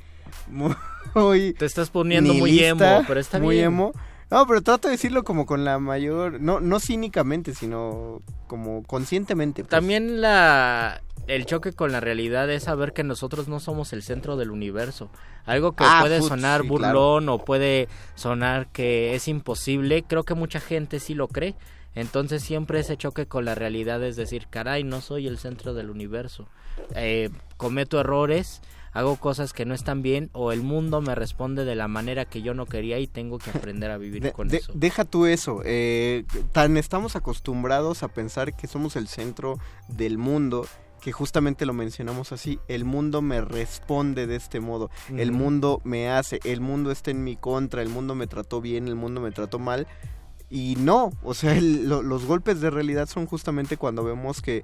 [1.15, 3.67] muy Te estás poniendo muy emo, pero está muy bien.
[3.67, 3.91] emo.
[4.31, 9.63] No, pero trato de decirlo como con la mayor, no, no cínicamente, sino como conscientemente.
[9.63, 9.69] pues.
[9.69, 14.35] También la el choque con la realidad es saber que nosotros no somos el centro
[14.37, 15.09] del universo.
[15.45, 20.23] Algo que Ah, puede put, sonar sí, burlón o puede sonar que es imposible, creo
[20.23, 21.55] que mucha gente sí lo cree.
[21.95, 25.89] Entonces siempre ese choque con la realidad es decir, caray, no soy el centro del
[25.89, 26.47] universo.
[26.93, 28.61] Eh, cometo errores,
[28.95, 32.41] hago cosas que no están bien o el mundo me responde de la manera que
[32.41, 34.71] yo no quería y tengo que aprender a vivir De- con de- eso.
[34.73, 35.61] Deja tú eso.
[35.65, 40.65] eh, tan estamos acostumbrados a pensar que somos el centro del mundo
[41.01, 46.09] que justamente lo mencionamos así, el mundo me responde de este modo, el mundo me
[46.09, 49.29] hace, el mundo está en mi contra, el mundo me trató bien, el mundo me
[49.31, 49.85] trató mal,
[50.49, 54.63] y no, o sea, el- lo- los golpes de realidad son justamente cuando vemos que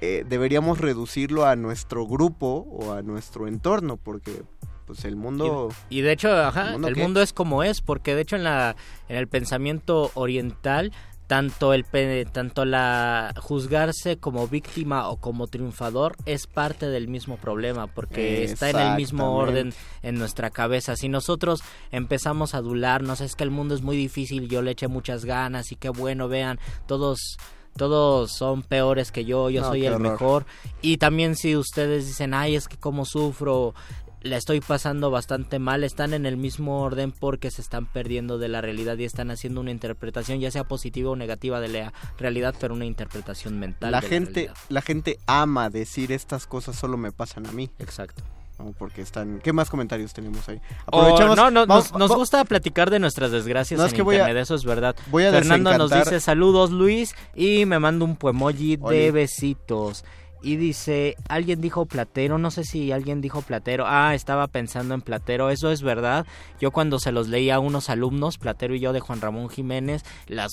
[0.00, 4.42] eh, deberíamos reducirlo a nuestro grupo o a nuestro entorno, porque
[4.86, 5.68] pues el mundo...
[5.90, 7.02] Y de hecho, ajá, ¿El mundo el qué?
[7.02, 8.74] mundo es como es, porque de hecho en la
[9.08, 10.92] en el pensamiento oriental
[11.28, 11.84] tanto el
[12.32, 18.70] tanto la juzgarse como víctima o como triunfador es parte del mismo problema porque está
[18.70, 23.50] en el mismo orden en nuestra cabeza si nosotros empezamos a adularnos es que el
[23.50, 27.36] mundo es muy difícil yo le eché muchas ganas y qué bueno vean todos
[27.78, 30.10] todos son peores que yo yo No, soy el horror.
[30.12, 30.46] mejor
[30.82, 33.74] y también si ustedes dicen ay es que como sufro
[34.20, 38.48] la estoy pasando bastante mal, están en el mismo orden porque se están perdiendo de
[38.48, 42.52] la realidad y están haciendo una interpretación, ya sea positiva o negativa de la realidad,
[42.60, 43.92] pero una interpretación mental.
[43.92, 44.56] La de gente, realidad.
[44.70, 47.70] la gente ama decir estas cosas solo me pasan a mí.
[47.78, 48.24] Exacto.
[48.58, 49.38] No, porque están...
[49.40, 50.60] ¿Qué más comentarios tenemos ahí?
[50.86, 54.16] O, no, no, vamos- nos, gusta platicar de nuestras desgracias No, es en que voy
[54.16, 54.96] a- eso es verdad.
[55.10, 60.04] voy a Fernando nos dice saludos Luis y me manda un poemoji de besitos.
[60.40, 63.84] Y dice, alguien dijo platero, no sé si alguien dijo platero.
[63.88, 66.26] Ah, estaba pensando en platero, eso es verdad.
[66.60, 70.04] Yo cuando se los leía a unos alumnos, Platero y yo de Juan Ramón Jiménez,
[70.28, 70.52] las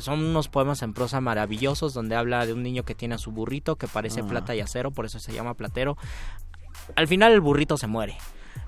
[0.00, 3.30] son unos poemas en prosa maravillosos donde habla de un niño que tiene a su
[3.30, 4.26] burrito que parece Ah.
[4.26, 5.96] plata y acero, por eso se llama platero.
[6.96, 8.16] Al final el burrito se muere.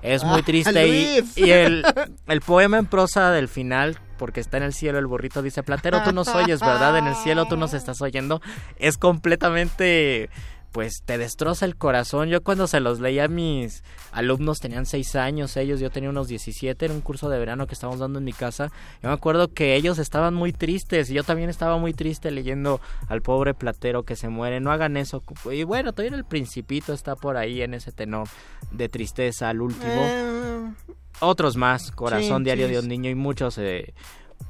[0.01, 0.87] Es muy Ah, triste
[1.35, 1.83] y, el,
[2.27, 6.03] el poema en prosa del final, porque está en el cielo el burrito, dice, Platero,
[6.03, 6.97] tú nos oyes, ¿verdad?
[6.97, 8.39] En el cielo tú nos estás oyendo.
[8.77, 10.29] Es completamente,
[10.75, 12.27] pues te destroza el corazón.
[12.27, 16.27] Yo cuando se los leía a mis alumnos, tenían seis años ellos, yo tenía unos
[16.27, 18.73] 17, en un curso de verano que estábamos dando en mi casa.
[19.01, 22.81] Yo me acuerdo que ellos estaban muy tristes y yo también estaba muy triste leyendo
[23.07, 24.59] al pobre Platero que se muere.
[24.59, 25.23] No hagan eso.
[25.49, 28.27] Y bueno, todavía el principito está por ahí en ese tenor
[28.71, 30.73] de tristeza al último Eh,
[31.21, 32.73] otros más, Corazón Sí, Diario sí.
[32.73, 33.93] de un Niño y muchos, eh,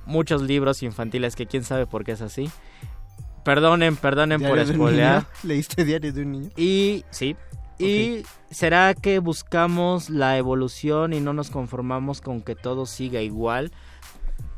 [0.07, 2.49] muchos libros infantiles que quién sabe por qué es así.
[3.45, 5.25] Perdonen, perdonen por ¿Diario de un spoilear.
[5.43, 6.49] ¿Leíste Diario de un niño?
[6.57, 7.37] Y sí.
[7.79, 13.71] Y será que buscamos la evolución y no nos conformamos con que todo siga igual.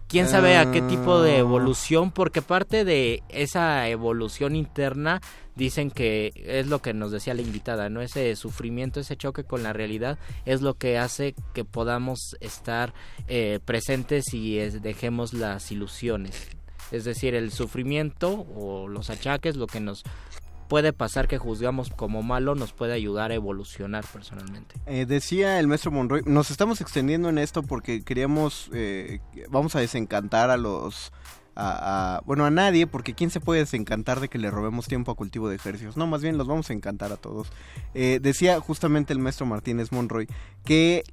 [0.07, 1.39] ¿Quién sabe a qué tipo de Ah.
[1.39, 2.11] evolución?
[2.11, 5.19] Porque parte de esa evolución interna
[5.55, 8.01] dicen que es lo que nos decía la invitada, ¿no?
[8.01, 12.93] Ese sufrimiento, ese choque con la realidad es lo que hace que podamos estar
[13.27, 16.49] eh, presentes y es- dejemos las ilusiones.
[16.91, 20.03] Es decir, el sufrimiento o los achaques, lo que nos
[20.67, 24.75] puede pasar que juzgamos como malo, nos puede ayudar a evolucionar personalmente.
[24.85, 29.19] Eh, decía el maestro Monroy, nos estamos extendiendo en esto porque queríamos, eh,
[29.49, 31.11] vamos a desencantar a los
[31.59, 35.15] a, bueno, a nadie, porque ¿quién se puede desencantar de que le robemos tiempo a
[35.15, 35.97] cultivo de ejercicios?
[35.97, 37.47] No, más bien los vamos a encantar a todos.
[37.95, 40.27] Eh, decía justamente el maestro Martínez Monroy
[40.63, 41.03] que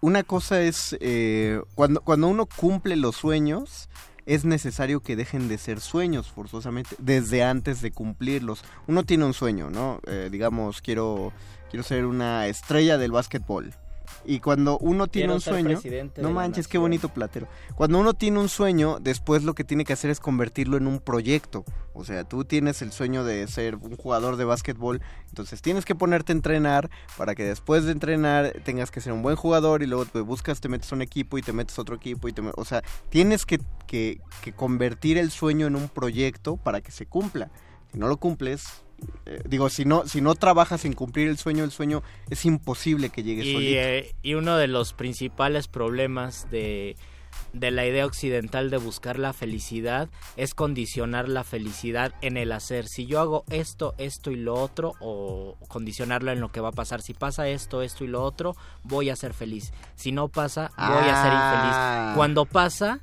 [0.00, 3.90] una cosa es eh, cuando, cuando uno cumple los sueños,
[4.26, 8.64] es necesario que dejen de ser sueños forzosamente desde antes de cumplirlos.
[8.86, 10.00] Uno tiene un sueño, ¿no?
[10.06, 11.32] Eh, digamos, quiero,
[11.70, 13.74] quiero ser una estrella del básquetbol.
[14.24, 15.80] Y cuando uno tiene Quiero un sueño,
[16.16, 17.48] no manches, qué bonito platero.
[17.74, 21.00] Cuando uno tiene un sueño, después lo que tiene que hacer es convertirlo en un
[21.00, 21.64] proyecto.
[21.92, 25.94] O sea, tú tienes el sueño de ser un jugador de básquetbol, entonces tienes que
[25.94, 29.86] ponerte a entrenar para que después de entrenar tengas que ser un buen jugador y
[29.86, 32.32] luego te buscas, te metes a un equipo y te metes a otro equipo y
[32.32, 36.92] te, o sea, tienes que, que, que convertir el sueño en un proyecto para que
[36.92, 37.50] se cumpla.
[37.92, 38.84] Si no lo cumples,
[39.26, 43.10] eh, digo, si no, si no trabajas en cumplir el sueño, el sueño es imposible
[43.10, 43.80] que llegue Y, solito.
[43.80, 46.96] eh, y uno de los principales problemas de,
[47.52, 52.86] de la idea occidental de buscar la felicidad es condicionar la felicidad en el hacer.
[52.88, 56.72] Si yo hago esto, esto y lo otro, o condicionarlo en lo que va a
[56.72, 57.02] pasar.
[57.02, 59.72] Si pasa esto, esto y lo otro, voy a ser feliz.
[59.94, 62.02] Si no pasa, voy a ser Ah.
[62.08, 62.16] infeliz.
[62.16, 63.00] Cuando pasa,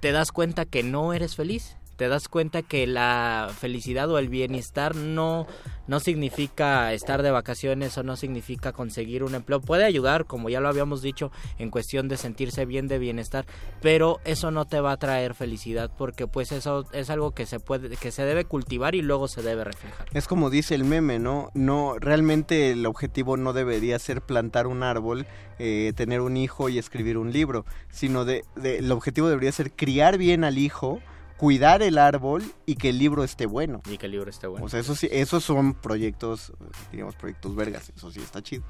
[0.00, 1.76] te das cuenta que no eres feliz.
[2.00, 5.46] Te das cuenta que la felicidad o el bienestar no,
[5.86, 9.60] no significa estar de vacaciones o no significa conseguir un empleo.
[9.60, 13.44] Puede ayudar, como ya lo habíamos dicho, en cuestión de sentirse bien de bienestar,
[13.82, 17.60] pero eso no te va a traer felicidad porque pues eso es algo que se
[17.60, 20.06] puede, que se debe cultivar y luego se debe reflejar.
[20.14, 21.50] Es como dice el meme, ¿no?
[21.52, 25.26] No, realmente el objetivo no debería ser plantar un árbol,
[25.58, 29.70] eh, tener un hijo y escribir un libro, sino de, de- el objetivo debería ser
[29.72, 31.00] criar bien al hijo,
[31.40, 33.80] cuidar el árbol y que el libro esté bueno.
[33.90, 34.66] Y que el libro esté bueno.
[34.66, 36.52] O sea, eso sí, esos son proyectos,
[36.92, 38.62] digamos, proyectos vergas, eso sí está chido.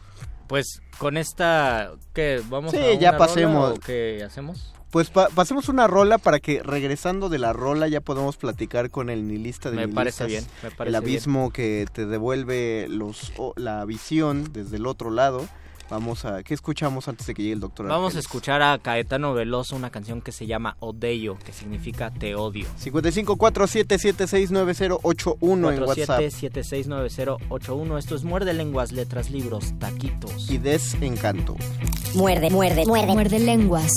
[0.47, 2.41] Pues con esta, ¿qué?
[2.49, 3.71] ¿Vamos Sí, a ya una rola pasemos.
[3.73, 4.73] o qué hacemos?
[4.93, 9.11] Pues pa- pasemos una rola para que regresando de la rola ya podamos platicar con
[9.11, 13.85] el nihilista de Me parece bien, me parece el abismo que te devuelve los la
[13.85, 15.49] visión desde el otro lado.
[15.91, 17.87] Vamos a ¿qué escuchamos antes de que llegue el doctor?
[17.87, 22.37] Vamos a escuchar a Caetano Veloso una canción que se llama Odeyo, que significa te
[22.37, 22.67] odio.
[22.83, 27.99] 5547769081 en WhatsApp 47769081.
[27.99, 30.51] Esto es Muerde Lenguas, Letras, Libros, Taquitos.
[30.51, 31.57] y Desencanto.
[32.15, 33.13] Muerde, muerde, muerde.
[33.13, 33.91] Muerde lenguas.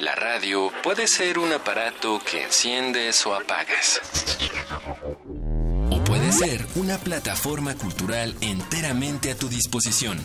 [0.00, 4.00] La radio puede ser un aparato que enciendes o apagas.
[5.90, 10.18] O puede ser una plataforma cultural enteramente a tu disposición.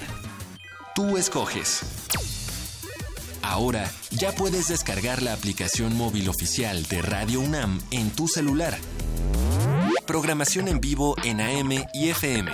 [0.95, 1.81] Tú escoges.
[3.41, 8.77] Ahora ya puedes descargar la aplicación móvil oficial de Radio UNAM en tu celular.
[10.07, 12.49] Programación en vivo en AM y FM.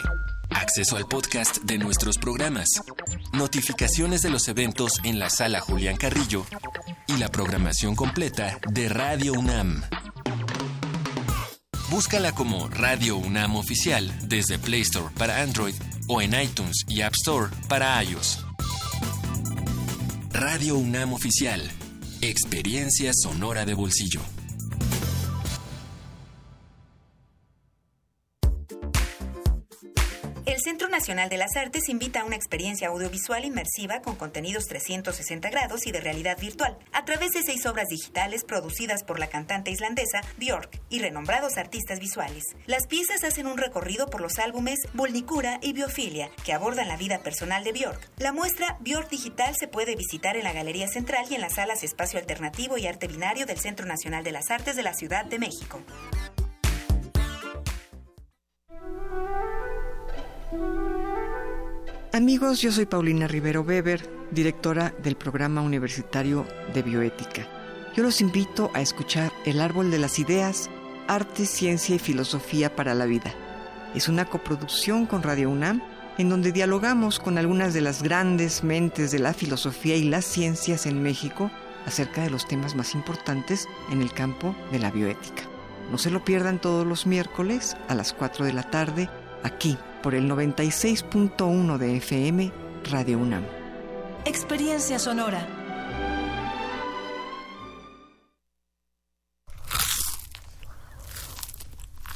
[0.49, 2.67] Acceso al podcast de nuestros programas.
[3.31, 6.45] Notificaciones de los eventos en la sala Julián Carrillo.
[7.13, 9.83] Y la programación completa de Radio UNAM.
[11.89, 15.75] Búscala como Radio UNAM Oficial desde Play Store para Android
[16.07, 18.45] o en iTunes y App Store para iOS.
[20.31, 21.69] Radio UNAM Oficial.
[22.21, 24.21] Experiencia sonora de bolsillo.
[31.11, 35.91] Nacional de las Artes invita a una experiencia audiovisual inmersiva con contenidos 360 grados y
[35.91, 40.69] de realidad virtual, a través de seis obras digitales producidas por la cantante islandesa Björk
[40.89, 42.55] y renombrados artistas visuales.
[42.65, 47.19] Las piezas hacen un recorrido por los álbumes Vulnicura y Biofilia, que abordan la vida
[47.19, 48.09] personal de Björk.
[48.17, 51.83] La muestra Björk Digital se puede visitar en la Galería Central y en las salas
[51.83, 55.39] Espacio Alternativo y Arte Binario del Centro Nacional de las Artes de la Ciudad de
[55.39, 55.81] México.
[62.13, 67.47] Amigos, yo soy Paulina Rivero Weber, directora del programa universitario de bioética.
[67.95, 70.69] Yo los invito a escuchar El Árbol de las Ideas,
[71.07, 73.33] Arte, Ciencia y Filosofía para la Vida.
[73.95, 75.81] Es una coproducción con Radio UNAM
[76.17, 80.87] en donde dialogamos con algunas de las grandes mentes de la filosofía y las ciencias
[80.87, 81.49] en México
[81.85, 85.43] acerca de los temas más importantes en el campo de la bioética.
[85.89, 89.09] No se lo pierdan todos los miércoles a las 4 de la tarde
[89.43, 92.51] aquí por el 96.1 de FM
[92.89, 93.43] Radio UNAM.
[94.25, 95.47] Experiencia sonora.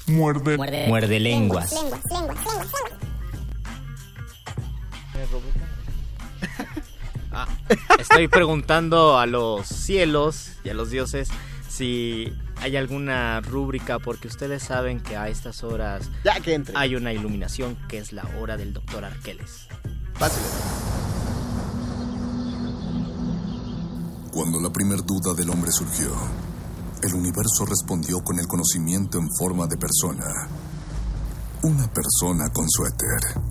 [0.07, 0.57] Muerde.
[0.87, 1.71] Muerde, lenguas.
[1.71, 2.95] Lenguas, lenguas, lenguas, lenguas.
[7.37, 7.49] Ah,
[7.99, 11.27] estoy preguntando a los cielos y a los dioses
[11.67, 12.31] si
[12.61, 16.73] hay alguna rúbrica porque ustedes saben que a estas horas Ya que entre.
[16.77, 19.67] hay una iluminación que es la hora del doctor Arqueles.
[20.17, 20.45] Pásale.
[24.31, 26.11] Cuando la primer duda del hombre surgió,
[27.03, 30.25] el universo respondió con el conocimiento en forma de persona.
[31.63, 33.41] una persona con suéter.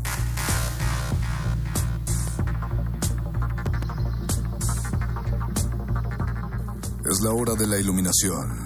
[7.11, 8.63] Es la hora de la iluminación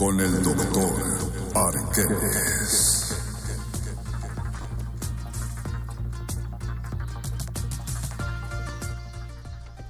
[0.00, 0.90] con el doctor
[1.54, 3.14] Arqueles.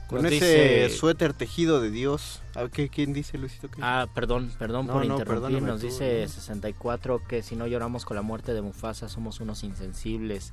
[0.09, 2.41] Con Nos ese dice- suéter tejido de Dios.
[2.57, 3.71] A ver, ¿qué- ¿Quién dice, Luisito?
[3.71, 3.81] ¿Qué?
[3.81, 5.63] Ah, perdón, perdón No, por no, interrumpir.
[5.63, 6.29] Nos tú, dice no.
[6.29, 10.53] 64 que si no lloramos con la muerte de Mufasa somos unos insensibles.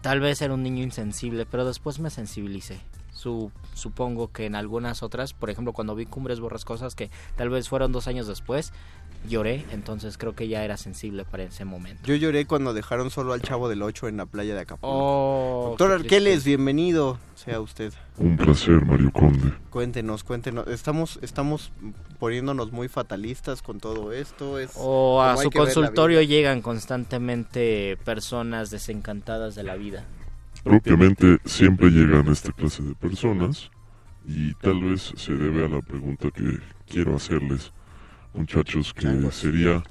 [0.00, 2.80] Tal vez era un niño insensible, pero después me sensibilicé.
[3.18, 7.68] Su, supongo que en algunas otras, por ejemplo, cuando vi Cumbres Borrascosas, que tal vez
[7.68, 8.72] fueron dos años después,
[9.28, 12.02] lloré, entonces creo que ya era sensible para ese momento.
[12.04, 14.88] Yo lloré cuando dejaron solo al chavo del 8 en la playa de Acapulco.
[14.96, 17.92] Oh, Doctor Arqueles, bienvenido sea usted.
[18.18, 19.52] Un placer, Mario Conde.
[19.70, 20.66] Cuéntenos, cuéntenos.
[20.66, 21.70] Estamos, estamos
[22.18, 24.58] poniéndonos muy fatalistas con todo esto.
[24.58, 30.04] Es O a su consultorio llegan constantemente personas desencantadas de la vida.
[30.68, 33.70] Propiamente siempre llegan esta clase de personas
[34.26, 37.72] y tal vez se debe a la pregunta que quiero hacerles,
[38.34, 39.82] muchachos, que sería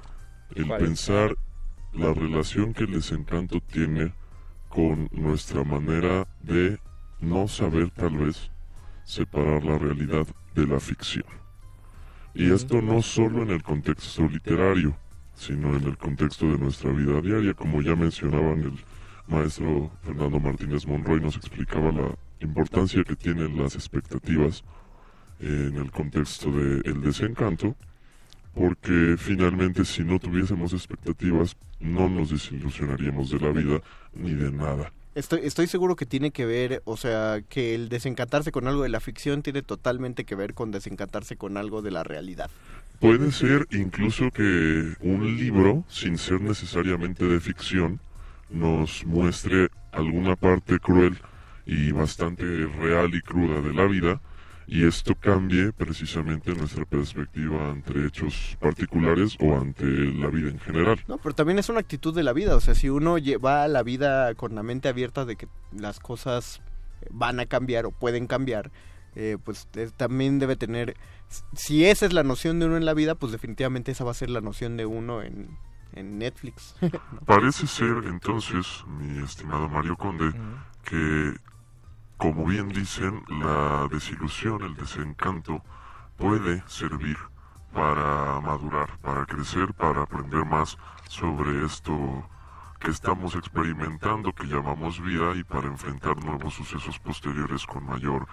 [0.54, 1.36] el pensar
[1.94, 4.14] la relación que el desencanto tiene
[4.70, 6.78] con nuestra manera de
[7.22, 8.52] no saber tal vez
[9.04, 11.26] separar la realidad de la ficción.
[12.36, 14.96] Y esto no solo en el contexto literario,
[15.34, 18.80] sino en el contexto de nuestra vida diaria, como ya mencionaban el
[19.28, 24.64] maestro Fernando Martínez Monroy nos explicaba la importancia que tienen las expectativas
[25.40, 27.76] en el contexto del desencanto,
[28.54, 33.82] porque finalmente si no tuviésemos expectativas no nos desilusionaríamos de la vida
[34.16, 34.92] ni de nada.
[35.14, 38.90] Estoy, estoy seguro que tiene que ver, o sea, que el desencantarse con algo de
[38.90, 42.52] la ficción tiene totalmente que ver con desencantarse con algo de la realidad.
[43.00, 48.00] Puede ser incluso que un libro, sin ser necesariamente de ficción,
[48.50, 51.18] nos muestre alguna parte cruel
[51.66, 52.44] y bastante
[52.80, 54.22] real y cruda de la vida,
[54.68, 61.00] y esto cambie precisamente nuestra perspectiva ante hechos particulares o ante la vida en general.
[61.08, 63.64] No, pero también es una actitud de la vida, o sea, si uno lle- va
[63.64, 66.62] a la vida con la mente abierta de que las cosas
[67.12, 68.72] van a cambiar o pueden cambiar,
[69.16, 70.96] eh, pues eh, también debe tener,
[71.54, 74.16] si esa es la noción de uno en la vida, pues definitivamente esa va a
[74.16, 75.58] ser la noción de uno en,
[75.98, 76.76] en Netflix.
[77.26, 80.32] Parece ser entonces, mi estimado Mario Conde,
[80.84, 81.34] que,
[82.18, 85.64] como bien dicen, la desilusión, el desencanto,
[86.18, 87.18] puede servir
[87.74, 90.78] para madurar, para crecer, para aprender más
[91.08, 92.28] sobre esto
[92.80, 98.28] que estamos experimentando, que llamamos vida, y para enfrentar nuevos sucesos posteriores con mayor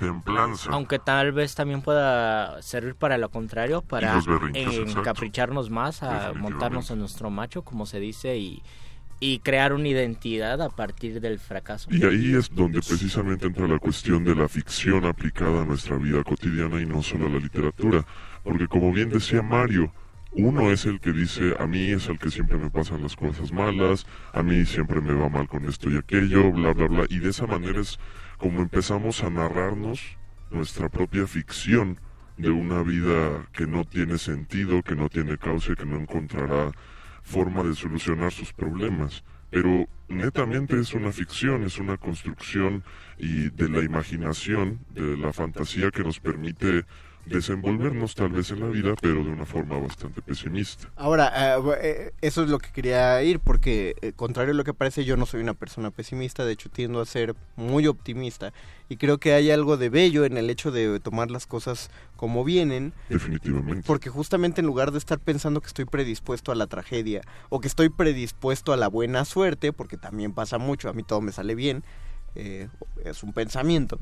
[0.00, 0.70] templanza.
[0.72, 4.20] Aunque tal vez también pueda servir para lo contrario, para
[4.54, 8.62] encapricharnos más, a montarnos en nuestro macho, como se dice, y,
[9.20, 11.88] y crear una identidad a partir del fracaso.
[11.92, 16.24] Y ahí es donde precisamente entra la cuestión de la ficción aplicada a nuestra vida
[16.24, 18.04] cotidiana y no solo a la literatura.
[18.42, 19.92] Porque como bien decía Mario,
[20.32, 23.52] uno es el que dice, a mí es el que siempre me pasan las cosas
[23.52, 27.04] malas, a mí siempre me va mal con esto y aquello, bla, bla, bla.
[27.10, 27.98] Y de esa manera es
[28.40, 30.16] como empezamos a narrarnos
[30.50, 32.00] nuestra propia ficción
[32.38, 36.72] de una vida que no tiene sentido, que no tiene causa, que no encontrará
[37.22, 39.24] forma de solucionar sus problemas.
[39.50, 42.82] Pero netamente es una ficción, es una construcción
[43.18, 46.86] y de la imaginación, de la fantasía que nos permite
[47.30, 50.90] desenvolvernos tal vez en la vida, pero de una forma bastante pesimista.
[50.96, 54.74] Ahora, eh, eh, eso es lo que quería ir, porque eh, contrario a lo que
[54.74, 58.52] parece, yo no soy una persona pesimista, de hecho tiendo a ser muy optimista,
[58.88, 62.44] y creo que hay algo de bello en el hecho de tomar las cosas como
[62.44, 62.92] vienen.
[63.08, 63.84] Definitivamente.
[63.86, 67.68] Porque justamente en lugar de estar pensando que estoy predispuesto a la tragedia, o que
[67.68, 71.54] estoy predispuesto a la buena suerte, porque también pasa mucho, a mí todo me sale
[71.54, 71.84] bien,
[72.34, 72.68] eh,
[73.04, 73.98] es un pensamiento.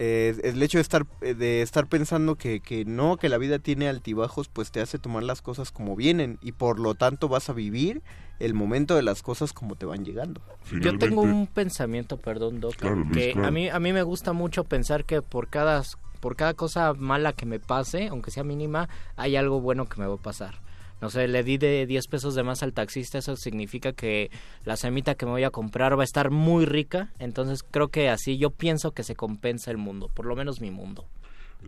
[0.00, 3.60] Eh, el hecho de estar eh, de estar pensando que, que no que la vida
[3.60, 7.48] tiene altibajos pues te hace tomar las cosas como vienen y por lo tanto vas
[7.48, 8.02] a vivir
[8.40, 10.40] el momento de las cosas como te van llegando
[10.80, 13.46] Yo tengo un pensamiento, perdón, Doc, Claro, Luis, que claro.
[13.46, 15.82] a mí a mí me gusta mucho pensar que por cada
[16.18, 20.06] por cada cosa mala que me pase, aunque sea mínima, hay algo bueno que me
[20.06, 20.63] va a pasar.
[21.00, 24.30] No sé, le di de 10 pesos de más al taxista, eso significa que
[24.64, 28.08] la semita que me voy a comprar va a estar muy rica, entonces creo que
[28.08, 31.06] así yo pienso que se compensa el mundo, por lo menos mi mundo.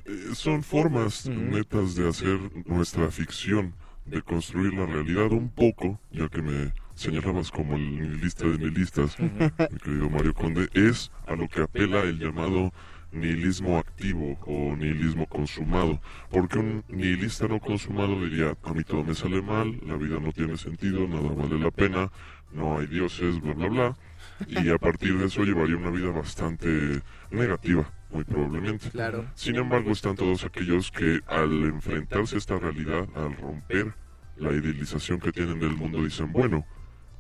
[0.05, 3.75] Eh, son formas netas de hacer nuestra ficción,
[4.05, 9.19] de construir la realidad un poco, ya que me señalabas como el nihilista de nihilistas,
[9.19, 12.73] mi querido Mario Conde, es a lo que apela el llamado
[13.13, 16.01] nihilismo activo o nihilismo consumado,
[16.31, 20.33] porque un nihilista no consumado diría, a mí todo me sale mal, la vida no
[20.33, 22.11] tiene sentido, nada vale la pena,
[22.53, 23.97] no hay dioses, bla, bla, bla.
[24.49, 28.91] Y a partir de eso llevaría una vida bastante negativa, muy probablemente.
[28.91, 29.25] Claro.
[29.35, 33.95] Sin embargo, están todos aquellos que al enfrentarse a esta realidad, al romper
[34.37, 36.67] la idealización que tienen del mundo, dicen, bueno,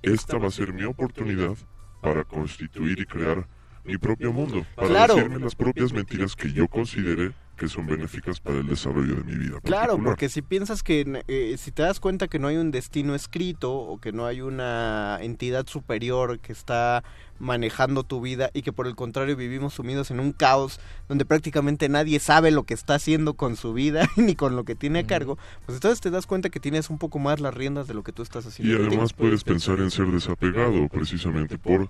[0.02, 1.56] esta va a ser mi oportunidad
[2.02, 3.48] para constituir y crear
[3.86, 5.14] mi propio mundo, para Claro.
[5.14, 9.34] decirme las propias mentiras que yo considere que son benéficas para el desarrollo de mi
[9.36, 9.58] vida.
[9.62, 13.14] Claro, porque si piensas que, eh, si te das cuenta que no hay un destino
[13.14, 17.02] escrito o que no hay una entidad superior que está
[17.38, 21.88] manejando tu vida y que por el contrario vivimos sumidos en un caos donde prácticamente
[21.90, 25.06] nadie sabe lo que está haciendo con su vida ni con lo que tiene a
[25.06, 28.02] cargo, pues entonces te das cuenta que tienes un poco más las riendas de lo
[28.02, 28.72] que tú estás Y haciendo.
[28.78, 28.92] contigo.
[28.94, 31.88] además puedes pensar en ser desapegado precisamente por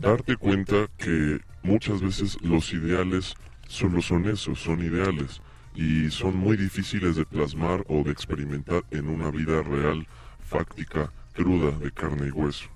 [0.00, 3.34] darte cuenta que muchas veces los ideales
[3.68, 5.40] solo son eso, son ideales
[5.76, 10.04] y son muy difíciles de plasmar o de experimentar en una vida real,
[10.40, 12.68] fáctica, cruda, de carne y hueso.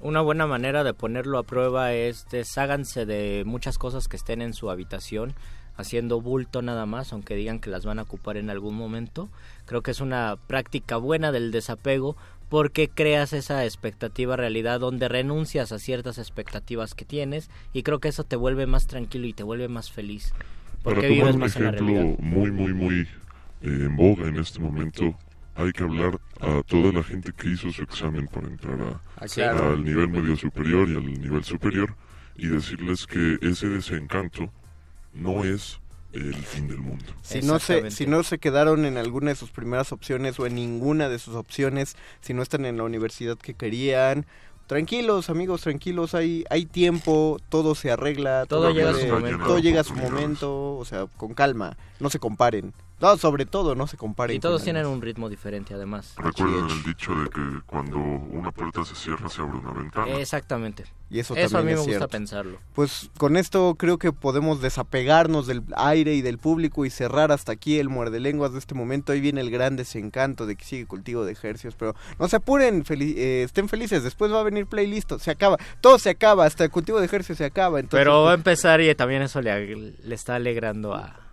[0.00, 4.54] Una buena manera de ponerlo a prueba es desháganse de muchas cosas que estén en
[4.54, 5.34] su habitación,
[5.76, 9.28] haciendo bulto nada más, aunque digan que las van a ocupar en algún momento.
[9.66, 12.16] Creo que es una práctica buena del desapego
[12.48, 18.08] porque creas esa expectativa realidad donde renuncias a ciertas expectativas que tienes y creo que
[18.08, 20.32] eso te vuelve más tranquilo y te vuelve más feliz.
[20.82, 23.06] Para Porque tomar vives un ejemplo muy, muy, muy eh,
[23.62, 25.16] en boga en este momento,
[25.56, 29.26] hay que hablar a toda la gente que hizo su examen para entrar a- Ah,
[29.26, 29.72] claro.
[29.72, 31.96] al nivel medio superior y al nivel superior
[32.36, 34.52] y decirles que ese desencanto
[35.14, 35.80] no es
[36.16, 37.04] el fin del mundo.
[37.22, 40.54] Si no, se, si no se quedaron en alguna de sus primeras opciones o en
[40.54, 44.26] ninguna de sus opciones, si no están en la universidad que querían,
[44.66, 49.46] tranquilos amigos, tranquilos, hay, hay tiempo, todo se arregla, Todo llega a su puede- momento.
[49.46, 52.72] todo llega a su momento, o sea, con calma, no se comparen.
[53.00, 54.36] No, sobre todo, no se comparen.
[54.36, 56.14] Y todos con tienen un ritmo diferente además.
[56.16, 60.18] Recuerden el dicho de que cuando una puerta se cierra se abre una ventana.
[60.18, 60.84] Exactamente.
[61.08, 62.08] Y eso, a mí me es gusta cierto.
[62.08, 62.58] pensarlo.
[62.74, 67.52] Pues con esto creo que podemos desapegarnos del aire y del público y cerrar hasta
[67.52, 69.12] aquí el muerde lenguas de este momento.
[69.12, 72.82] Ahí viene el gran desencanto de que sigue cultivo de ejercicios, pero no se apuren,
[72.88, 74.02] eh, estén felices.
[74.02, 77.38] Después va a venir playlist, se acaba, todo se acaba, hasta el cultivo de ejercicios
[77.38, 77.78] se acaba.
[77.78, 81.25] Entonces, Pero va a pues, empezar y también eso le está alegrando a,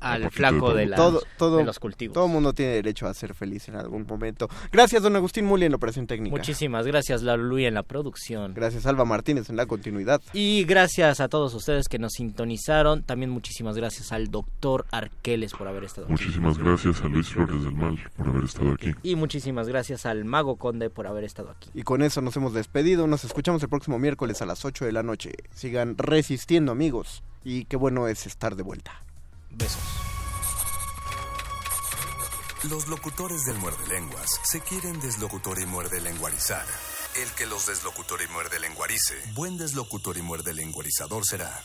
[0.00, 2.14] al flaco de, las- todo, todo, de los cultivos.
[2.14, 4.48] Todo mundo tiene derecho a ser feliz en algún momento.
[4.72, 6.36] Gracias, don Agustín Muli en la operación técnica.
[6.36, 8.54] Muchísimas gracias, la Luis en la producción.
[8.54, 10.20] Gracias, Alba Martínez en la continuidad.
[10.32, 13.02] Y gracias a todos ustedes que nos sintonizaron.
[13.02, 16.12] También muchísimas gracias al doctor Arqueles por haber estado aquí.
[16.12, 18.92] Muchísimas gracias a Luis Flores del Mal por haber estado aquí.
[19.02, 21.70] Y muchísimas gracias al Mago Conde por haber estado aquí.
[21.74, 23.06] Y con eso nos hemos despedido.
[23.06, 25.32] Nos escuchamos el próximo miércoles a las 8 de la noche.
[25.52, 27.22] Sigan resistiendo, amigos.
[27.44, 29.02] Y qué bueno es estar de vuelta.
[29.60, 29.82] Besos.
[32.70, 36.66] Los locutores del muerde lenguas se quieren deslocutor y muerde lenguarizar.
[37.16, 41.62] El que los deslocutor y muerde lenguarice, buen deslocutor y muerde lenguarizador será.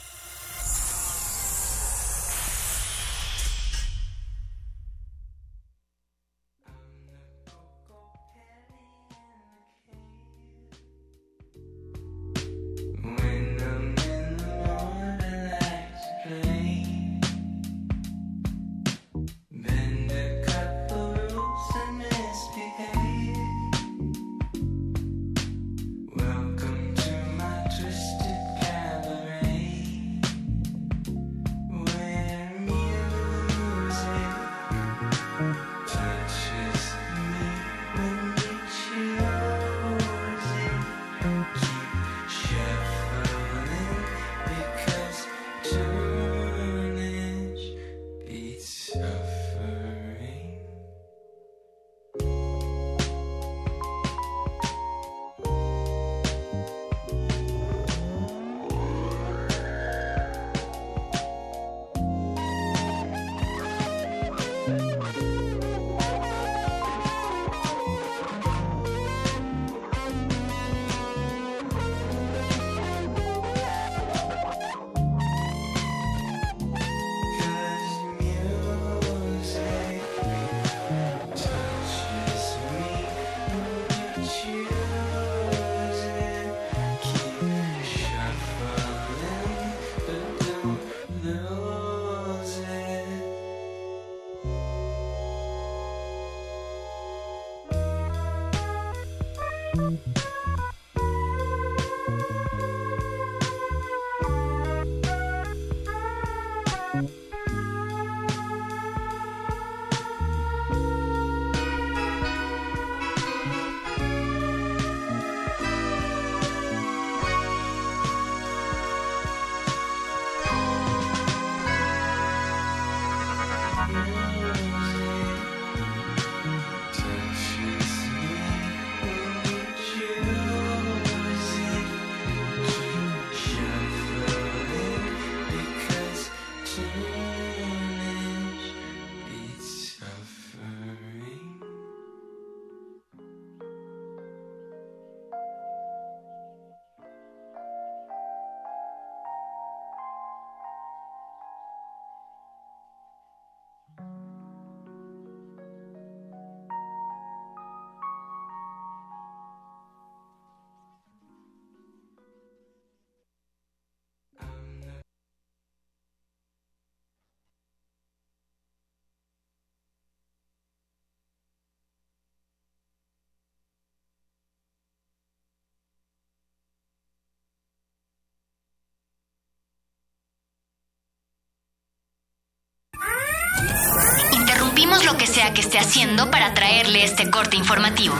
[185.03, 188.15] Lo que sea que esté haciendo para traerle este corte informativo.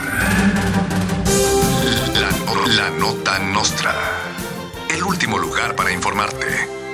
[2.14, 3.94] La, la nota nostra.
[4.90, 6.85] El último lugar para informarte.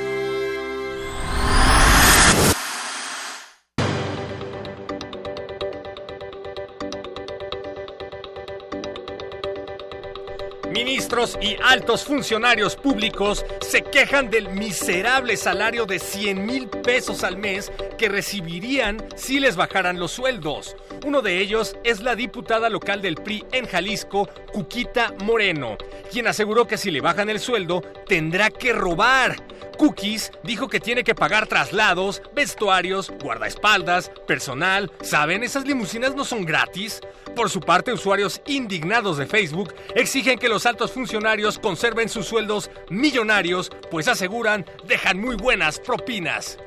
[11.39, 17.71] Y altos funcionarios públicos se quejan del miserable salario de 100 mil pesos al mes
[17.99, 20.75] que recibirían si les bajaran los sueldos.
[21.05, 25.77] Uno de ellos es la diputada local del PRI en Jalisco, Cuquita Moreno,
[26.11, 29.35] quien aseguró que si le bajan el sueldo tendrá que robar.
[29.77, 34.91] Cookies dijo que tiene que pagar traslados, vestuarios, guardaespaldas, personal.
[35.01, 35.43] ¿Saben?
[35.43, 37.01] Esas limusinas no son gratis.
[37.35, 42.69] Por su parte, usuarios indignados de Facebook exigen que los altos funcionarios conserven sus sueldos
[42.89, 46.57] millonarios, pues aseguran dejan muy buenas propinas.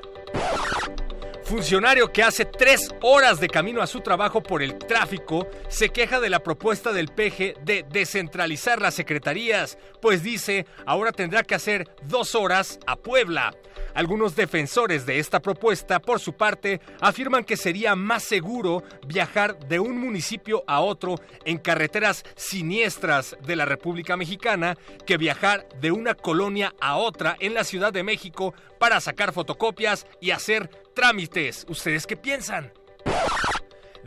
[1.45, 6.19] Funcionario que hace tres horas de camino a su trabajo por el tráfico se queja
[6.19, 11.87] de la propuesta del PG de descentralizar las secretarías, pues dice ahora tendrá que hacer
[12.05, 13.55] dos horas a Puebla.
[13.93, 19.79] Algunos defensores de esta propuesta, por su parte, afirman que sería más seguro viajar de
[19.79, 24.77] un municipio a otro en carreteras siniestras de la República Mexicana
[25.07, 30.07] que viajar de una colonia a otra en la Ciudad de México para sacar fotocopias
[30.21, 31.66] y hacer trámites.
[31.69, 32.73] ¿Ustedes qué piensan?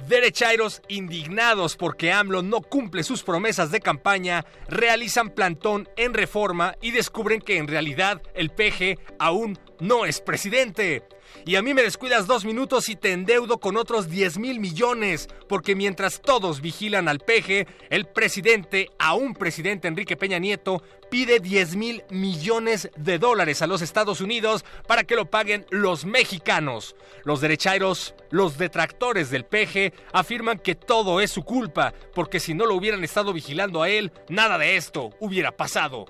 [0.07, 6.91] Derechairos indignados porque AMLO no cumple sus promesas de campaña, realizan plantón en reforma y
[6.91, 11.03] descubren que en realidad el PG aún no es presidente.
[11.47, 15.29] Y a mí me descuidas dos minutos y te endeudo con otros 10 mil millones,
[15.47, 21.77] porque mientras todos vigilan al peje, el presidente, aún presidente Enrique Peña Nieto, pide 10
[21.77, 26.97] mil millones de dólares a los Estados Unidos para que lo paguen los mexicanos.
[27.23, 32.65] Los derechairos, los detractores del peje, afirman que todo es su culpa, porque si no
[32.65, 36.07] lo hubieran estado vigilando a él, nada de esto hubiera pasado.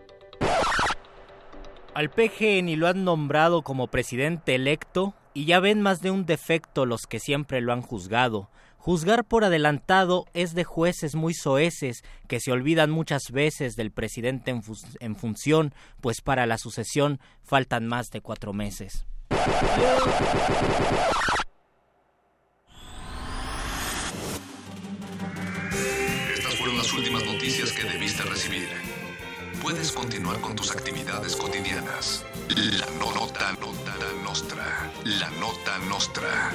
[1.94, 6.26] Al PG ni lo han nombrado como presidente electo y ya ven más de un
[6.26, 8.50] defecto los que siempre lo han juzgado.
[8.80, 14.50] Juzgar por adelantado es de jueces muy soeces que se olvidan muchas veces del presidente
[14.50, 14.64] en,
[15.00, 19.06] en función, pues para la sucesión faltan más de cuatro meses.
[26.34, 28.87] Estas fueron las últimas noticias que debiste recibir.
[29.70, 32.24] Puedes continuar con tus actividades cotidianas.
[32.56, 34.94] La no- nota, nota nostra.
[35.04, 36.54] La nota nostra.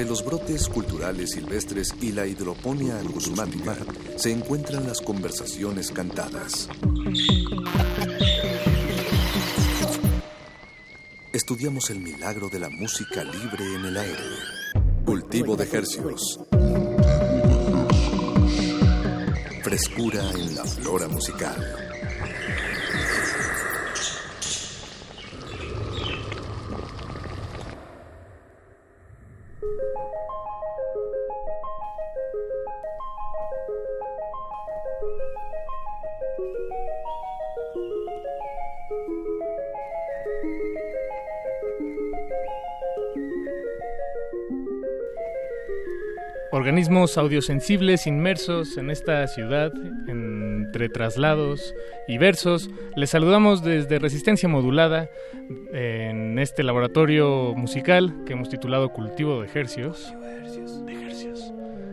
[0.00, 3.76] Entre los brotes culturales silvestres y la hidroponía acusmática
[4.16, 6.70] se encuentran las conversaciones cantadas.
[11.34, 14.24] Estudiamos el milagro de la música libre en el aire.
[15.04, 16.40] Cultivo de hercios.
[19.62, 21.89] Frescura en la flora musical.
[46.70, 49.72] Organismos audiosensibles inmersos en esta ciudad,
[50.06, 51.74] entre traslados
[52.06, 52.70] y versos.
[52.94, 55.10] Les saludamos desde Resistencia Modulada
[55.72, 60.14] en este laboratorio musical que hemos titulado Cultivo de Ejercios.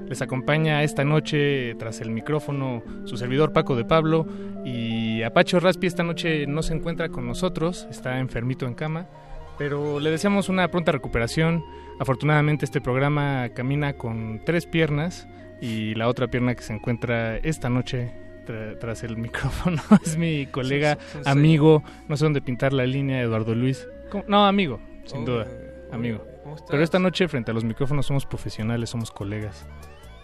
[0.08, 4.28] Les acompaña esta noche tras el micrófono su servidor Paco de Pablo
[4.64, 9.08] y Apacho Raspi esta noche no se encuentra con nosotros, está enfermito en cama,
[9.58, 11.64] pero le deseamos una pronta recuperación
[11.99, 15.28] Afortunadamente este programa camina con tres piernas
[15.61, 18.14] y la otra pierna que se encuentra esta noche
[18.80, 23.88] tras el micrófono es mi colega, amigo, no sé dónde pintar la línea, Eduardo Luis.
[24.28, 25.48] No, amigo, sin duda,
[25.91, 26.26] amigo.
[26.69, 29.65] Pero esta noche frente a los micrófonos somos profesionales, somos colegas.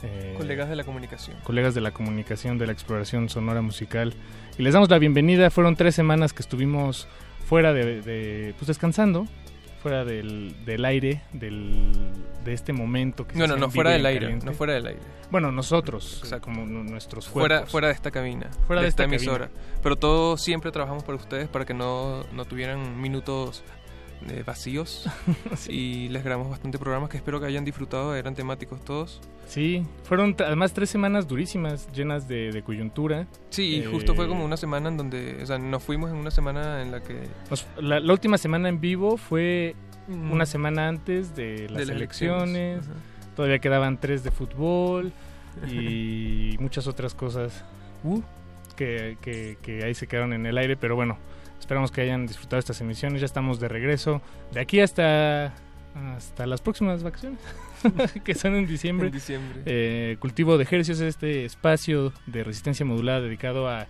[0.04, 1.38] Eh, colegas de la comunicación.
[1.44, 4.14] Colegas de la comunicación, de la exploración sonora musical.
[4.58, 5.50] Y les damos la bienvenida.
[5.50, 7.08] Fueron tres semanas que estuvimos
[7.46, 9.28] fuera de, de pues descansando,
[9.84, 11.92] fuera del, del aire, del,
[12.46, 13.28] de este momento.
[13.28, 15.02] Que no, no, no fuera del aire, no fuera del aire.
[15.30, 17.58] Bueno, nosotros, o sea, como nuestros cuerpos.
[17.58, 19.50] Fuera, fuera de esta cabina, fuera de, esta, emisora.
[19.84, 23.62] Pero todos siempre trabajamos para ustedes para que no, no tuvieran minutos
[24.30, 25.10] eh, vacíos
[25.70, 29.22] y les grabamos bastante programas que espero que hayan disfrutado, eran temáticos todos.
[29.48, 33.28] Sí, fueron además tres semanas durísimas, llenas de, coyuntura.
[33.50, 36.82] Sí, justo fue como una semana en donde, o sea, nos fuimos en una semana
[36.82, 37.28] en la que...
[37.80, 39.76] la, última semana en vivo fue
[40.08, 40.32] mm.
[40.32, 42.86] una semana antes de las, elecciones,
[43.36, 45.12] todavía quedaban tres de fútbol
[45.72, 47.64] y muchas otras cosas
[48.04, 48.22] uh,
[48.76, 51.18] que, que ahí se quedaron en el aire, pero bueno,
[51.64, 53.22] Esperamos que hayan disfrutado estas emisiones.
[53.22, 54.22] Ya estamos de regreso.
[54.52, 55.54] De aquí hasta,
[56.14, 57.40] hasta las próximas vacaciones,
[58.26, 59.10] que son en diciembre.
[59.66, 63.88] Eh, cultivo de ejercicios es este espacio de resistencia modulada dedicado a,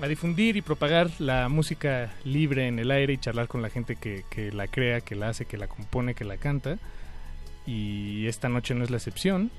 [0.00, 3.94] a, difundir y propagar la música libre en el aire y charlar con la gente
[3.94, 6.76] que, que la crea, que la hace, que la compone, que la canta.
[7.68, 9.52] Y esta noche no es la excepción.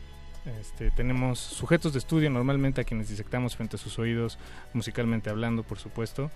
[0.60, 4.38] Este, tenemos sujetos de estudio normalmente a quienes disectamos frente a sus oídos,
[4.74, 6.30] musicalmente hablando, por supuesto.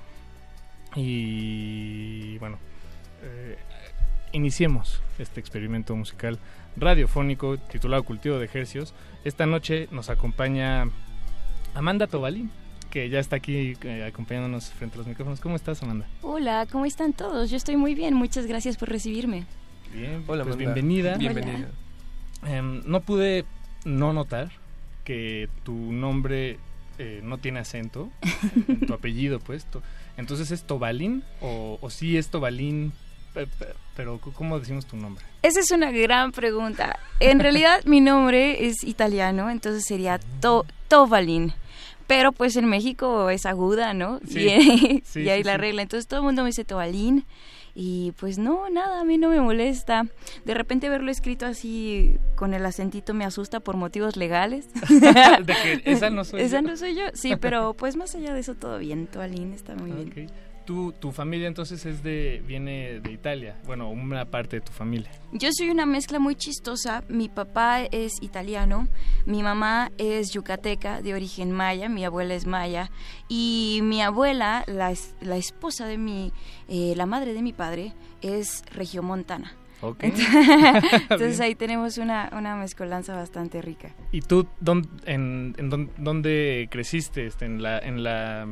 [0.96, 2.58] Y bueno,
[3.24, 3.58] eh,
[4.34, 6.38] iniciemos este experimento musical
[6.76, 8.94] radiofónico titulado Cultivo de Ejercios.
[9.24, 10.90] Esta noche nos acompaña
[11.74, 12.52] Amanda Tobalín,
[12.90, 15.40] que ya está aquí eh, acompañándonos frente a los micrófonos.
[15.40, 16.08] ¿Cómo estás, Amanda?
[16.22, 17.50] Hola, ¿cómo están todos?
[17.50, 19.46] Yo estoy muy bien, muchas gracias por recibirme.
[19.94, 21.18] Bien, Hola, pues bienvenida.
[21.18, 21.70] Bienvenida.
[22.46, 23.46] Em, no pude
[23.86, 24.52] no notar
[25.04, 26.58] que tu nombre
[26.98, 28.12] eh, no tiene acento,
[28.88, 29.66] tu apellido, pues.
[30.18, 32.94] Entonces, ¿es Tobalín o, o sí es Tobalín?
[33.96, 35.24] Pero, ¿cómo decimos tu nombre?
[35.42, 37.00] Esa es una gran pregunta.
[37.20, 41.54] En realidad, mi nombre es italiano, entonces sería to Tobalín.
[42.08, 44.20] Pero pues en México es aguda, ¿no?
[44.28, 45.82] y, y ahí la regla.
[45.82, 47.26] Entonces todo el mundo me dice Tobalín.
[47.74, 50.06] Y pues no, nada, a mí no me molesta.
[50.46, 54.68] De repente verlo escrito así con el acentito me asusta por motivos legales.
[54.90, 58.40] de que esa no soy esa no soy yo, sí, pero pues más allá de
[58.40, 60.30] eso todo bien, Toalín está muy bien.
[60.66, 65.12] Tu, tu familia entonces es de viene de Italia, bueno, una parte de tu familia.
[65.32, 67.04] Yo soy una mezcla muy chistosa.
[67.08, 68.88] Mi papá es italiano,
[69.26, 72.92] mi mamá es yucateca de origen maya, mi abuela es maya
[73.28, 76.32] y mi abuela, la, la esposa de mi,
[76.68, 79.56] eh, la madre de mi padre, es regiomontana.
[79.82, 80.14] Okay.
[81.10, 83.90] Entonces, ahí tenemos una, una mezcolanza bastante rica.
[84.12, 87.26] ¿Y tú dónde, en, en dónde creciste?
[87.26, 88.48] Este, ¿En la, en la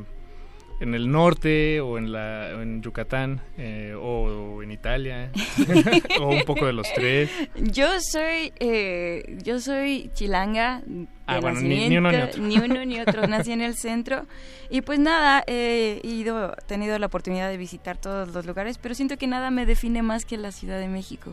[0.79, 5.31] en el norte o en la en Yucatán eh, o, en Italia
[6.19, 10.81] o un poco de los tres yo soy eh, yo soy chilanga
[11.27, 14.25] ah, bueno, ni, uno ni otro ni uno ni otro nací en el centro
[14.69, 19.17] y pues nada he ido tenido la oportunidad de visitar todos los lugares pero siento
[19.17, 21.31] que nada me define más que la Ciudad de México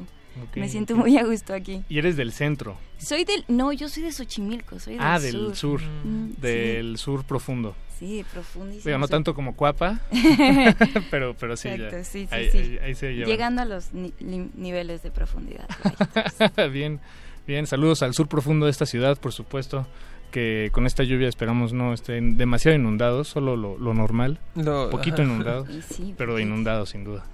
[0.55, 1.83] me siento muy a gusto aquí.
[1.89, 2.77] ¿Y eres del centro?
[2.99, 3.45] Soy del...
[3.49, 5.81] No, yo soy de Xochimilco, soy del ah, del sur.
[5.83, 7.75] Mm, del sur profundo.
[7.99, 8.85] Sí, profundísimo.
[8.85, 10.01] Pero no tanto como Cuapa,
[11.11, 15.69] pero, pero sí, Exacto, sí, sí, ahí, se Llegando a los niveles de profundidad.
[16.73, 17.01] Bien.
[17.47, 19.87] Bien, saludos al sur profundo de esta ciudad, por supuesto,
[20.33, 25.69] que con esta lluvia esperamos no estén demasiado inundados, solo lo, normal, lo, poquito inundados,
[26.17, 27.25] pero inundados sin duda.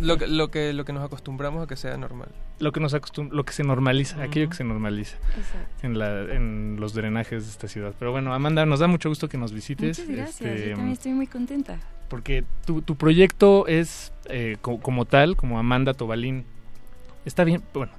[0.00, 2.28] Lo que, lo que lo que nos acostumbramos a que sea normal.
[2.58, 2.94] Lo que nos
[3.30, 5.16] lo que se normaliza, aquello que se normaliza
[5.82, 7.94] en la en los drenajes de esta ciudad.
[7.98, 9.98] Pero bueno, Amanda, nos da mucho gusto que nos visites.
[9.98, 11.78] Muchas gracias, yo este, también estoy muy contenta.
[12.08, 16.44] Porque tu, tu proyecto es eh, como, tal, como Amanda Tobalín.
[17.24, 17.92] Está bien, bueno,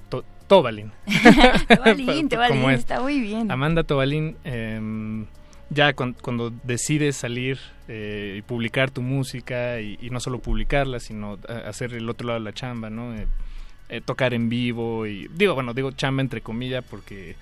[0.48, 0.92] Tobalín.
[1.68, 3.52] Tobalín, Tobalín, está muy bien.
[3.52, 5.26] Amanda Tobalín eh,
[5.70, 11.64] ya cuando decides salir eh, y publicar tu música y, no solo publicarla, sino eh,
[11.68, 13.16] hacer el otro lado de la chamba, ¿no?
[13.16, 17.36] Eh, tocar en vivo y digo, bueno, digo chamba entre comillas porque,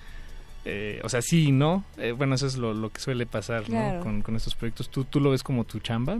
[1.02, 1.84] o sea, sí no,
[2.16, 4.00] bueno, eso es lo, que suele pasar, ¿no?
[4.00, 4.88] Con, con, estos proyectos.
[4.88, 6.18] ¿Tú, ¿Tú lo ves como tu chamba?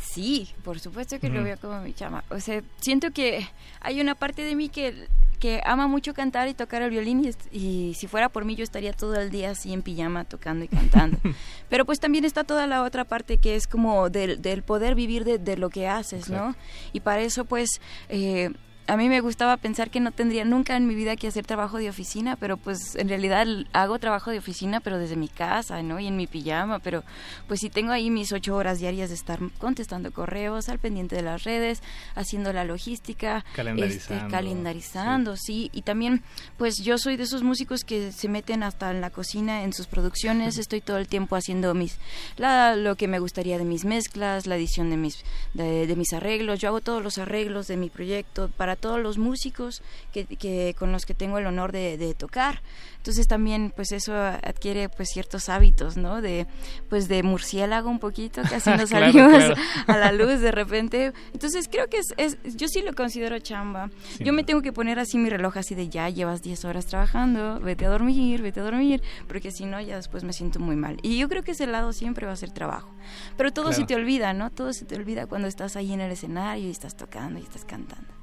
[0.00, 2.24] Sí, por supuesto que lo veo como mi chamba.
[2.30, 3.46] O sea, siento que
[3.80, 5.06] hay una parte de mí que
[5.42, 8.92] que ama mucho cantar y tocar el violín y, si fuera por mí yo estaría
[8.92, 11.18] todo el día así en pijama tocando y cantando.
[11.68, 15.24] Pero pues también está toda la otra parte que es como del, del poder vivir
[15.24, 16.54] de, lo que haces, ¿no?
[16.92, 17.80] Y para eso pues...
[18.08, 18.52] Eh,
[18.86, 21.78] a mí me gustaba pensar que no tendría nunca en mi vida que hacer trabajo
[21.78, 26.00] de oficina, pero pues en realidad hago trabajo de oficina, pero desde mi casa, ¿no?
[26.00, 27.04] Y en mi pijama, pero
[27.46, 31.22] pues si tengo ahí mis ocho horas diarias de estar contestando correos, al pendiente de
[31.22, 31.82] las redes,
[32.14, 35.70] haciendo la logística, calendarizando, este, calendarizando sí.
[35.72, 36.22] Y también,
[36.58, 39.86] pues yo soy de esos músicos que se meten hasta en la cocina, en sus
[39.86, 41.98] producciones, estoy todo el tiempo haciendo mis,
[42.36, 46.58] la, lo que me gustaría de mis mezclas, la edición de mis, de mis arreglos,
[46.58, 49.80] yo hago todos los arreglos de mi proyecto para todos los músicos
[50.12, 52.60] que, con los que tengo el honor de, tocar.
[52.98, 56.20] Entonces también pues eso adquiere pues ciertos hábitos, ¿no?
[56.20, 56.46] De
[56.90, 59.42] pues de murciélago un poquito, casi nos salimos
[59.86, 61.12] a la luz de repente.
[61.32, 63.88] Entonces creo que es, yo sí lo considero chamba.
[64.20, 67.60] yo me tengo que poner así mi reloj así de ya llevas 10 horas trabajando,
[67.60, 70.98] vete a dormir, vete a dormir, porque si no ya después me siento muy mal.
[71.02, 72.92] Y yo creo que ese lado siempre va a ser trabajo.
[73.36, 74.50] Pero todo se te olvida, ¿no?
[74.50, 77.64] Todo se te olvida cuando estás ahí en el escenario y estás tocando y estás
[77.64, 78.21] cantando.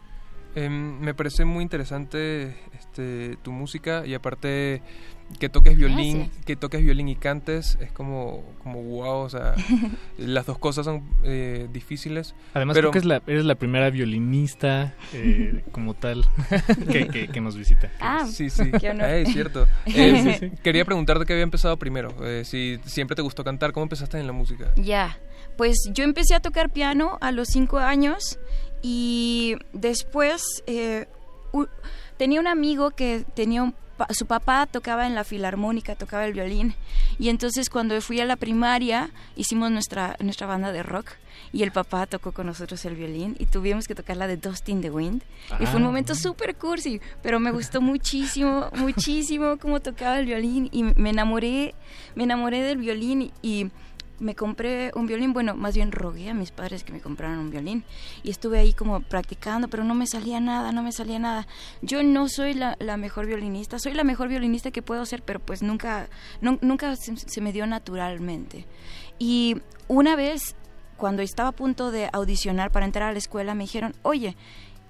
[0.60, 4.81] Em, me parece muy interesante este, tu música y aparte
[5.40, 9.56] que toques violín, que toques violín y cantes es como como wow, o sea,
[10.18, 12.36] las dos cosas son eh, difíciles.
[12.53, 16.26] Además creo que es la, eres la primera violinista eh, como tal
[16.91, 17.90] que, nos visita.
[18.02, 19.65] Ah, sí, sí, es cierto.
[19.86, 22.14] Eh, quería preguntarte qué había empezado primero,
[22.44, 24.73] si siempre te gustó cantar, ¿cómo empezaste en la música?
[24.76, 25.18] Ya,
[25.57, 28.40] pues yo empecé a tocar piano a los cinco años
[28.82, 31.08] y después eh,
[32.18, 33.74] tenía un amigo que tenía
[34.12, 36.76] su papá tocaba en la filarmónica, tocaba el violín.
[37.18, 41.12] Y entonces cuando fui a la primaria hicimos nuestra, nuestra banda de rock
[41.52, 44.70] y el papá tocó con nosotros el violín y tuvimos que tocar la de Dust
[44.70, 45.24] in the Wind.
[45.60, 45.88] Y fue un ah.
[45.88, 51.76] momento súper cursi, pero me gustó muchísimo, muchísimo cómo tocaba el violín y me enamoré,
[52.16, 53.72] me enamoré del violín y
[54.20, 57.50] me compré un violín, bueno, más bien rogué a mis padres que me compraran un
[57.50, 57.84] violín
[58.24, 61.48] y estuve ahí como practicando, pero no me salía nada, no me salía nada.
[61.82, 65.62] Yo no soy la, mejor violinista, soy la mejor violinista que puedo ser, pero pues
[65.62, 66.10] nunca,
[66.41, 68.66] nunca se, se me dio naturalmente.
[69.18, 70.56] Y una vez,
[70.98, 74.36] cuando estaba a punto de audicionar para entrar a la escuela, me dijeron, oye,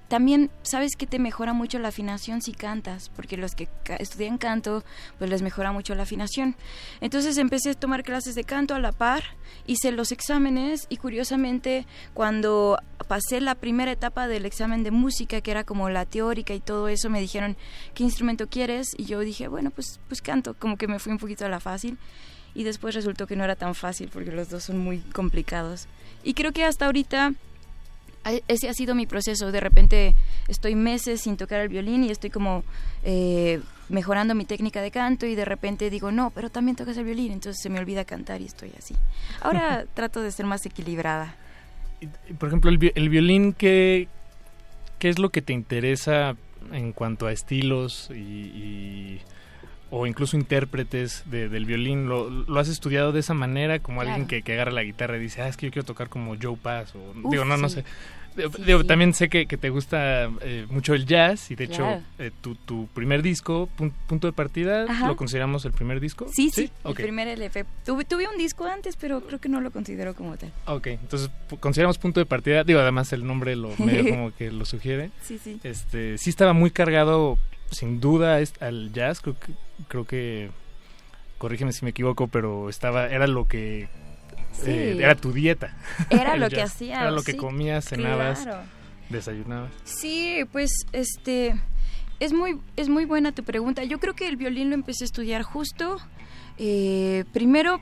[0.09, 3.69] también sabes que te mejora mucho la afinación si cantas, porque los que
[3.99, 4.83] estudian canto,
[5.19, 6.55] pues les mejora mucho la afinación.
[6.99, 9.23] Entonces empecé a tomar clases de canto a la par,
[9.67, 15.51] hice los exámenes y curiosamente cuando pasé la primera etapa del examen de música, que
[15.51, 17.55] era como la teórica y todo eso, me dijeron,
[17.93, 18.87] ¿qué instrumento quieres?
[18.97, 21.59] Y yo dije, bueno, pues, pues canto, como que me fui un poquito a la
[21.59, 21.99] fácil.
[22.55, 25.87] Y después resultó que no era tan fácil porque los dos son muy complicados.
[26.23, 27.35] Y creo que hasta ahorita
[28.47, 29.51] ese ha sido mi proceso.
[29.51, 30.15] De repente
[30.47, 32.63] estoy meses sin tocar el violín y estoy como
[33.03, 37.05] eh, mejorando mi técnica de canto y de repente digo, no, pero también tocas el
[37.05, 38.95] violín, entonces se me olvida cantar y estoy así.
[39.41, 41.35] Ahora trato de ser más equilibrada.
[42.37, 44.07] Por ejemplo, el, el violín, ¿qué,
[44.99, 46.35] ¿qué es lo que te interesa
[46.71, 49.19] en cuanto a estilos y
[49.91, 53.79] o incluso intérpretes del violín, ¿lo, ¿lo, has estudiado de esa manera?
[53.79, 56.09] Como alguien que, que, agarra la guitarra y dice, ah, es que yo quiero tocar
[56.09, 57.83] como Joe Pass, o digo, no, no sé.
[58.65, 62.31] digo, también sé que, que te gusta eh, mucho el jazz y de hecho eh,
[62.41, 63.67] tu, tu, primer disco,
[64.07, 66.27] Punto de Partida, ¿lo consideramos el primer disco?
[66.31, 67.65] Sí, sí, el primer LP.
[67.83, 70.51] Tuve, tuve un disco antes, pero creo que no lo considero como tal.
[70.67, 74.65] Ok, entonces consideramos Punto de Partida, digo, además el nombre lo medio como que lo
[74.65, 75.09] sugiere.
[75.23, 75.59] Sí, sí.
[75.63, 77.39] Este, sí estaba muy cargado
[77.71, 79.53] sin duda al jazz, creo que,
[79.87, 80.51] creo que,
[81.37, 83.87] corrígeme si me equivoco, pero estaba, era lo que,
[84.65, 85.75] eh, era tu dieta.
[86.09, 87.01] Era lo que hacías.
[87.01, 88.47] Era lo que comías, cenabas,
[89.09, 89.71] desayunabas.
[89.83, 91.59] Sí, pues, este,
[92.19, 93.83] es muy, es muy buena tu pregunta.
[93.83, 95.97] Yo creo que el violín lo empecé a estudiar justo,
[96.57, 97.79] eh, primero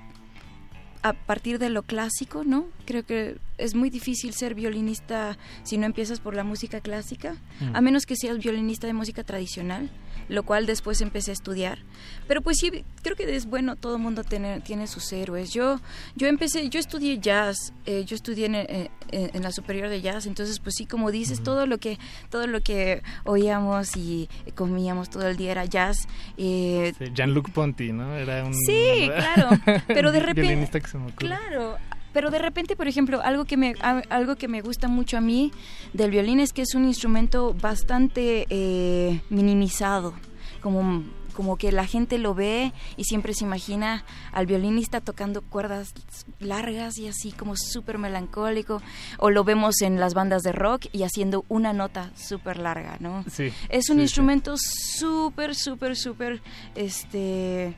[1.03, 2.65] a partir de lo clásico, ¿no?
[2.85, 7.75] Creo que es muy difícil ser violinista si no empiezas por la música clásica, Mm.
[7.75, 9.89] a menos que seas violinista de música tradicional,
[10.29, 11.79] lo cual después empecé a estudiar.
[12.27, 15.51] Pero pues sí, creo que es bueno todo el mundo tener, tiene sus héroes.
[15.53, 15.79] Yo
[16.15, 20.01] yo empecé, yo estudié jazz, eh, yo estudié en, eh, eh, en la superior de
[20.01, 21.97] jazz, entonces pues sí, como dices, todo lo que
[22.29, 26.07] todo lo que oíamos y comíamos todo el día era jazz.
[26.37, 28.15] eh, Sí, Jean-Luc Ponty, ¿no?
[28.15, 28.53] Era un...
[28.53, 29.49] Sí, claro,
[29.87, 30.41] pero de repente...
[30.41, 31.15] violinista que se me ocurre.
[31.27, 31.77] Claro,
[32.13, 35.21] pero de repente, por ejemplo, algo que me a- algo que me gusta mucho a
[35.21, 35.51] mí
[35.93, 40.13] del violín es que es un instrumento bastante eh, minimizado,
[40.61, 41.03] como
[41.33, 45.93] como que la gente lo ve y siempre se imagina al violinista tocando cuerdas
[46.39, 48.81] largas y así como súper melancólico
[49.19, 53.23] o lo vemos en las bandas de rock y haciendo una nota súper larga, ¿no?
[53.31, 54.01] Sí, Es un sí, sí.
[54.01, 56.41] instrumento súper, súper, súper,
[56.73, 57.75] este,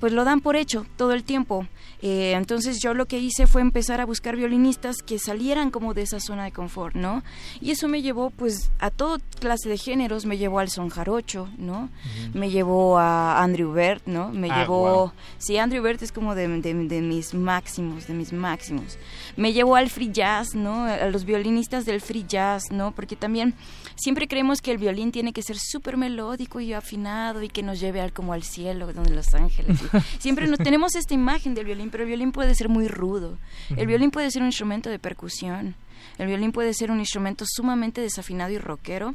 [0.00, 1.66] pues lo dan por hecho todo el tiempo.
[2.00, 6.02] Eh, entonces yo lo que hice fue empezar a buscar violinistas que salieran como de
[6.02, 7.24] esa zona de confort, ¿no?
[7.60, 11.48] Y eso me llevó pues a toda clase de géneros, me llevó al son jarocho,
[11.58, 11.88] ¿no?
[12.34, 14.28] Me llevó a Andrew Bird, ¿no?
[14.30, 15.12] Me Ah, llevó...
[15.38, 18.96] Sí, Andrew Bird es como de, de- de mis máximos, de mis máximos.
[19.36, 20.84] Me llevó al free jazz, ¿no?
[20.84, 22.92] A los violinistas del free jazz, ¿no?
[22.92, 23.54] Porque también
[23.96, 27.80] siempre creemos que el violín tiene que ser súper melódico y afinado y que nos
[27.80, 29.80] lleve al, como al cielo, donde los ángeles.
[30.18, 33.38] Siempre nos, tenemos esta imagen del violín, pero el violín puede ser muy rudo.
[33.76, 35.74] El violín puede ser un instrumento de percusión.
[36.18, 39.14] El violín puede ser un instrumento sumamente desafinado y rockero.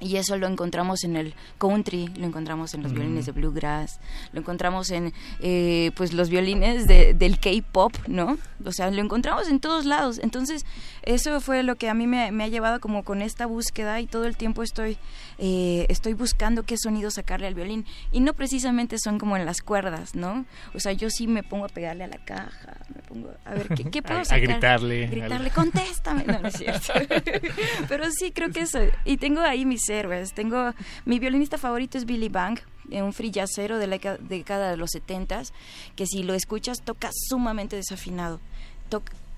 [0.00, 3.98] Y eso lo encontramos en el country, lo encontramos en los violines de bluegrass,
[4.32, 8.38] lo encontramos en eh, pues los violines de- del K-pop, ¿no?
[8.64, 10.20] O sea, lo encontramos en todos lados.
[10.22, 10.64] Entonces,
[11.02, 14.06] eso fue lo que a mí me, me ha llevado como con esta búsqueda y
[14.06, 14.98] todo el tiempo estoy,
[15.38, 17.84] eh, estoy buscando qué sonido sacarle al violín.
[18.12, 20.44] Y no precisamente son como en las cuerdas, ¿no?
[20.74, 23.68] O sea, yo sí me pongo a pegarle a la caja, me pongo a ver
[23.74, 24.42] qué, qué puedo A- a sacar.
[24.42, 25.06] gritarle.
[25.08, 26.24] Gritarle, contéstame.
[26.24, 26.92] No, no es cierto.
[27.88, 28.78] Pero sí, creo que eso.
[29.04, 30.32] Y tengo ahí mis héroes.
[30.32, 30.72] Tengo,
[31.04, 32.58] mi violinista favorito es Billy Bang,
[32.90, 35.52] eh, un free de la década de los setentas,
[35.96, 38.40] que si lo escuchas toca sumamente desafinado.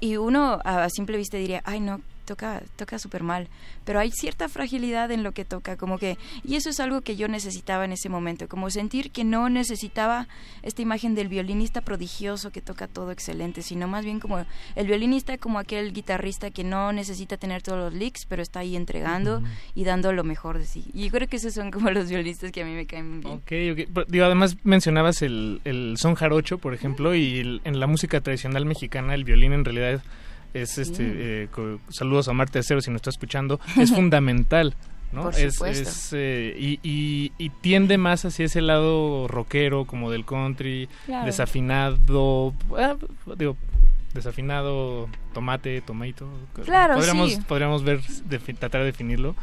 [0.00, 2.00] Y uno a simple vista diría, ay no,
[2.30, 3.48] toca toca súper mal,
[3.84, 7.16] pero hay cierta fragilidad en lo que toca, como que, y eso es algo que
[7.16, 10.28] yo necesitaba en ese momento, como sentir que no necesitaba
[10.62, 14.44] esta imagen del violinista prodigioso que toca todo excelente, sino más bien como
[14.76, 18.76] el violinista como aquel guitarrista que no necesita tener todos los licks, pero está ahí
[18.76, 19.42] entregando
[19.74, 20.84] y dando lo mejor de sí.
[20.94, 23.34] Y yo creo que esos son como los violinistas que a mí me caen bien.
[23.34, 23.90] Ok, ok.
[23.92, 28.20] Pero, Digo, además mencionabas el, el son jarocho, por ejemplo, y el- en la música
[28.20, 30.02] tradicional mexicana el violín en realidad
[30.54, 31.04] es, este,
[31.44, 34.74] eh, co- saludos a Marte Acero si nos está escuchando, es fundamental,
[35.12, 35.22] ¿no?
[35.22, 40.88] Por Es- eh, y, y- y tiende más hacia ese lado rockero, como del country,
[41.06, 41.26] Claro.
[41.26, 42.96] desafinado, ah,
[43.36, 43.56] digo,
[44.14, 46.28] desafinado, tomate, tomato.
[46.64, 47.40] Claro, podríamos, sí.
[47.46, 48.00] podríamos ver,
[48.58, 49.34] tratar de definirlo.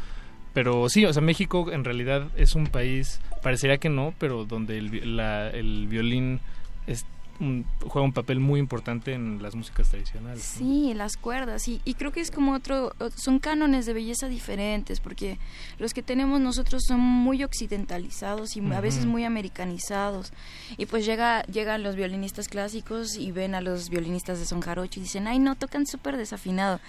[0.54, 4.78] Pero sí, o sea, México en realidad es un país, parecería que no, pero donde
[4.78, 6.40] el, la- el violín
[6.86, 7.06] es
[7.40, 10.38] un- juega un papel muy importante en las músicas tradicionales.
[10.54, 10.58] ¿no?
[10.58, 11.68] Sí, las cuerdas.
[11.68, 15.38] Y, y creo que es como otro, son cánones de belleza diferentes, porque
[15.78, 20.32] los que tenemos nosotros son muy occidentalizados y a veces muy americanizados.
[20.76, 24.98] Y pues llega, llegan los violinistas clásicos y ven a los violinistas de son jarocho
[25.00, 26.80] y dicen, ay no, tocan súper desafinado.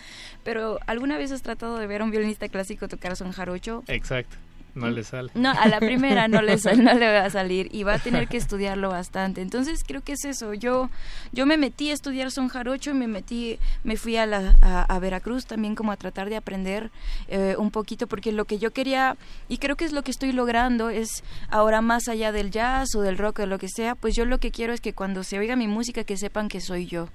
[0.44, 3.84] Pero ¿alguna vez has tratado de ver a un violinista clásico tocar son jarocho?
[3.88, 4.36] Exacto,
[4.76, 5.32] no le sale.
[5.36, 8.00] No, a la primera no le, sal- no le va a salir y va a
[8.00, 9.41] tener que estudiarlo bastante.
[9.41, 10.54] Entonces creo que es eso.
[10.54, 10.90] Yo
[11.32, 15.00] yo me metí a estudiar son jarocho, me metí, me fui a, la, a, a
[15.00, 16.91] Veracruz también como a tratar de aprender
[17.28, 19.18] eh, un poquito porque lo que yo quería
[19.48, 23.02] y creo que es lo que estoy logrando es ahora más allá del jazz o
[23.02, 25.38] del rock o lo que sea, pues yo lo que quiero es que cuando se
[25.40, 27.10] oiga mi música que sepan que soy yo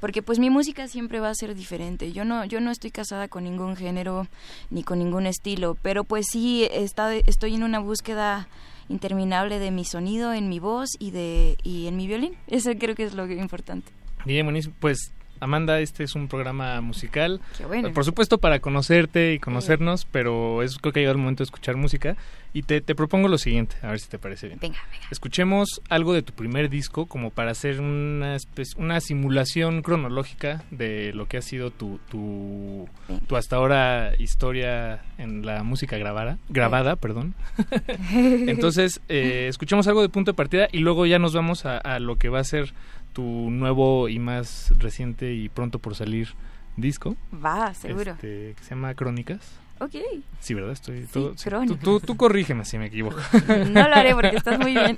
[0.00, 2.12] porque pues mi música siempre va a ser diferente.
[2.12, 4.26] Yo no yo no estoy casada con ningún género
[4.70, 8.48] ni con ningún estilo, pero pues sí está, estoy en una búsqueda
[8.88, 12.36] interminable de mi sonido, en mi voz y de y en mi violín.
[12.48, 13.92] Eso creo que es lo importante.
[14.24, 14.74] Bien, buenísimo.
[14.80, 17.40] Pues Amanda, este es un programa musical.
[17.56, 17.92] Qué bueno.
[17.92, 21.46] Por supuesto para conocerte y conocernos, pero es creo que ha llegado el momento de
[21.46, 22.16] escuchar música.
[22.52, 24.58] Y te, te propongo lo siguiente, a ver si te parece bien.
[24.60, 25.06] Venga, venga.
[25.12, 28.36] Escuchemos algo de tu primer disco como para hacer una,
[28.76, 32.88] una simulación cronológica de lo que ha sido tu, tu,
[33.28, 37.34] tu hasta ahora historia en la música grabada, grabada perdón.
[38.12, 42.00] Entonces, eh, escuchemos algo de punto de partida y luego ya nos vamos a, a
[42.00, 42.72] lo que va a ser
[43.12, 46.28] tu nuevo y más reciente y pronto por salir
[46.76, 47.16] disco.
[47.32, 48.12] Va, seguro.
[48.12, 49.60] este, que se llama Crónicas.
[49.80, 49.94] Ok.
[50.40, 50.72] Sí, ¿verdad?
[50.72, 51.34] Estoy todo...
[51.82, 53.16] Tú, tú, corrígeme si me equivoco.
[53.70, 54.96] No lo haré porque estás muy bien.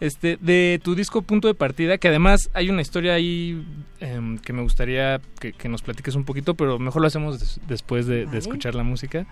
[0.00, 3.64] Este, de tu disco Punto de Partida, que además hay una historia ahí
[4.00, 8.26] em, que me gustaría que, nos platiques un poquito, pero mejor lo hacemos después de,
[8.26, 9.26] de, escuchar la música.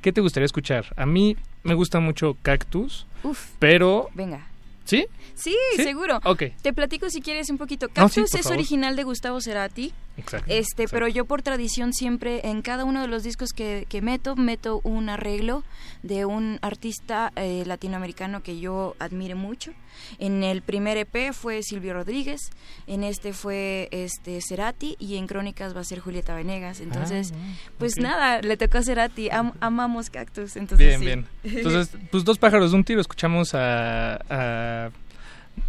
[0.00, 0.86] ¿Qué te gustaría escuchar?
[0.96, 4.08] A mí me gusta mucho Cactus, Uf, pero...
[4.14, 4.48] Venga.
[4.84, 5.06] ¿Sí?
[5.34, 5.56] ¿Sí?
[5.76, 6.20] seguro.
[6.24, 6.44] Ok.
[6.62, 7.88] Te platico si quieres un poquito.
[7.88, 9.92] Cactus es original de Gustavo Cerati.
[10.16, 10.52] Exacto.
[10.52, 14.36] Este, pero yo por tradición siempre en cada uno de los discos que, que meto
[14.36, 15.64] meto un arreglo
[16.02, 19.72] de un artista eh, latinoamericano que yo admire mucho.
[20.18, 22.40] En el primer EP fue Silvio Rodríguez,
[22.86, 26.80] en este fue este Cerati y en Crónicas va a ser Julieta Venegas.
[26.80, 29.28] Entonces, ah, pues nada, le tocó a Cerati.
[29.60, 30.56] amamos Cactus.
[30.56, 31.26] Entonces, bien, bien.
[31.56, 33.00] Entonces, pues dos pájaros de un tiro.
[33.00, 34.90] Escuchamos a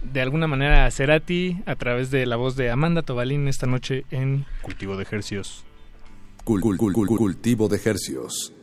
[0.02, 4.06] de alguna manera a Cerati a través de la voz de Amanda Tobalín esta noche
[4.12, 5.66] en Cultivo de Ejercios.
[6.44, 8.54] cultivo de Ejercios.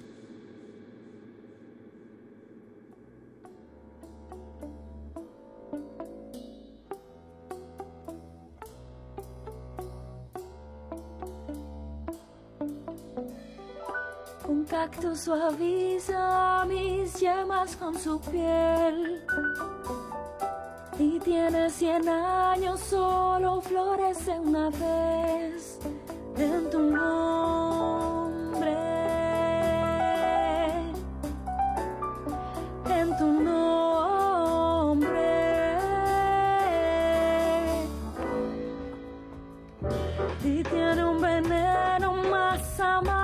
[14.49, 19.23] Un cactus suaviza mis llamas con su piel
[21.01, 25.79] y tiene cien años, solo florece una vez
[26.37, 28.77] en tu nombre.
[32.91, 34.11] En tu nombre.
[40.45, 43.20] Y tiene un veneno más amargo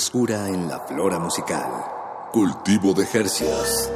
[0.00, 2.30] En la flora musical.
[2.32, 3.90] Cultivo de Hercias.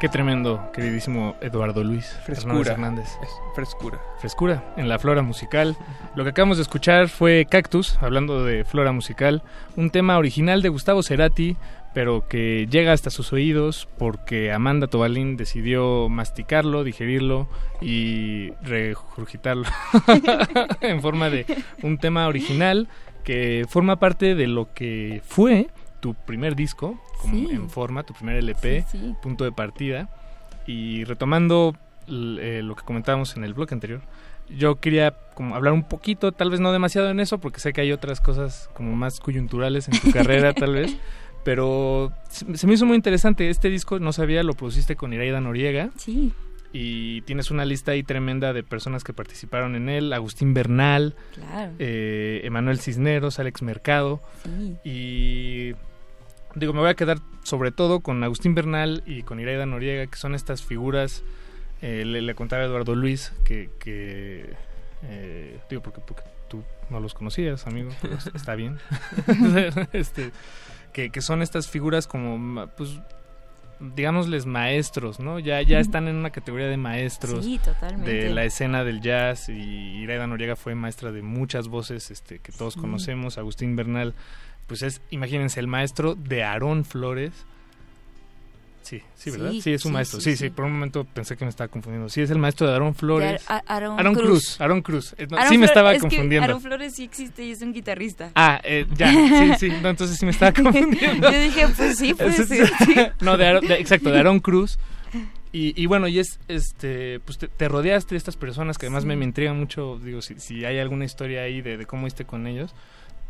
[0.00, 2.70] Qué tremendo, queridísimo Eduardo Luis Frescura.
[2.70, 3.08] Hernández.
[3.56, 3.98] frescura.
[4.20, 5.76] Frescura en la flora musical.
[6.14, 9.42] Lo que acabamos de escuchar fue Cactus, hablando de flora musical,
[9.74, 11.56] un tema original de Gustavo Cerati,
[11.94, 17.48] pero que llega hasta sus oídos porque Amanda Tobalín decidió masticarlo, digerirlo
[17.80, 19.64] y regurgitarlo
[20.80, 21.44] en forma de
[21.82, 22.86] un tema original
[23.24, 25.70] que forma parte de lo que fue
[26.00, 27.48] tu primer disco, como Sí.
[27.50, 29.14] en forma, tu primer LP, Sí, sí.
[29.22, 30.08] punto de partida.
[30.66, 31.76] Y retomando
[32.10, 34.00] eh, lo que comentábamos en el bloque anterior,
[34.48, 37.82] yo quería como hablar un poquito, tal vez no demasiado en eso, porque sé que
[37.82, 40.96] hay otras cosas como más coyunturales en tu carrera, tal vez.
[41.44, 43.48] Pero se se me hizo muy interesante.
[43.50, 45.90] Este disco, no sabía, lo produciste con Iraida Noriega.
[45.96, 46.32] Sí.
[46.72, 50.12] Y tienes una lista ahí tremenda de personas que participaron en él.
[50.12, 51.72] Agustín Bernal, Claro.
[51.78, 54.20] eh, Emanuel Cisneros, Alex Mercado.
[54.44, 54.76] Sí.
[54.84, 55.74] Y
[56.54, 60.16] digo, me voy a quedar sobre todo con Agustín Bernal y con Iraida Noriega, que
[60.18, 61.22] son estas figuras.
[61.80, 64.52] eh, le, le contaba a Eduardo Luis que, que
[65.04, 68.78] eh, digo, porque, porque tú no los conocías, amigo, pero es- está bien.
[69.92, 70.32] este,
[70.92, 72.98] que, que son estas figuras como, pues,
[73.80, 75.38] digámosles maestros, ¿no?
[75.38, 78.10] Ya, ya están en una categoría de maestros Sí, totalmente.
[78.12, 79.52] de la escena del jazz y
[80.02, 82.80] Iraida Noriega fue maestra de muchas voces este, que todos Sí.
[82.80, 83.38] conocemos.
[83.38, 84.14] Agustín Bernal,
[84.66, 87.32] pues es, imagínense, el maestro de Aarón Flores.
[88.88, 89.50] Sí, sí, ¿verdad?
[89.50, 90.20] Sí, Sí, es un sí, maestro.
[90.20, 92.08] sí, Sí, por un momento pensé que me estaba confundiendo.
[92.08, 93.46] Sí, es el maestro de Aarón Flores.
[93.46, 94.60] De Ar- A- Aarón Aarón Cruz.
[94.60, 95.14] Aarón Cruz.
[95.18, 96.44] Eh, no, Aaron sí me estaba es que confundiendo.
[96.44, 98.30] Aaron Flores sí existe y es un guitarrista.
[98.34, 101.30] Ah, eh, ya, sí, sí, no, entonces sí me estaba confundiendo.
[101.30, 102.94] Yo dije, pues sí, puede Ese ser, es- sí.
[103.20, 104.78] No, de Aaron- de- exacto, de Aaron Cruz.
[105.52, 109.04] Y, y bueno, y es, este, pues te, te rodeaste de estas personas que además
[109.06, 109.18] me, Sí.
[109.18, 112.46] me intrigan mucho, digo, si, si hay alguna historia ahí de, de cómo viste con
[112.46, 112.74] ellos.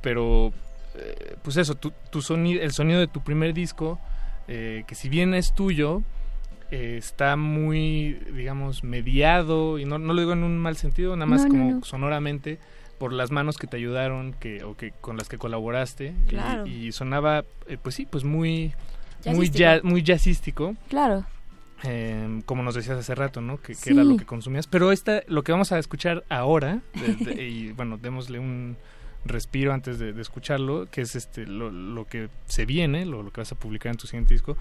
[0.02, 0.52] Pero,
[0.96, 4.00] eh, pues eso, tu, tu sonido, el sonido de tu primer disco,
[4.48, 6.02] eh, que si bien es tuyo,
[6.70, 11.26] eh, está muy, digamos, mediado, y no, no lo digo en un mal sentido, nada
[11.26, 11.84] más No, como no.
[11.84, 12.58] sonoramente,
[12.98, 16.14] por las manos que te ayudaron que, o que con las que colaboraste.
[16.26, 16.66] y- Claro.
[16.66, 18.72] Y, sonaba, eh, pues sí, pues muy,
[19.24, 20.74] muy, jazz, muy jazzístico.
[20.88, 21.24] Claro.
[21.84, 23.58] eh, como nos decías hace rato, ¿no?
[23.58, 23.90] Que, que Sí.
[23.90, 24.66] era lo que consumías.
[24.66, 28.76] Pero esta, lo que vamos a escuchar ahora, de- de- y bueno, démosle un
[29.28, 33.30] respiro antes de, de escucharlo, que es este lo, lo que se viene, lo, lo
[33.30, 34.56] que vas a publicar en tu siguiente disco,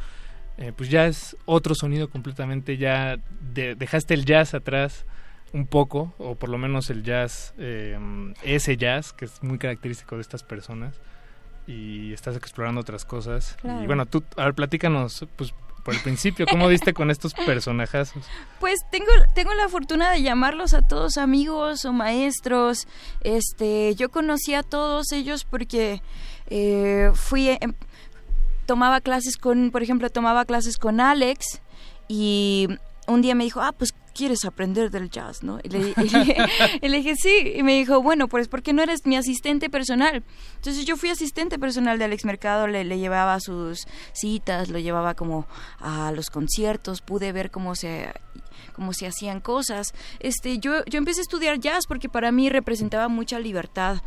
[0.58, 3.18] eh, pues ya es otro sonido completamente, ya
[3.54, 5.06] de- dejaste el jazz atrás
[5.54, 7.98] un poco, o por lo menos el jazz, eh,
[8.44, 11.00] ese jazz que es muy característico de estas personas,
[11.68, 13.58] y estás explorando otras cosas.
[13.62, 13.84] Claro.
[13.84, 15.54] Y bueno, tú, a ver, platícanos, pues
[15.88, 18.26] por el principio, ¿cómo diste con estos personajazos?
[18.60, 22.90] Pues tengo, tengo la fortuna de llamarlos a todos amigos o maestros.
[23.22, 26.02] Este, yo conocí a todos ellos porque
[26.50, 27.74] eh, fui, em,
[28.66, 31.62] tomaba clases con, por ejemplo, tomaba clases con Alex
[32.10, 32.68] y
[33.08, 35.60] un día me dijo, ah, pues quieres aprender del jazz, ¿no?
[35.64, 36.38] Y le, y le-
[36.82, 39.70] y le dije, sí, y me dijo, bueno, pues ¿por qué no eres mi asistente
[39.70, 40.24] personal?
[40.56, 45.14] Entonces yo fui asistente personal de Alex Mercado, le, le llevaba sus citas, lo llevaba
[45.14, 45.48] como
[45.80, 48.12] a los conciertos, pude ver cómo se
[48.74, 49.94] cómo se hacían cosas.
[50.20, 54.02] Este, yo yo empecé a estudiar jazz porque para mí representaba mucha libertad.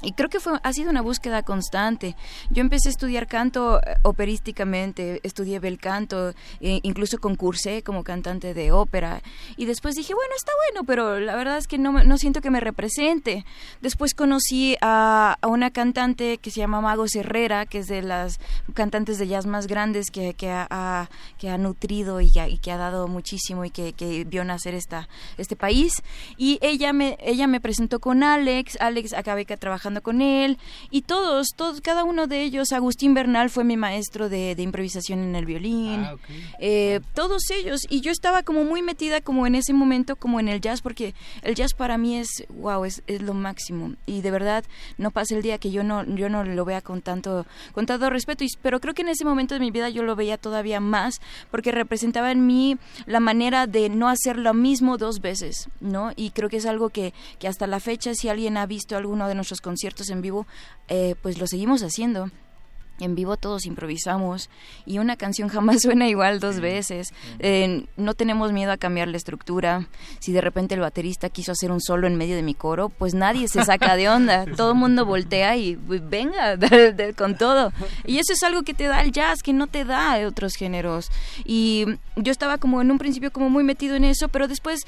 [0.00, 2.14] Y creo que fue, ha sido una búsqueda constante.
[2.50, 8.54] Yo empecé a estudiar canto eh, operísticamente, estudié bel canto, e incluso concursé como cantante
[8.54, 9.22] de ópera.
[9.56, 12.50] Y después dije, bueno, está bueno, pero la verdad es que no, no siento que
[12.50, 13.44] me represente.
[13.80, 18.38] Después conocí a, a una cantante que se llama Magos Herrera, que es de las
[18.74, 21.08] cantantes de jazz más grandes que, que, ha,
[21.38, 24.74] que ha nutrido y, ha- y que ha dado muchísimo y que, que vio nacer
[24.74, 25.08] esta,
[25.38, 26.02] este país.
[26.36, 30.58] Y ella me, ella me presentó con Alex, Alex acabé que trabajando con él.
[30.90, 35.20] Y todos, todos, cada uno de ellos, Agustín Bernal fue mi maestro de, de improvisación
[35.20, 36.06] en el violín,
[36.60, 37.82] eh, todos ellos.
[37.88, 41.14] Y yo estaba como muy metida como en ese momento como en el jazz porque
[41.42, 43.94] el jazz para mí es wow es, es lo máximo.
[44.06, 44.64] Y de verdad
[44.96, 48.10] no pasa el día que yo no yo no lo vea con tanto con tanto
[48.10, 48.44] respeto.
[48.44, 51.20] Y, pero creo que en ese momento de mi vida yo lo veía todavía más
[51.50, 56.30] porque representaba en mí la manera de no hacer lo mismo dos veces no y
[56.30, 59.34] creo que es algo que, que hasta la fecha si alguien ha visto alguno de
[59.34, 59.77] nuestros conciertos
[60.10, 60.46] en vivo
[60.88, 62.30] eh, pues lo seguimos haciendo
[63.00, 64.50] en vivo todos improvisamos
[64.86, 67.12] y una canción jamás suena igual dos veces.
[67.38, 69.86] Eh, no tenemos miedo a cambiar la estructura.
[70.20, 73.14] Si de repente el baterista quiso hacer un solo en medio de mi coro, pues
[73.14, 74.44] nadie se saca de onda.
[74.56, 77.72] Todo el mundo voltea y pues, venga de- de- con todo.
[78.04, 80.54] Y eso es algo que te da el jazz, que no te da de otros
[80.54, 81.10] géneros.
[81.44, 84.80] Y yo estaba como en un principio como muy metido en eso, pero después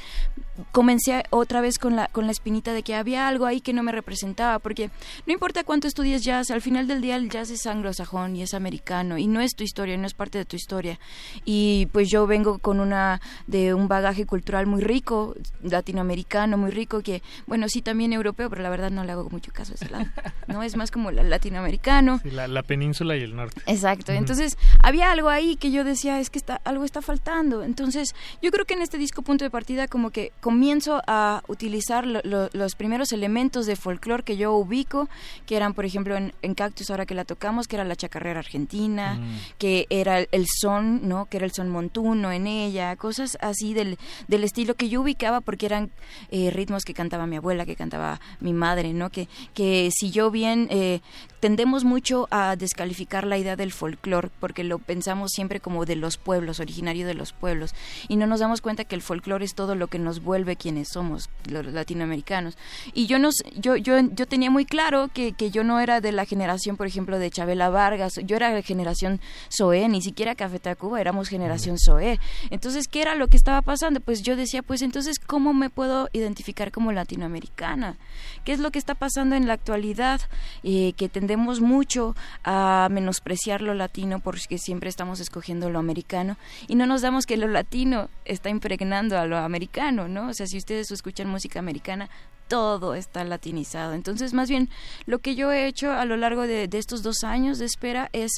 [0.72, 3.82] comencé otra vez con la, con la espinita de que había algo ahí que no
[3.82, 4.90] me representaba, porque
[5.26, 8.42] no importa cuánto estudies jazz, al final del día el jazz es anglosajónico anglosajón y
[8.42, 10.98] es americano y no es tu historia, no es parte de tu historia.
[11.44, 17.02] Y pues yo vengo con una de un bagaje cultural muy rico, latinoamericano, muy rico
[17.02, 19.88] que bueno, sí también europeo, pero la verdad no le hago mucho caso a ese
[19.90, 20.06] lado.
[20.46, 22.20] No es más como la latinoamericano.
[22.24, 23.62] la, península y el norte.
[23.66, 24.12] Exacto.
[24.12, 27.62] Entonces, había algo ahí que yo decía, es que está algo está faltando.
[27.62, 32.04] Entonces, yo creo que en este disco punto de partida como que comienzo a utilizar
[32.06, 35.08] los primeros elementos de folclore que yo ubico,
[35.46, 39.14] que eran, por ejemplo, en, Cactus, ahora que la tocamos, que era la chacarrera argentina,
[39.14, 39.38] mm.
[39.58, 41.26] que era el, son, ¿no?
[41.26, 43.98] Que era el son montuno en ella, cosas así del,
[44.28, 45.90] del estilo que yo ubicaba porque eran
[46.30, 49.10] eh, ritmos que cantaba mi abuela, que cantaba mi madre, ¿no?
[49.10, 51.00] Que, que si yo bien eh,
[51.40, 56.16] tendemos mucho a descalificar la idea del folclore porque lo pensamos siempre como de los
[56.16, 57.74] pueblos, originario de los pueblos,
[58.08, 60.88] y no nos damos cuenta que el folclore es todo lo que nos vuelve quienes
[60.88, 62.56] somos, los latinoamericanos.
[62.92, 66.12] Y yo no, yo, yo, yo tenía muy claro que, que yo no era de
[66.12, 69.20] la generación, por ejemplo, de Chabela Vargas, yo era generación
[69.50, 72.20] Zoé, ni siquiera Café Tacuba, éramos generación Zoé.
[72.50, 74.00] Entonces, ¿qué era lo que estaba pasando?
[74.00, 77.96] Pues yo decía, pues entonces, ¿cómo me puedo identificar como latinoamericana?
[78.44, 80.20] ¿Qué es lo que está pasando en la actualidad?
[80.62, 86.36] Eh, que tendemos mucho a menospreciar lo latino porque siempre estamos escogiendo lo americano
[86.68, 90.28] y no nos damos que lo latino está impregnando a lo americano, ¿no?
[90.28, 92.10] O sea, si ustedes escuchan música americana,
[92.50, 93.94] todo está latinizado.
[93.94, 94.68] Entonces, más bien,
[95.06, 98.32] lo que yo he hecho a lo largo de, estos dos años de espera es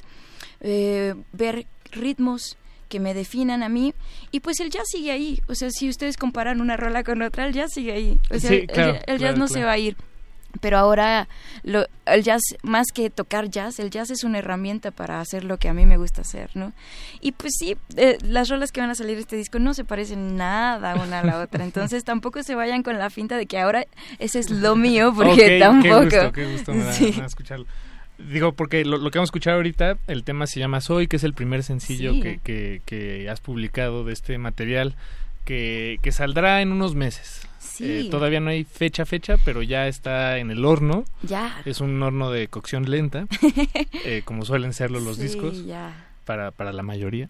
[0.61, 2.59] eh, ver ritmos
[2.91, 3.95] que me definan a mí.
[4.31, 5.41] Y pues el jazz sigue ahí.
[5.49, 8.21] O sea si ustedes comparan una rola con otra el jazz sigue ahí.
[8.31, 9.97] O sea el, jazz no se va a ir
[10.61, 11.29] pero ahora
[11.63, 15.59] lo, el jazz más que tocar jazz el jazz es una herramienta para hacer lo
[15.59, 16.73] que a mí me gusta hacer no
[17.21, 19.85] y pues sí eh, las rolas que van a salir de este disco no se
[19.85, 21.65] parecen nada una a la otra.
[21.73, 23.85] Entonces tampoco se vayan con la finta de que ahora
[24.19, 26.09] ese es lo mío porque tampoco.
[26.09, 27.67] qué gusto, qué gusto me da, escucharlo.
[28.19, 31.25] Digo, porque lo, que vamos a escuchar ahorita, el tema se llama Soy, que es
[31.25, 34.95] el primer sencillo que, que, que, has publicado de este material,
[35.45, 37.49] que, que saldrá en unos meses.
[37.81, 41.05] Eh, todavía no hay fecha fecha, pero ya está en el horno.
[41.23, 41.61] Ya.
[41.65, 43.27] Es un horno de cocción lenta,
[44.05, 45.65] eh, como suelen serlo los discos
[46.25, 47.29] Para, para la mayoría.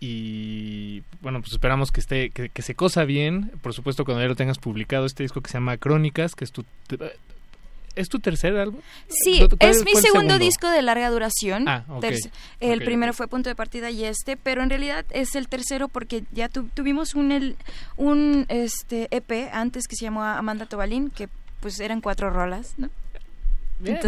[0.00, 3.52] Y bueno, pues esperamos que esté, que, que, se cosa bien.
[3.62, 6.52] Por supuesto, cuando ya lo tengas publicado, este disco que se llama Crónicas, que es
[6.52, 6.64] tu
[7.96, 8.80] ¿Es tu tercer álbum?
[9.08, 11.68] Sí, es mi segundo, disco de larga duración.
[11.68, 11.84] Ah,
[12.60, 16.24] el primero fue Punto de Partida y este, pero en realidad es el tercero porque
[16.32, 17.56] ya tuvimos un, el,
[17.96, 21.28] un este EP antes que se llamó Amanda Tobalín, que
[21.60, 22.90] pues eran cuatro rolas, ¿no?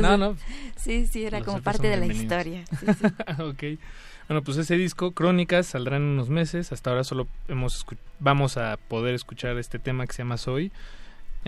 [0.00, 0.36] no, no.
[0.76, 2.64] Sí, sí, era como parte de la historia.
[3.38, 3.78] ok.
[4.28, 6.72] Bueno, pues ese disco, Crónicas, saldrá en unos meses.
[6.72, 7.86] Hasta ahora solo hemos
[8.18, 10.72] vamos a poder escuchar este tema que se llama Soy.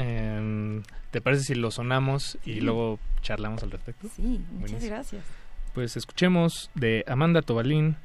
[0.00, 0.80] Eh,
[1.10, 4.08] ¿Te parece si lo sonamos y luego charlamos al respecto?
[4.14, 5.24] Sí, muchas gracias.
[5.74, 7.96] Pues escuchemos de Amanda Tobalín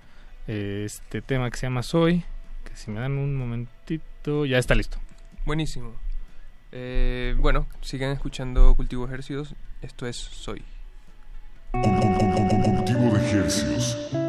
[0.48, 2.24] eh, este tema que se llama Soy,
[2.64, 4.98] que si me dan un momentito, ya está listo.
[5.46, 5.94] Buenísimo.
[6.72, 9.54] Eh, bueno, siguen escuchando Cultivo Ejercicios,
[9.84, 10.64] esto es Soy.
[11.74, 14.23] Cultivo de Ejercicios.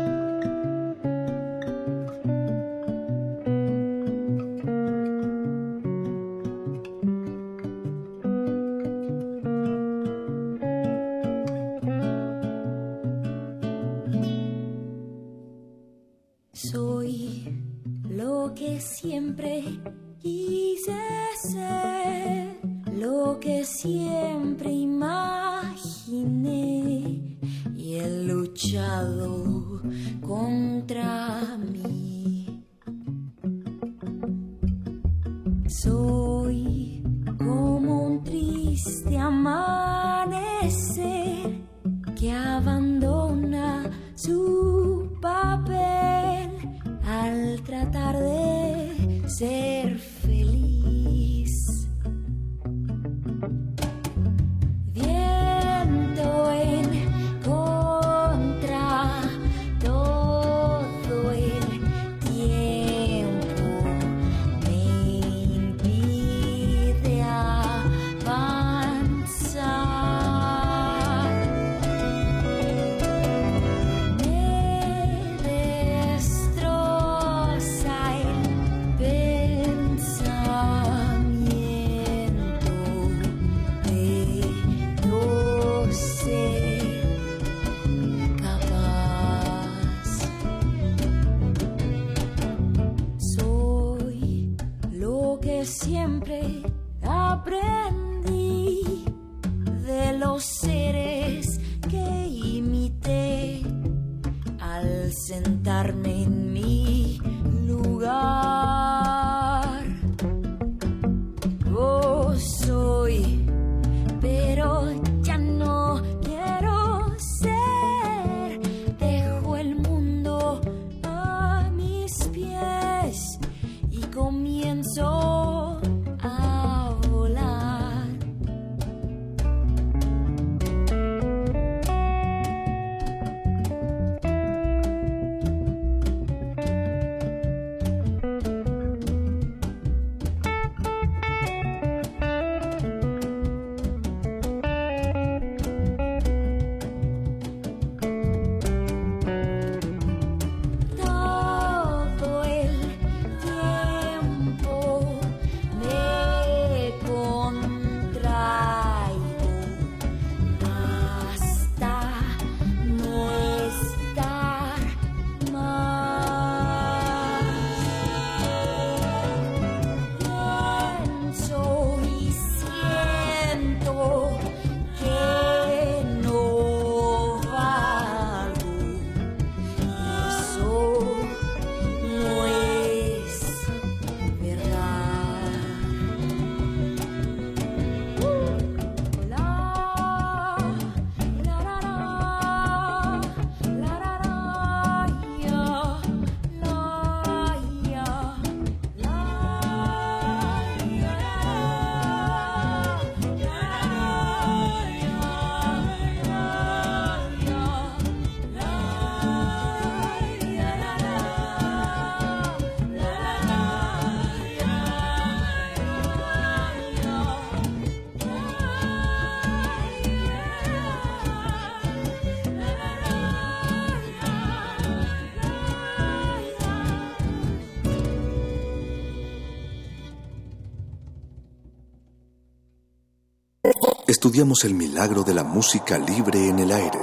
[234.25, 236.99] Estudiamos el milagro de la música libre en el aire.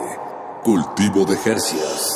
[0.64, 2.16] Cultivo de Jercias.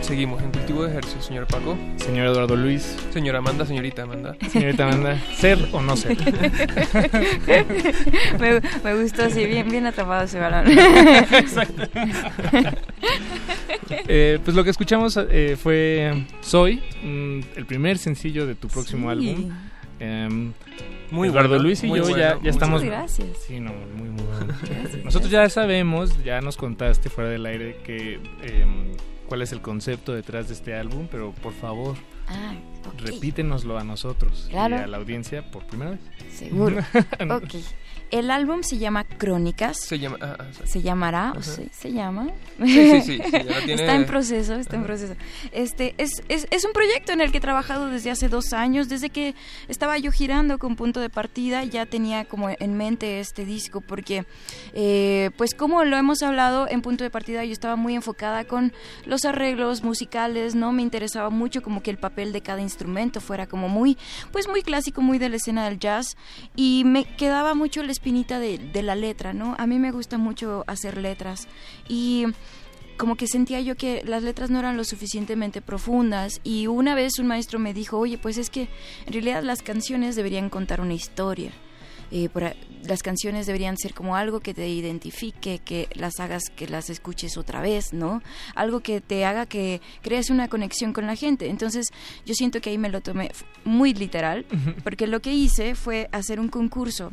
[0.00, 1.78] Seguimos en cultivo de ejercicio, señor Paco.
[1.98, 2.96] Señor Eduardo Luis.
[3.12, 4.34] Señora Amanda, señorita Amanda.
[4.50, 6.18] Señorita Amanda, ¿ser o no ser?
[8.40, 10.66] me, me gustó así, bien, bien atrapado ese balón.
[10.76, 11.82] Exacto.
[13.90, 19.08] Eh, pues lo que escuchamos eh, fue Soy, mm, el primer sencillo de tu próximo
[19.12, 19.12] Sí.
[19.30, 19.50] álbum.
[19.98, 20.52] Em,
[21.10, 22.82] Muy Eduardo bueno, Luis y yo bueno, ya, muchas ya estamos.
[22.82, 23.28] gracias.
[23.46, 24.54] Sí, no, muy, muy bueno.
[24.62, 28.92] Gracias, Nosotros ya sabemos, ya nos contaste fuera del aire que em,
[29.26, 31.96] cuál es el concepto detrás de este álbum, pero por favor,
[32.32, 32.54] Ah,
[32.98, 34.76] repítenoslo a nosotros Claro.
[34.76, 36.00] y a la audiencia por primera vez.
[36.32, 36.76] Seguro.
[37.20, 37.54] ok.
[38.10, 39.76] El álbum se llama Crónicas.
[39.80, 40.16] Se llama.
[40.20, 40.62] ah, ah, sí.
[40.66, 42.28] Se llamará, o se, se llama.
[42.58, 45.14] Sí, sí, sí, sí, ya tiene- Está en proceso, está en proceso.
[45.52, 48.88] Este es, es, es un proyecto en el que he trabajado desde hace dos años,
[48.88, 49.34] desde que
[49.68, 54.24] estaba yo girando con punto de partida, ya tenía como en mente este disco, porque
[54.74, 58.72] eh, pues como lo hemos hablado en punto de partida, yo estaba muy enfocada con
[59.06, 63.46] los arreglos musicales, no me interesaba mucho como que el papel de cada instrumento fuera
[63.46, 63.96] como muy,
[64.32, 66.16] pues muy clásico, muy de la escena del jazz,
[66.56, 69.54] y me quedaba mucho la espinita de, de la letra, ¿no?
[69.58, 71.48] A mí me gusta mucho hacer letras
[71.86, 72.24] y
[72.96, 77.18] como que sentía yo que las letras no eran lo suficientemente profundas y una vez
[77.18, 78.68] un maestro me dijo, oye, pues es que
[79.04, 81.50] en realidad las canciones deberían contar una historia.
[82.10, 86.68] Eh, por las canciones deberían ser como algo que te identifique, que las hagas, que
[86.68, 88.22] las escuches otra vez, ¿no?
[88.54, 91.48] Algo que te haga que crees una conexión con la gente.
[91.48, 91.86] Entonces
[92.24, 93.30] yo siento que ahí me lo tomé
[93.64, 94.46] muy literal,
[94.84, 97.12] porque lo que hice fue hacer un concurso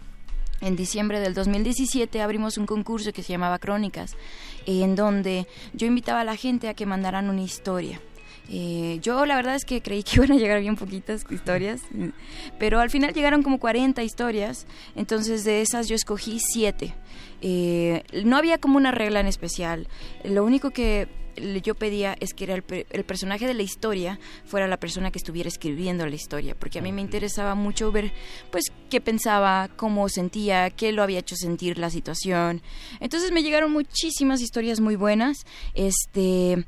[0.62, 4.16] en diciembre del 2017 abrimos un concurso que se llamaba Crónicas,
[4.66, 8.02] en donde yo invitaba a la gente a que mandaran una historia.
[8.50, 11.82] Eh, yo la verdad es que creí que iban a llegar bien poquitas historias,
[12.58, 14.66] pero al final llegaron como 40 historias,
[14.96, 16.94] entonces de esas yo escogí 7.
[17.42, 19.88] Eh, no había como una regla en especial,
[20.24, 21.08] lo único que
[21.64, 25.18] yo pedía es que era el, el personaje de la historia fuera la persona que
[25.20, 28.12] estuviera escribiendo la historia, porque a mí me interesaba mucho ver
[28.52, 32.62] pues qué pensaba, cómo sentía, qué lo había hecho sentir la situación.
[33.00, 35.38] Entonces me llegaron muchísimas historias muy buenas.
[35.74, 36.66] Este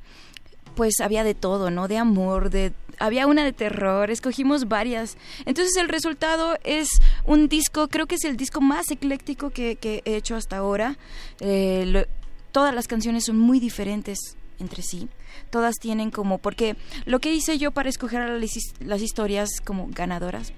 [0.75, 1.87] pues había de todo, ¿no?
[1.87, 5.17] De amor, de había una de terror, escogimos varias.
[5.45, 6.89] Entonces el resultado es
[7.25, 10.97] un disco, creo que es el disco más ecléctico que, que he hecho hasta ahora.
[11.39, 12.05] Eh, lo-
[12.51, 15.07] todas las canciones son muy diferentes entre sí.
[15.49, 16.75] Todas tienen como, porque
[17.05, 20.53] lo que hice yo para escoger a las, las historias como ganadoras,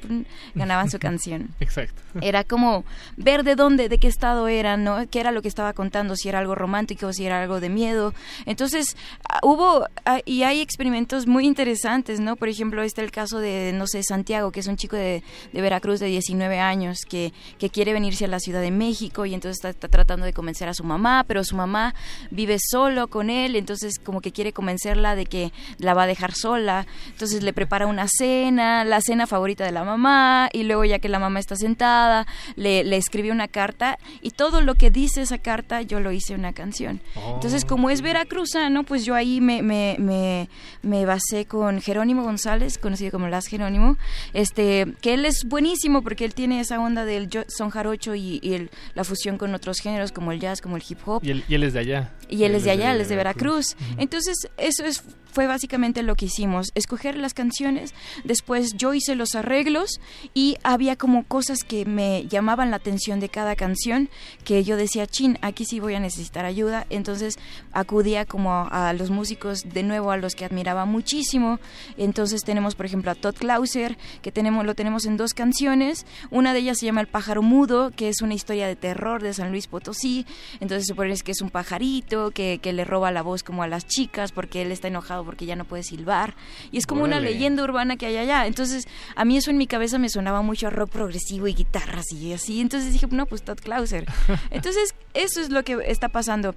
[0.56, 1.50] ganaban su canción.
[1.60, 2.02] Exacto.
[2.22, 2.84] Era como
[3.18, 5.08] ver de dónde, de qué estado eran, ¿no?
[5.10, 8.14] Qué era lo que estaba contando, si era algo romántico, si era algo de miedo.
[8.46, 8.96] Entonces,
[9.30, 12.36] ah, hubo, ah, y hay experimentos muy interesantes, ¿no?
[12.36, 15.62] Por ejemplo, este el caso de, no sé, Santiago, que es un chico de, de
[15.62, 19.58] Veracruz de 19 años, que, que quiere venirse a la Ciudad de México y entonces
[19.58, 21.94] está, está tratando de convencer a su mamá, pero su mamá
[22.30, 26.34] vive solo con él, entonces como que quiere convencerla de que la va a dejar
[26.34, 31.00] sola, entonces le prepara una cena, la cena favorita de la mamá, y luego ya
[31.00, 32.26] que la mamá está sentada,
[32.56, 36.36] le, le escribe una carta, y todo lo que dice esa carta yo lo hice
[36.36, 37.02] una canción.
[37.34, 40.50] Entonces como es veracruzano, pues yo ahí me, me, me,
[40.84, 43.98] me basé con Jerónimo González, conocido como Las Jerónimo,
[44.34, 48.70] este, que él es buenísimo porque él tiene esa onda del son jarocho y, el,
[48.96, 51.24] la fusión con otros géneros como el jazz, como el hip hop.
[51.24, 52.12] Y él, y él es de allá.
[52.30, 53.76] Y él, es de allá, él es de Veracruz.
[53.98, 59.36] Entonces, eso es fue básicamente lo que hicimos, escoger las canciones, después yo hice los
[59.36, 60.02] arreglos
[60.34, 64.10] y había como cosas que me llamaban la atención de cada canción,
[64.44, 67.40] que yo decía, chin, aquí sí voy a necesitar ayuda, entonces
[67.72, 71.60] acudía como a, los músicos de nuevo a los que admiraba muchísimo,
[71.98, 76.54] entonces tenemos por ejemplo a Todd Clauser, que tenemos, lo tenemos en dos canciones, una
[76.54, 79.52] de ellas se llama El pájaro mudo, que es una historia de terror de San
[79.52, 80.26] Luis Potosí,
[80.60, 83.86] entonces supone que es un pajarito que, que le roba la voz como a las
[83.86, 86.34] chicas porque él está enojado porque ya no puede silbar.
[86.72, 88.48] Y es como una leyenda urbana que hay allá.
[88.48, 92.12] Entonces, a mí eso en mi cabeza me sonaba mucho a rock progresivo y guitarras
[92.12, 92.60] y así.
[92.60, 94.08] Entonces dije, no, pues Todd Clauser.
[94.50, 96.56] Entonces, eso es lo que está pasando.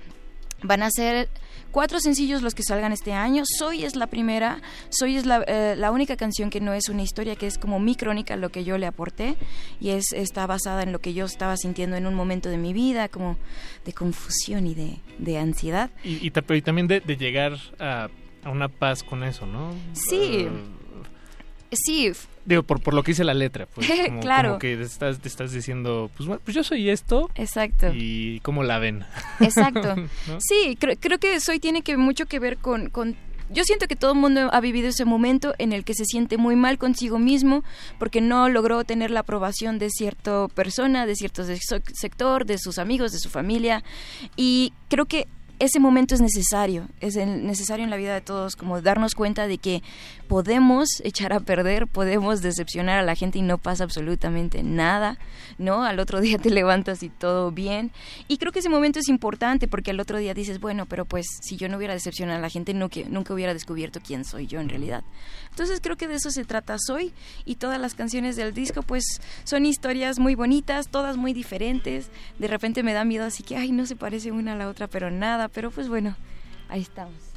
[0.63, 1.29] Van a ser
[1.75, 3.43] cuatro sencillos los que salgan este año.
[3.59, 7.03] Soy es la primera, Soy es la, eh, la, única canción que no es una
[7.03, 9.37] historia, que es como mi crónica, lo que yo le aporté,
[9.81, 12.73] y es está basada en lo que yo estaba sintiendo en un momento de mi
[12.73, 13.37] vida, como
[13.85, 15.91] de confusión y de, de ansiedad.
[16.03, 18.09] Y, y, también de, de llegar a
[18.45, 19.75] a una paz con eso, ¿no?
[19.93, 20.47] Sí.
[21.73, 22.13] sí.
[22.45, 23.91] Digo, por, por lo que dice la letra, pues.
[24.07, 24.51] Como, claro.
[24.51, 27.31] Como que estás, te estás diciendo, pues, bueno, pues yo soy esto.
[27.35, 27.91] Exacto.
[27.95, 29.05] Y cómo la ven.
[29.41, 29.95] Exacto.
[30.39, 33.17] Sí, creo, creo que soy tiene que mucho que ver con, con
[33.51, 36.39] yo siento que todo el mundo ha vivido ese momento en el que se siente
[36.39, 37.63] muy mal consigo mismo
[37.99, 43.13] porque no logró tener la aprobación de cierta persona, de cierto sector, de sus amigos,
[43.13, 43.85] de su familia.
[44.37, 48.81] Y creo que ese momento es necesario, es necesario en la vida de todos, como
[48.81, 49.83] darnos cuenta de que
[50.29, 55.19] podemos echar a perder, podemos decepcionar a la gente y no pasa absolutamente nada,
[55.59, 55.85] ¿no?
[55.85, 57.93] Al otro día te levantas y todo bien.
[58.29, 61.27] Y creo que ese momento es importante porque al otro día dices, bueno, pero pues
[61.43, 64.69] si yo no hubiera decepcionado a la gente, nunca, hubiera descubierto quién soy yo en
[64.69, 65.05] realidad.
[65.51, 67.13] Entonces creo que de eso se trata Soy
[67.45, 72.11] y todas las canciones del disco pues son historias muy bonitas, todas muy diferentes.
[72.39, 74.89] De repente me da miedo así que, ay, no se parece una a la otra,
[74.89, 76.17] pero nada, pero pues bueno,
[76.69, 77.34] ahí estamos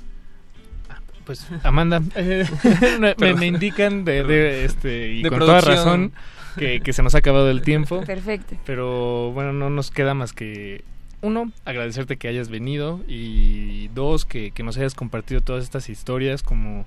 [1.28, 2.00] pues Amanda,
[3.20, 6.14] me, indican de, este y con toda razón
[6.56, 8.02] que, se nos ha acabado el tiempo.
[8.06, 8.56] Perfecto.
[8.66, 10.86] Pero bueno, no nos queda más que
[11.22, 16.44] uno, agradecerte que hayas venido y dos, que, que nos hayas compartido todas estas historias
[16.44, 16.86] como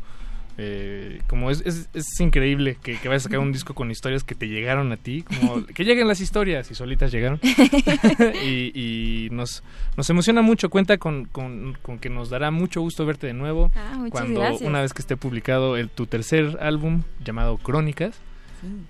[0.63, 4.25] eh, como es, es, es increíble que, que, vayas a sacar un disco con historias
[4.25, 7.41] que te llegaron a ti, como que lleguen las historias y solitas llegaron.
[8.45, 9.63] y, nos,
[9.97, 14.07] nos emociona mucho, cuenta con, con, que nos dará mucho gusto verte de nuevo ah,
[14.11, 18.21] cuando una vez que esté publicado el, tu tercer álbum llamado Crónicas.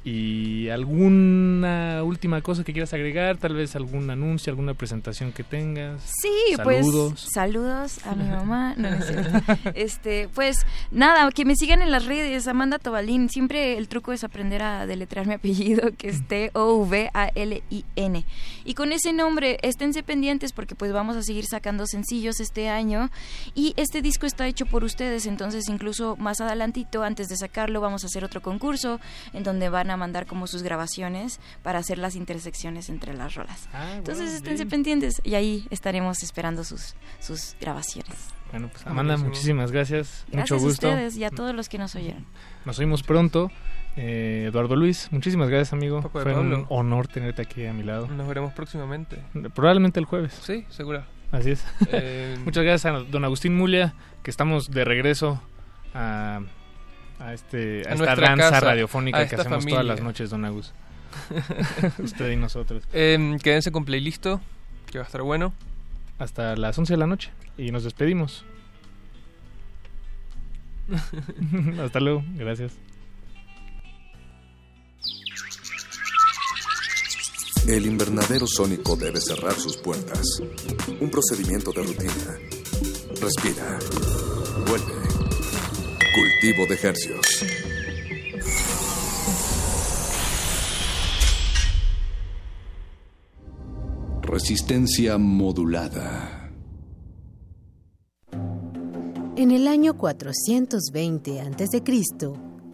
[0.05, 3.37] ¿Y alguna última cosa que quieras agregar?
[3.37, 6.03] Tal vez algún anuncio, alguna presentación que tengas.
[6.21, 6.87] Sí, pues
[7.33, 8.75] saludos a mi mamá.
[8.77, 8.89] No,
[9.75, 13.29] este, pues nada, que me sigan en las redes, Amanda Tobalín.
[13.29, 18.25] Siempre el truco es aprender a deletrear mi apellido, que es T-O-V-A-L-I-N.
[18.65, 23.11] Y con ese nombre, esténse pendientes porque pues vamos a seguir sacando sencillos este año.
[23.55, 28.05] Y este disco está hecho por ustedes, entonces incluso más adelantito, antes de sacarlo, vamos
[28.05, 29.01] a hacer otro concurso
[29.33, 33.69] en donde van a mandar como sus grabaciones para hacer las intersecciones entre las rolas.
[33.73, 38.17] Ah, Entonces esténse pendientes y ahí estaremos esperando sus, sus grabaciones.
[38.51, 40.25] Bueno, pues Amanda, muchísimas gracias.
[40.33, 40.89] Mucho gusto.
[40.89, 42.27] a ustedes y a todos los que nos oyeron.
[42.65, 43.51] Nos oímos pronto.
[43.97, 46.03] Eh, Eduardo Luis, muchísimas gracias, amigo.
[46.03, 48.09] Fue un honor tenerte aquí a mi lado.
[48.09, 49.19] Nos veremos próximamente.
[49.55, 50.39] Probablemente el jueves.
[50.43, 51.05] Sí, seguro.
[51.33, 51.65] Así es.
[51.93, 55.41] Eh, Muchas gracias a don Agustín Mulia, que estamos de regreso
[55.95, 56.41] a
[57.21, 60.73] a, este, a, esta danza radiofónica que hacemos todas las noches, don Agus.
[61.99, 62.85] Usted y nosotros.
[62.93, 64.27] Eh, quédense con playlist,
[64.91, 65.53] que va a estar bueno.
[66.19, 68.45] Hasta las 11 de la noche y nos despedimos.
[71.83, 72.73] Hasta luego, gracias.
[77.67, 80.41] El invernadero sónico debe cerrar sus puertas.
[81.01, 82.39] Un procedimiento de rutina.
[83.21, 83.79] Respira.
[84.67, 85.00] Vuelve.
[86.13, 87.45] Cultivo de Hercios.
[94.23, 96.51] Resistencia modulada.
[99.37, 101.83] En el año 420 a.C.,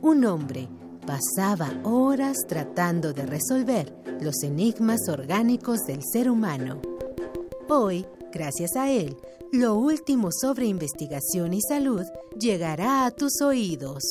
[0.00, 0.68] un hombre
[1.06, 6.80] pasaba horas tratando de resolver los enigmas orgánicos del ser humano.
[7.68, 8.06] Hoy,
[8.36, 9.16] gracias a él,
[9.50, 12.02] lo último sobre investigación y salud
[12.38, 14.02] llegará a tus oídos.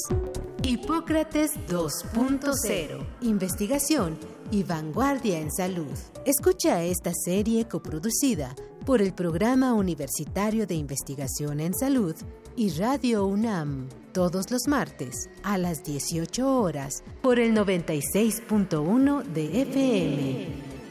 [0.63, 3.05] Hipócrates 2.0.
[3.21, 4.17] Investigación
[4.49, 5.95] y vanguardia en salud.
[6.25, 12.15] Escucha esta serie coproducida por el Programa Universitario de Investigación en Salud
[12.55, 20.74] y Radio UNAM todos los martes a las 18 horas por el 96.1 de FM.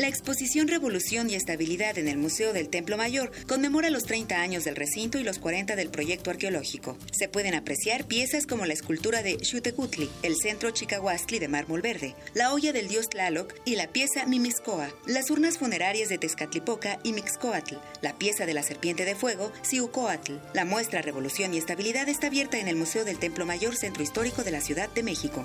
[0.00, 4.64] La exposición Revolución y Estabilidad en el Museo del Templo Mayor conmemora los 30 años
[4.64, 6.96] del recinto y los 40 del proyecto arqueológico.
[7.12, 12.14] Se pueden apreciar piezas como la escultura de Xutecutli, el centro Chicahuastli de mármol verde,
[12.32, 17.12] la olla del dios Tlaloc y la pieza Mimixcoa, las urnas funerarias de Tezcatlipoca y
[17.12, 20.32] Mixcoatl, la pieza de la serpiente de fuego Siucoatl.
[20.54, 24.44] La muestra Revolución y Estabilidad está abierta en el Museo del Templo Mayor, Centro Histórico
[24.44, 25.44] de la Ciudad de México.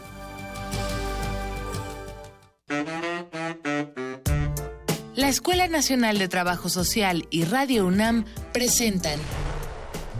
[5.15, 9.17] La Escuela Nacional de Trabajo Social y Radio UNAM presentan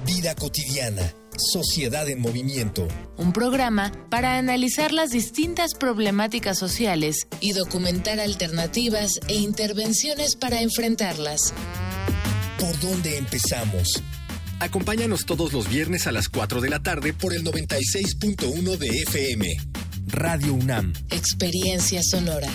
[0.05, 2.88] Vida cotidiana, Sociedad en Movimiento.
[3.17, 11.53] Un programa para analizar las distintas problemáticas sociales y documentar alternativas e intervenciones para enfrentarlas.
[12.57, 14.01] ¿Por dónde empezamos?
[14.61, 19.57] Acompáñanos todos los viernes a las 4 de la tarde por el 96.1 de FM.
[20.07, 20.93] Radio UNAM.
[21.11, 22.47] Experiencia sonora.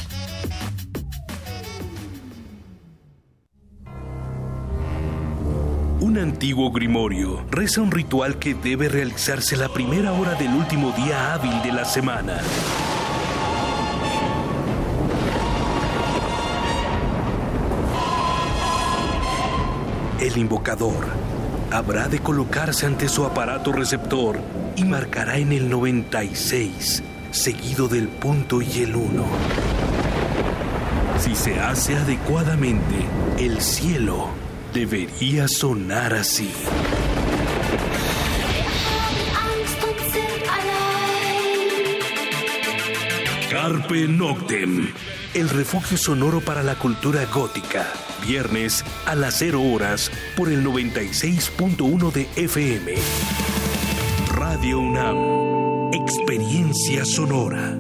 [6.11, 11.35] Un antiguo grimorio reza un ritual que debe realizarse la primera hora del último día
[11.35, 12.41] hábil de la semana.
[20.19, 21.07] El invocador
[21.71, 24.41] habrá de colocarse ante su aparato receptor
[24.75, 29.25] y marcará en el 96, seguido del punto y el 1.
[31.21, 32.97] Si se hace adecuadamente,
[33.39, 36.51] el cielo debería sonar así.
[43.51, 44.93] Carpe Noctem,
[45.35, 47.93] el refugio sonoro para la cultura gótica.
[48.27, 52.95] Viernes a las 0 horas por el 96.1 de FM.
[54.29, 57.77] Radio UNAM, experiencia sonora.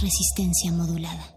[0.00, 1.36] Resistencia modulada.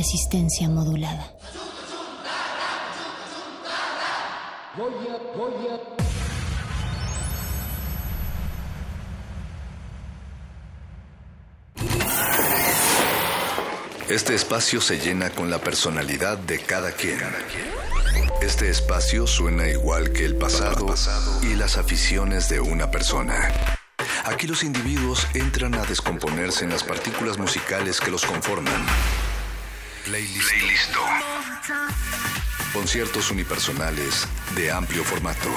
[0.00, 1.30] Resistencia modulada.
[14.08, 17.20] Este espacio se llena con la personalidad de cada quien.
[18.40, 20.94] Este espacio suena igual que el pasado
[21.42, 23.52] y las aficiones de una persona.
[24.24, 28.86] Aquí los individuos entran a descomponerse en las partículas musicales que los conforman.
[30.04, 30.50] Playlist.
[32.72, 35.48] Conciertos unipersonales de amplio formato.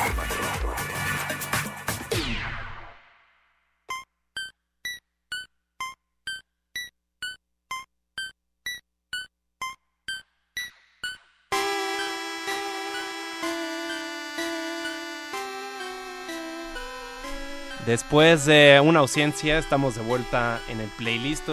[17.86, 21.50] Después de una ausencia, estamos de vuelta en el playlist.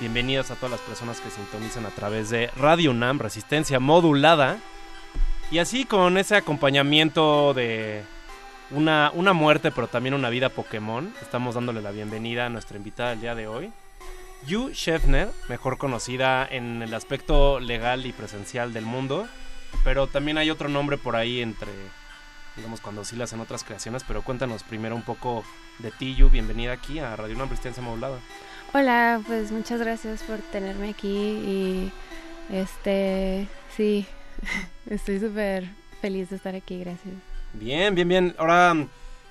[0.00, 4.58] Bienvenidas a todas las personas que sintonizan a través de Radio UNAM, Resistencia Modulada.
[5.52, 8.02] Y así con ese acompañamiento de
[8.72, 13.12] una, una muerte, pero también una vida Pokémon, estamos dándole la bienvenida a nuestra invitada
[13.12, 13.72] el día de hoy.
[14.48, 19.28] Yu Scheffner, mejor conocida en el aspecto legal y presencial del mundo,
[19.84, 21.70] pero también hay otro nombre por ahí entre,
[22.56, 25.44] digamos, cuando oscilas en otras creaciones, pero cuéntanos primero un poco
[25.78, 28.18] de ti, Yu, bienvenida aquí a Radio Una Resistencia Modulada.
[28.76, 31.92] Hola, pues muchas gracias por tenerme aquí y
[32.52, 33.46] este,
[33.76, 34.04] sí,
[34.90, 35.68] estoy súper
[36.00, 37.14] feliz de estar aquí, gracias.
[37.52, 38.34] Bien, bien, bien.
[38.36, 38.74] Ahora,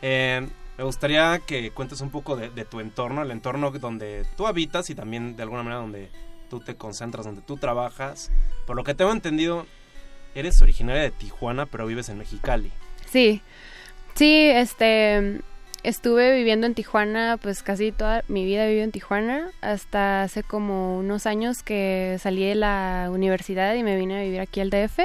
[0.01, 0.47] eh,
[0.77, 4.95] me gustaría que cuentes un poco de, tu entorno, el entorno donde tú habitas y
[4.95, 6.09] también de alguna manera donde
[6.49, 8.31] tú te concentras, donde tú trabajas.
[8.65, 9.65] Por lo que tengo entendido,
[10.35, 12.71] eres originaria de Tijuana, pero vives en Mexicali.
[13.11, 13.41] Sí,
[14.15, 15.41] sí, este,
[15.83, 20.43] estuve viviendo en Tijuana, pues casi toda mi vida he vivido en Tijuana, hasta hace
[20.43, 24.69] como unos años que salí de la universidad y me vine a vivir aquí al
[24.69, 24.99] DF.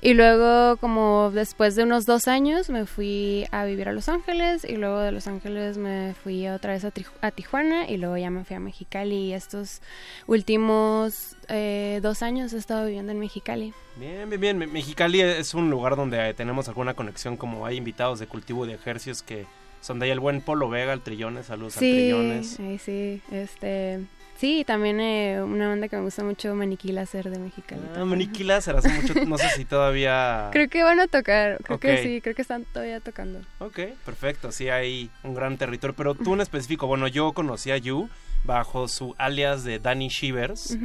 [0.00, 4.64] Y luego, como después de unos dos años, me fui a vivir a Los Ángeles
[4.64, 8.44] y luego de Los Ángeles me fui otra vez a, Tijuana y luego ya me
[8.44, 9.80] fui a Mexicali y estos
[10.26, 13.72] últimos eh, dos años he estado viviendo en Mexicali.
[13.96, 14.58] Bien, bien, bien.
[14.58, 19.22] Mexicali es un lugar donde tenemos alguna conexión, como hay invitados de cultivo de ejercicios
[19.22, 19.46] que
[19.80, 22.48] son de ahí el buen Polo Vega, el Trillones, saludos sí, Trillones.
[22.48, 24.00] Sí, sí, este...
[24.38, 27.80] Sí, también eh, una banda que me gusta mucho, Maniquí Láser de Mexicali.
[27.96, 30.48] Ah, Maniquí Láser, hace mucho, no sé si todavía...
[30.52, 33.40] Creo que van a tocar, creo que sí, creo que están todavía tocando.
[33.60, 37.78] Ok, perfecto, sí hay un gran territorio, pero tú en específico, bueno, yo conocí a
[37.78, 38.10] Yu
[38.44, 40.76] bajo su alias de Danny Shivers,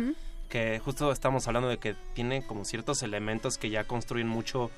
[0.48, 4.72] que justo estamos hablando de que tiene como ciertos elementos que ya construyen mucho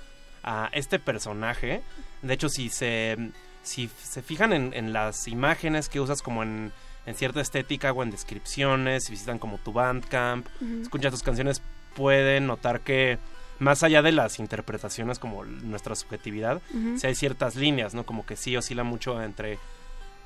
[0.43, 1.81] a este personaje.
[2.21, 3.17] De hecho, si se
[3.63, 6.71] si se fijan en, las imágenes que usas como en,
[7.15, 10.45] cierta estética o en descripciones, si visitan como tu Bandcamp,
[10.81, 11.61] escuchan tus canciones,
[11.95, 13.17] pueden notar que
[13.59, 16.61] más allá de las interpretaciones como nuestra subjetividad,
[16.97, 18.05] si hay ciertas líneas, ¿no?
[18.05, 19.57] Como que sí oscila mucho entre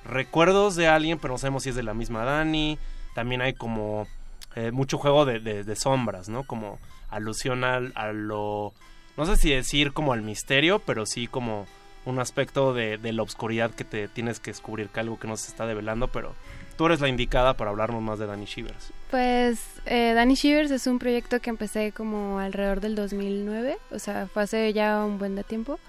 [0.05, 2.77] recuerdos de alguien, pero no sabemos si es de la misma Dani.
[3.13, 4.07] También hay como
[4.55, 6.43] eh, mucho juego de, sombras, ¿no?
[6.43, 8.73] Como alusión al, a lo...
[9.17, 11.65] No sé si decir como al misterio, pero sí como
[12.07, 15.49] un aspecto de, la obscuridad que te tienes que descubrir, que algo que no se
[15.49, 16.33] está develando, pero
[16.77, 18.93] tú eres la indicada para hablarnos más de Danny Shivers.
[19.11, 24.27] Pues eh, Danny Shivers es un proyecto que empecé como alrededor del 2009, o sea,
[24.27, 25.79] fue hace ya un buen de tiempo.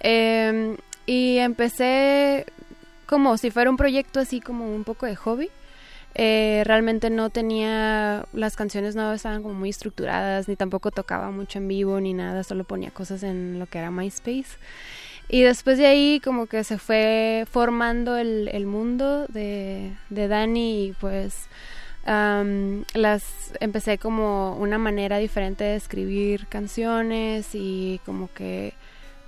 [0.00, 2.46] Em, y empecé
[3.04, 5.50] como si fuera un proyecto así como un poco de hobby.
[6.14, 11.58] Eh, realmente no tenía, las canciones no estaban como muy estructuradas, ni tampoco tocaba mucho
[11.58, 14.58] en vivo, ni nada, solo ponía cosas en lo que era MySpace.
[15.32, 20.86] Y después de ahí como que se fue formando el, el mundo de, de Dani
[20.86, 21.48] y pues
[22.04, 23.22] las
[23.60, 28.74] empecé como una manera diferente de escribir canciones y como que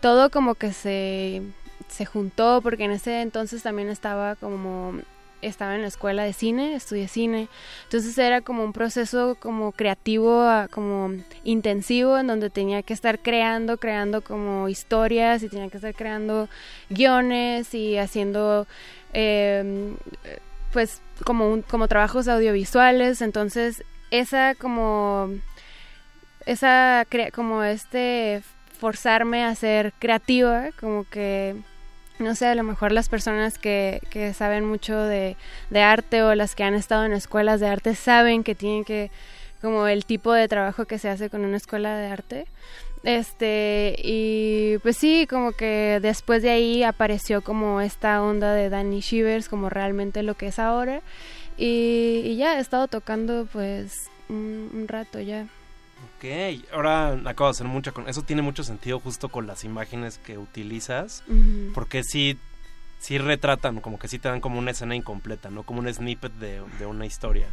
[0.00, 1.42] todo como que se,
[1.86, 4.94] se juntó porque en ese entonces también estaba como
[5.42, 7.48] estaba en la escuela de cine, estudié cine,
[7.84, 11.12] entonces era como un proceso como creativo, ah, como
[11.44, 16.48] intensivo, en donde tenía que estar creando, creando como historias y tenía que estar creando
[16.88, 18.66] guiones y haciendo
[19.12, 19.96] em,
[20.72, 25.30] pues como, un, como trabajos audiovisuales, entonces esa como
[26.46, 28.42] esa como este
[28.78, 31.54] forzarme a ser creativa, como que
[32.22, 35.36] no sé, a lo mejor las personas que, que saben mucho de,
[35.74, 39.10] arte o las que han estado en escuelas de arte saben que tienen que,
[39.60, 42.46] como el tipo de trabajo que se hace con una escuela de arte.
[43.04, 49.00] Este, y pues sí, como que después de ahí apareció como esta onda de Danny
[49.00, 51.02] Shivers, como realmente lo que es ahora.
[51.58, 55.46] Y, ya he estado tocando pues un rato ya.
[56.04, 56.24] Ok,
[56.72, 60.38] ahora acabo de hacer mucha con eso tiene mucho sentido justo con las imágenes que
[60.38, 61.22] utilizas,
[61.74, 62.38] porque sí
[62.98, 66.32] sí retratan, como que sí te dan como una escena incompleta, no como un snippet
[66.34, 67.48] de, de una historia.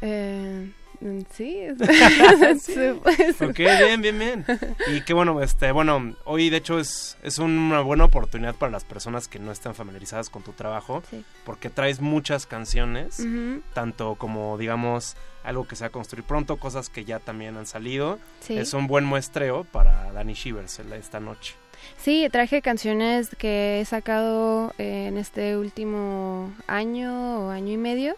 [0.00, 1.68] Eh, Mm, sí.
[3.44, 4.44] ok, bien, bien, bien.
[4.92, 8.84] Y qué bueno, este, bueno, hoy de hecho es, es una buena oportunidad para las
[8.84, 11.02] personas que no están familiarizadas con tu trabajo,
[11.44, 13.24] porque traes muchas canciones,
[13.74, 17.66] tanto como, digamos, algo que se va a construir pronto, cosas que ya también han
[17.66, 18.18] salido.
[18.48, 21.54] Es un buen muestreo para Danny Shivers esta noche.
[21.96, 28.16] Sí, traje canciones que he sacado en este último año o año y medio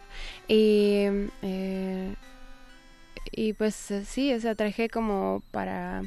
[0.49, 1.05] y
[1.43, 2.15] eh,
[3.33, 6.03] y pues eh, sí, o sea, traje como para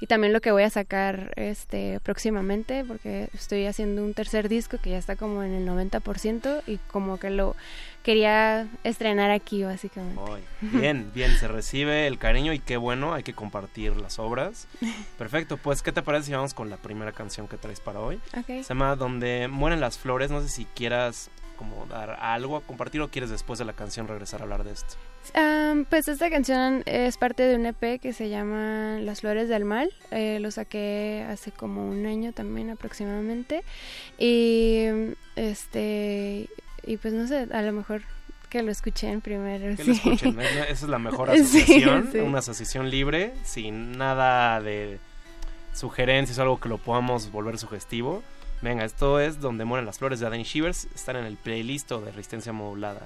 [0.00, 4.78] y también lo que voy a sacar este próximamente porque estoy haciendo un tercer disco
[4.80, 7.56] que ya está como en el 90% y como que lo
[8.04, 10.20] quería estrenar aquí básicamente.
[10.60, 14.68] bien, bien, se recibe el cariño y qué bueno, hay que compartir las obras.
[15.18, 18.20] Perfecto, pues ¿qué te parece si vamos con la primera canción que traes para hoy?
[18.46, 23.00] Se llama Donde mueren las flores, no sé si quieras como dar algo a compartir
[23.00, 24.96] o quieres después de la canción regresar a hablar de esto?
[25.90, 29.92] pues esta canción es parte de un EP que se llama Las Flores del Mal.
[30.10, 33.62] Eh, lo saqué hace como un año también aproximadamente.
[34.16, 34.86] Y
[35.36, 36.48] este
[36.86, 38.02] y pues no sé, a lo mejor
[38.48, 39.76] que lo escuchen primero.
[39.76, 44.98] Que lo escuchen, esa es la mejor asociación, una asociación libre, sin nada de
[45.74, 48.22] sugerencias o algo que lo podamos volver sugestivo.
[48.60, 50.88] Venga, esto es Donde mueren las flores de Adani Shivers.
[50.94, 53.02] Están en el playlist de Resistencia Modulada.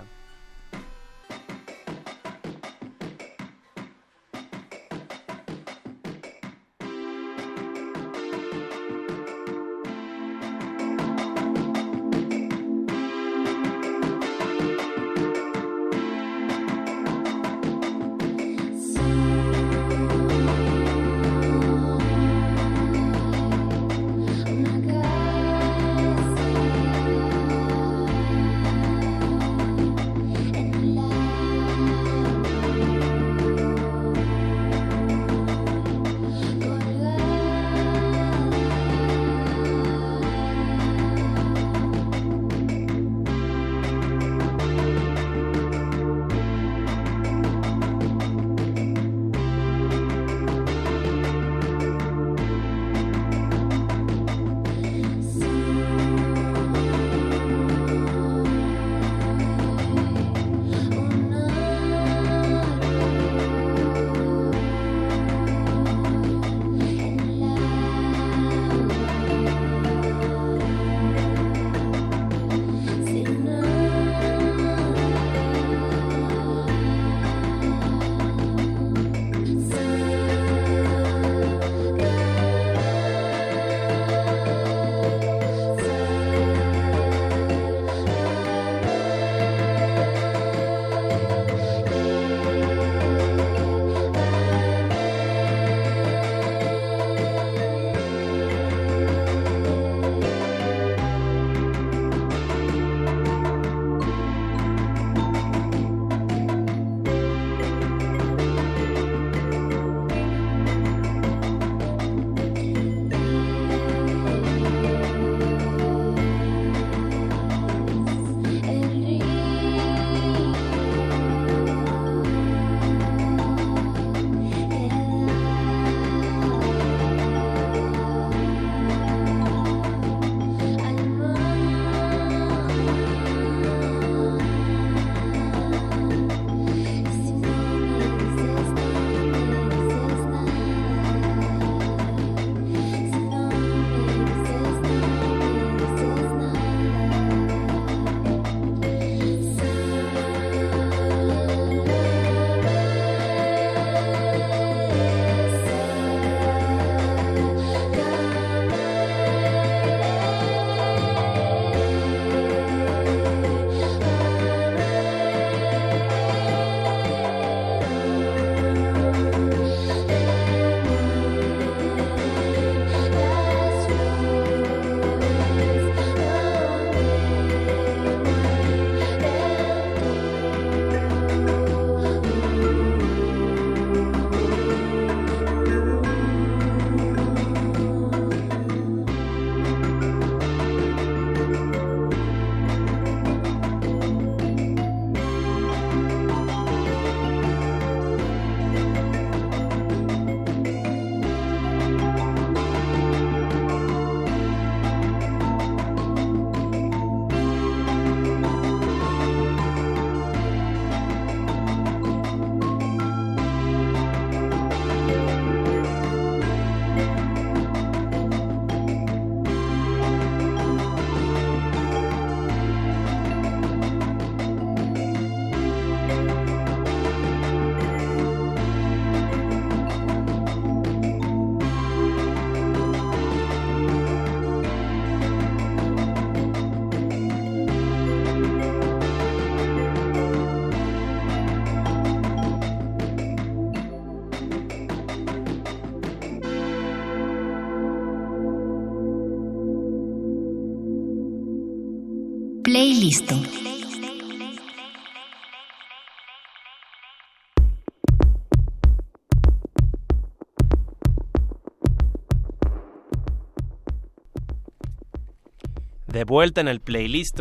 [266.06, 267.38] De vuelta en el playlist.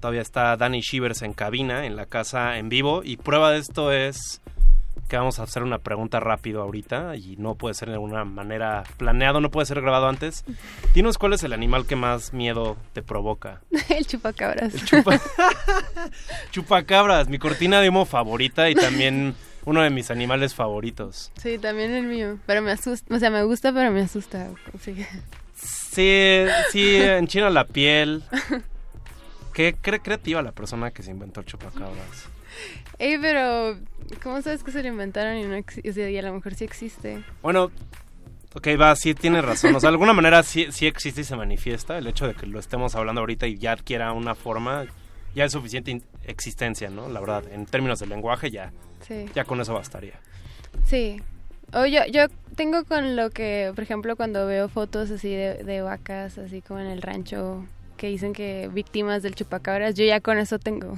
[0.00, 3.02] Todavía está Danny Shivers en cabina, en la casa en vivo.
[3.02, 4.40] Y prueba de esto es
[5.08, 8.84] que vamos a hacer una pregunta rápido ahorita y no puede ser de alguna manera
[8.96, 10.44] planeado, no puede ser grabado antes.
[10.94, 13.60] Dinos cuál es el animal que más miedo te provoca.
[13.88, 14.74] el chupacabras.
[14.74, 15.20] El chupa...
[16.50, 19.34] chupacabras, mi cortina de humo favorita y también
[19.64, 21.32] uno de mis animales favoritos.
[21.36, 24.50] Sí, también el mío, pero me asusta, o sea, me gusta, pero me asusta.
[24.80, 25.04] Sí,
[25.56, 28.22] sí, sí enchina la piel.
[29.52, 32.35] Qué creativa la persona que se inventó el chupacabras.
[32.98, 33.78] Ey, pero
[34.22, 36.10] ¿cómo sabes que se lo inventaron y no existe?
[36.10, 37.22] y a lo mejor sí existe.
[37.42, 37.70] Bueno,
[38.54, 39.74] ok, va, sí tiene razón.
[39.74, 41.98] O sea, de alguna manera sí, sí existe y se manifiesta.
[41.98, 44.86] El hecho de que lo estemos hablando ahorita y ya adquiera una forma,
[45.34, 47.08] ya es suficiente existencia, ¿no?
[47.08, 48.72] La verdad, en términos de lenguaje ya,
[49.06, 49.26] sí.
[49.34, 50.14] ya con eso bastaría.
[50.84, 51.20] Sí.
[51.72, 55.82] O yo, yo tengo con lo que, por ejemplo, cuando veo fotos así de, de
[55.82, 57.66] vacas, así como en el rancho
[57.96, 60.94] que dicen que víctimas del chupacabras, yo ya con eso tengo.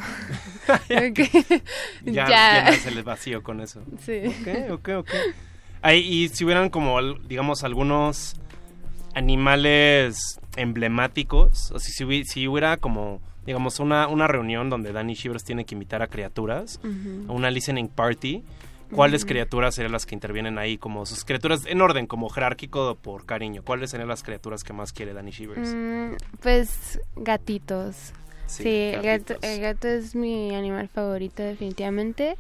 [2.05, 2.69] ya, ya.
[2.69, 3.81] el vacío con eso.
[4.05, 4.23] Sí.
[4.27, 5.95] Ok, ok, ok.
[5.95, 8.37] y si hubieran como, digamos, algunos
[9.15, 15.65] animales emblemáticos, o si, si hubiera como, digamos, una, una reunión donde Danny Shivers tiene
[15.65, 16.81] que invitar a criaturas,
[17.29, 18.43] una listening party,
[18.95, 20.79] ¿Cuáles criaturas serían las que intervienen ahí?
[20.79, 23.63] Como sus criaturas en orden, como jerárquico por cariño.
[23.63, 25.75] ¿Cuáles serían las criaturas que más quiere Danny Shivers?
[25.75, 28.13] Mm, pues gatitos.
[28.47, 32.37] Sí, el, gato, el, gato, es mi animal favorito definitivamente.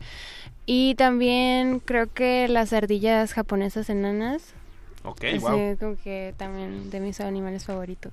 [0.65, 4.55] Y también creo que las ardillas japonesas enanas.
[5.05, 5.77] Ok, wow.
[5.79, 8.13] como que también de mis animales favoritos.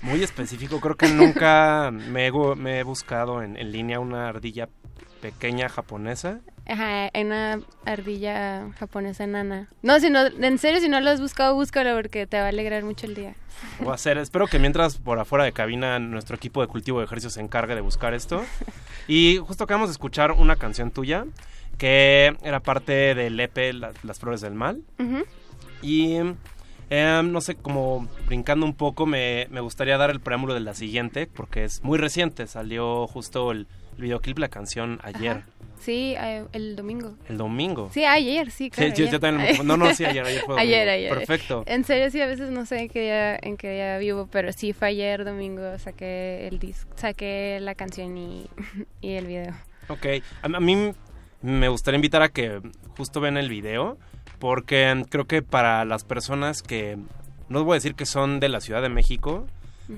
[0.00, 4.68] Muy específico, creo que nunca me, he, me he buscado en, en línea una ardilla
[5.20, 6.40] pequeña japonesa.
[6.66, 9.68] Ajá, una ardilla japonesa enana.
[9.82, 12.48] No, si no, en serio, si no lo has buscado, búscalo porque te va a
[12.48, 13.34] alegrar mucho el día.
[13.80, 17.04] Voy a hacer, espero que mientras por afuera de cabina nuestro equipo de cultivo de
[17.04, 18.44] ejercicios se encargue de buscar esto.
[19.06, 21.26] Y justo acabamos de escuchar una canción tuya
[21.76, 24.82] que era parte del EP Las Flores del Mal.
[25.82, 26.14] Y
[26.88, 30.74] em, no sé, como brincando un poco, me, me gustaría dar el preámbulo de la
[30.74, 35.44] siguiente porque es muy reciente, salió justo el el videoclip, la canción ayer.
[35.84, 37.14] Sí, eh, el domingo.
[37.28, 37.90] El domingo.
[37.92, 38.96] Sí, ayer, sí, claro.
[38.96, 41.10] Sí, yo, también No, no, sí, ayer, ayer fue Ayer, ayer.
[41.10, 41.62] Perfecto.
[41.66, 44.50] En serio, sí, a veces no sé en qué día, en qué día vivo, pero
[44.54, 48.46] sí fue ayer domingo, saqué el disco, saqué la canción y,
[49.02, 49.52] y el video.
[49.88, 50.06] Ok,
[50.40, 50.92] a, a, mí
[51.42, 52.62] me gustaría invitar a que
[52.96, 53.98] justo vean el video,
[54.38, 56.96] porque creo que para las personas que,
[57.50, 59.46] no os voy a decir que son de la Ciudad de México,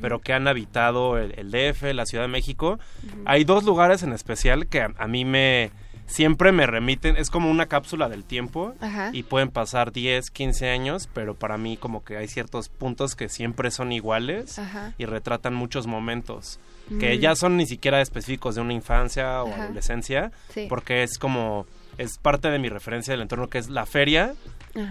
[0.01, 2.79] pero que han habitado el, DF, la Ciudad de México.
[3.25, 5.71] Hay dos lugares en especial que a, mí me
[6.07, 8.75] siempre me remiten, es como una cápsula del tiempo
[9.13, 13.29] y pueden pasar 10, 15 años, pero para mí como que hay ciertos puntos que
[13.29, 14.61] siempre son iguales
[14.99, 16.61] y retratan muchos momentos
[17.01, 20.31] que ya son ni siquiera específicos de una infancia o adolescencia,
[20.69, 21.67] porque es como
[21.99, 24.35] es parte de mi referencia del entorno que es la feria,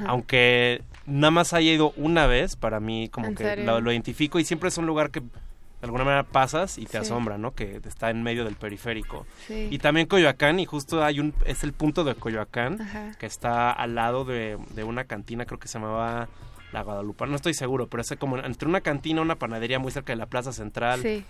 [0.08, 4.70] aunque nada más haya ido una vez, para mí como que lo, identifico y siempre
[4.70, 7.54] es un lugar que de alguna manera pasas y te asombra, ¿no?
[7.54, 9.28] Que está en medio del periférico.
[9.50, 13.96] Y también Coyoacán, y justo hay un, es el punto de Coyoacán, que está al
[13.96, 16.28] lado de, una cantina, creo que se llamaba
[16.72, 20.14] La Guadalupe, no estoy seguro, pero es como entre una cantina, una panadería muy cerca
[20.14, 21.02] de la Plaza Central.
[21.02, 21.24] Sí.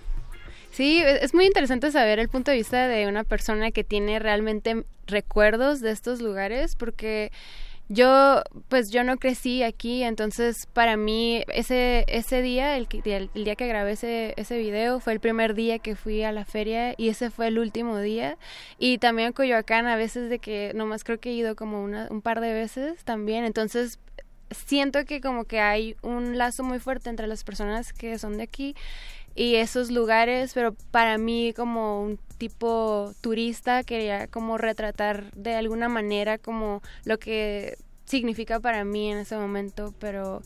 [0.71, 4.83] Sí, es muy interesante saber el punto de vista de una persona que tiene realmente
[5.07, 7.31] recuerdos de estos lugares, porque
[7.87, 13.55] yo pues yo no crecí aquí entonces para mí ese ese día el, el, día
[13.55, 17.09] que grabé ese ese video fue el primer día que fui a la feria y
[17.09, 18.37] ese fue el último día.
[18.79, 22.21] Y también Coyoacán a veces de que nomás creo que he ido como una, un
[22.21, 23.45] par de veces también.
[23.45, 23.99] Entonces
[24.51, 28.43] siento que como que hay un lazo muy fuerte entre las personas que son de
[28.43, 28.75] aquí
[29.35, 35.89] y esos lugares, pero para mí como un tipo turista quería como retratar de alguna
[35.89, 40.41] manera como lo que significa para mí en ese momento, pero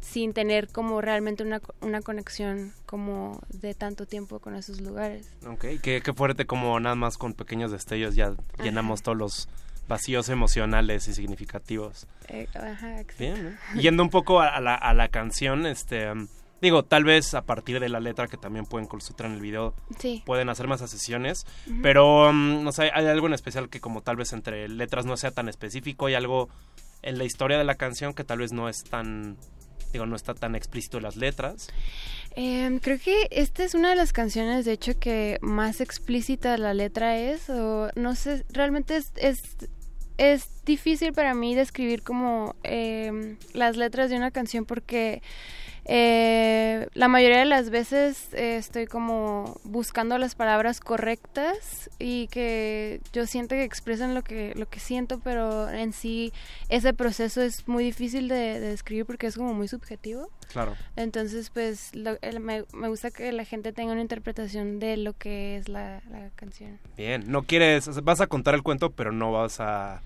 [0.00, 5.30] sin tener como realmente una, una conexión como de tanto tiempo con esos lugares.
[5.46, 9.48] Ok, qué, qué fuerte como nada más con pequeños destellos ya llenamos todos los
[9.88, 12.06] vacíos emocionales y significativos.
[12.28, 16.12] Eh, ajá, Bien, Yendo un poco a, la, a la canción, este...
[16.60, 19.74] Digo, tal vez a partir de la letra que también pueden consultar en el video,
[20.24, 21.46] pueden hacer más sesiones,
[21.82, 25.16] pero um, no sé, hay algo en especial que como tal vez entre letras no
[25.16, 26.48] sea tan específico, hay algo
[27.02, 29.36] en la historia de la canción que tal vez no es tan
[29.92, 31.68] digo, no está tan explícito en las letras.
[32.36, 36.74] Em, creo que esta es una de las canciones, de hecho, que más explícita la
[36.74, 39.40] letra es, o no sé, realmente es, es,
[40.18, 45.22] es difícil para mí describir como em, las letras de una canción porque
[45.90, 53.00] eh, la mayoría de las veces eh, estoy como buscando las palabras correctas y que
[53.14, 56.34] yo siento que expresan lo que, lo que siento, pero en sí
[56.68, 60.28] ese proceso es muy difícil de, describir porque es como muy subjetivo.
[60.52, 60.76] Claro.
[60.94, 65.70] Entonces, pues me, me, gusta que la gente tenga una interpretación de lo que es
[65.70, 66.78] la, la canción.
[66.98, 70.02] Bien, no quieres, vas a contar el cuento, pero no vas a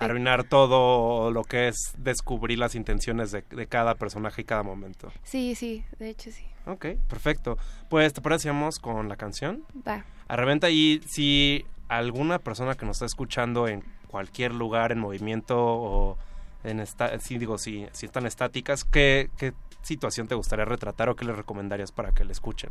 [0.00, 5.12] arruinar todo lo que es descubrir las intenciones de, cada personaje y cada momento.
[5.22, 6.44] Sí, sí, de hecho sí.
[6.66, 7.58] Ok, perfecto.
[7.88, 9.62] Pues te parecíamos con la canción.
[9.86, 10.04] Va.
[10.26, 15.56] A reventa y si alguna persona que nos está escuchando en cualquier lugar en movimiento
[15.58, 16.18] o
[16.64, 21.16] en esta, sí digo si, si están estáticas, ¿qué, ¿qué situación te gustaría retratar o
[21.16, 22.70] qué les recomendarías para que le escuchen?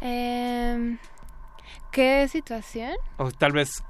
[0.00, 0.98] Eh,
[1.90, 2.92] ¿Qué situación?
[3.18, 3.84] O tal vez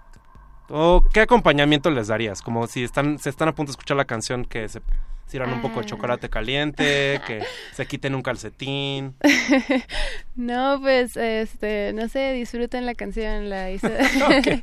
[0.74, 2.40] ¿O qué acompañamiento les darías?
[2.40, 4.80] Como si están, se están a punto de escuchar la canción que se
[5.26, 7.42] sirvan un poco de chocolate caliente, que
[7.74, 9.14] se quiten un calcetín.
[10.34, 13.98] no, pues, este, no sé, disfruten la canción, la hice.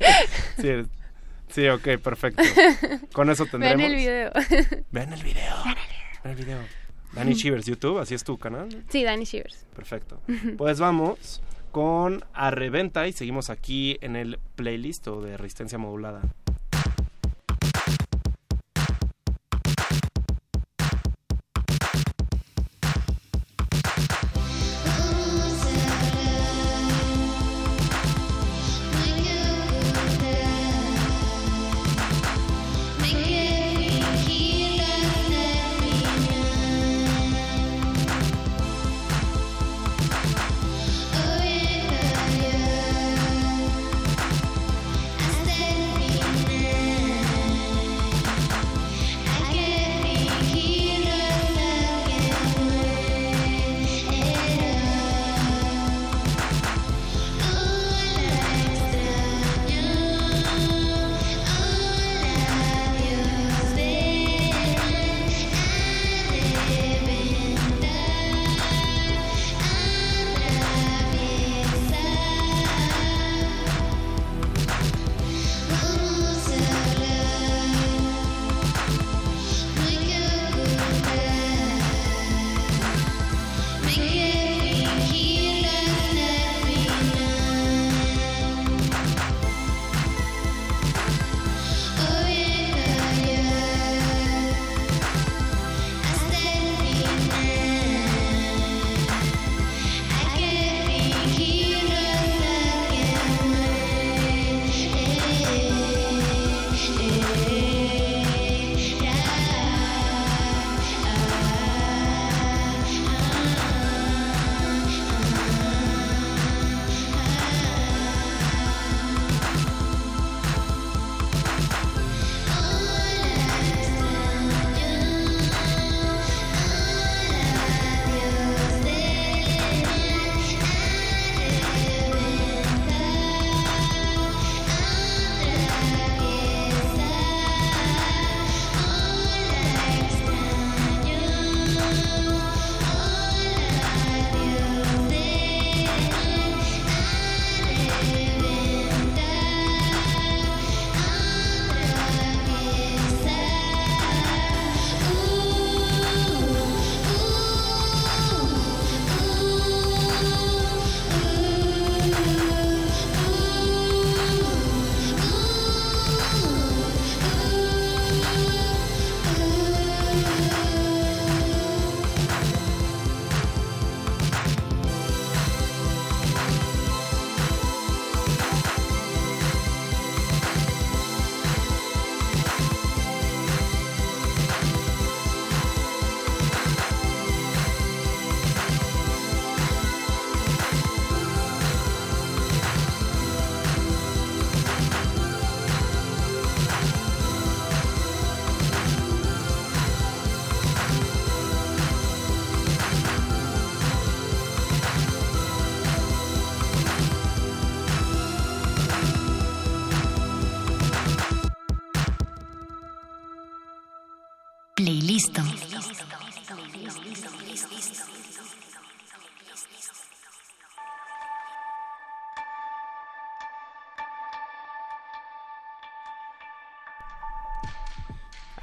[0.60, 0.70] sí,
[1.50, 2.42] sí, ok, perfecto.
[3.14, 3.78] Con eso tendremos.
[3.78, 4.32] Ven el video.
[4.90, 5.56] Ven el video.
[6.24, 6.60] Ven el video.
[7.14, 8.68] Dani Shivers, YouTube, así es tu canal.
[8.90, 9.68] Sí, Dani Shivers.
[9.76, 10.20] Perfecto.
[10.58, 11.40] Pues vamos
[11.72, 16.22] con Arreventa y seguimos aquí en el playlist de Resistencia Modulada.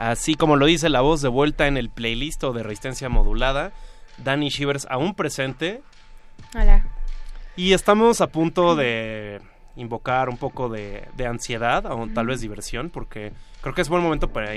[0.07, 3.73] Así como lo dice la voz de vuelta en el playlist de resistencia modulada,
[4.19, 5.83] Danny Shivers aún presente.
[6.55, 6.87] Hola.
[7.57, 9.41] Y estamos a punto de
[9.75, 14.29] invocar un poco de, ansiedad o tal vez diversión, porque creo que es buen momento
[14.29, 14.53] para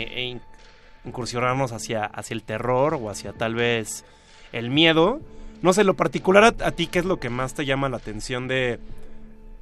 [1.04, 4.06] incursionarnos hacia, hacia el terror o hacia tal vez
[4.52, 5.20] el miedo.
[5.64, 7.98] No sé, lo particular a, a, ti, ¿qué es lo que más te llama la
[7.98, 8.80] atención de,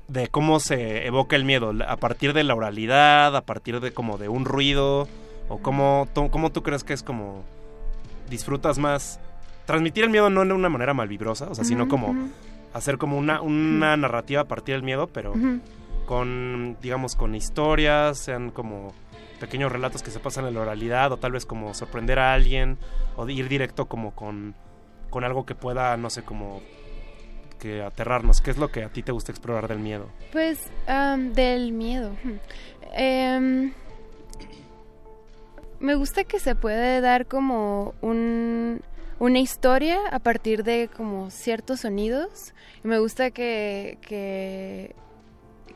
[0.10, 1.74] de cómo se evoca el miedo?
[1.88, 3.38] ¿A partir de la oralidad?
[3.38, 5.08] ¿A partir de como de un ruido?
[5.50, 7.44] ¿O cómo, cómo tú crees que es como
[8.30, 9.20] disfrutas más?
[9.66, 12.16] Transmitir el miedo no de una manera malvibrosa, o sea, sino como
[12.74, 15.34] hacer como una, una narrativa a partir del miedo, pero
[16.06, 18.94] con, digamos, con historias, sean como
[19.40, 22.78] pequeños relatos que se pasan en la oralidad, o tal vez como sorprender a alguien,
[23.16, 24.56] o ir directo como con,
[25.10, 26.62] con algo que pueda, no sé, como
[27.60, 28.42] que aterrarnos.
[28.42, 30.08] ¿Qué es lo que a ti te gusta explorar del miedo?
[30.32, 30.60] Pues
[31.34, 32.12] del miedo.
[32.96, 33.72] Eh,
[35.80, 38.82] me gusta que se puede dar como un,
[39.20, 42.54] una historia a partir de como ciertos sonidos.
[42.84, 44.96] me gusta que, que,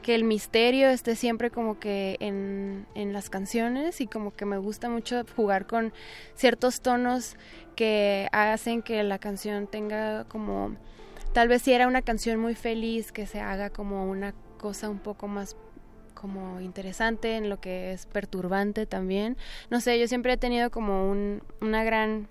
[0.07, 4.89] el misterio esté siempre como que en, en las canciones y como que me gusta
[4.89, 5.93] mucho jugar con
[6.35, 7.37] ciertos tonos
[7.77, 10.75] que hacen que la canción tenga como
[11.33, 14.99] tal vez si era una canción muy feliz que se haga como una cosa un
[14.99, 15.55] poco más
[16.13, 19.37] como interesante, en lo que es perturbante también.
[19.69, 22.27] No sé, yo siempre he tenido como un, una gran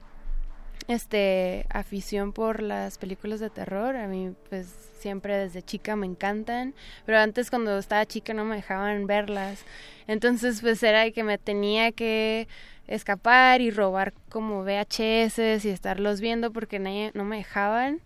[0.89, 3.97] este afición por las películas de terror.
[3.97, 4.67] A mí pues
[4.99, 6.75] siempre desde chica me encantan,
[7.07, 9.65] pero antes cuando estaba chica no me dejaban verlas.
[10.07, 12.49] Entonces pues era que me tenía que
[12.87, 18.01] escapar y robar como VHS y estarlos viendo porque nadie, no me dejaban.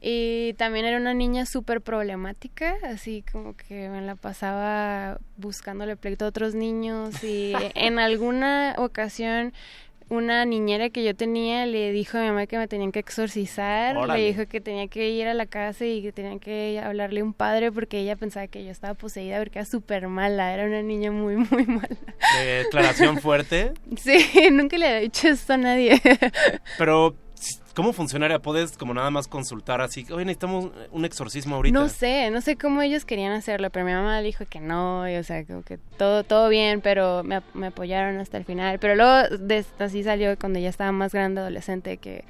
[0.00, 6.24] Y también era una niña súper problemática, así como que me la pasaba buscándole pleito
[6.24, 9.52] a otros niños y en alguna ocasión
[10.10, 14.08] una niñera que yo tenía le dijo a mi mamá que me tenían que exorcizar,
[14.08, 17.24] le dijo que tenía que ir a la casa y que tenía que hablarle a
[17.24, 20.82] un padre porque ella pensaba que yo estaba poseída porque era súper mala, era una
[20.82, 21.96] niña muy, muy mala.
[22.38, 23.72] ¿Declaración fuerte?
[23.96, 24.18] Sí,
[24.52, 26.00] nunca le había dicho esto a nadie.
[26.78, 27.16] Pero
[27.74, 28.38] ¿Cómo funcionaría?
[28.40, 30.04] ¿Puedes como nada más consultar así?
[30.10, 31.78] Oye, necesitamos un exorcismo ahorita.
[31.78, 35.16] No sé, no sé cómo ellos querían hacerlo, pero mi mamá dijo que no, y,
[35.16, 38.78] o sea, como que todo, todo bien, pero me, me apoyaron hasta el final.
[38.78, 39.36] Pero luego
[39.78, 42.24] así salió cuando ya estaba más grande, adolescente, que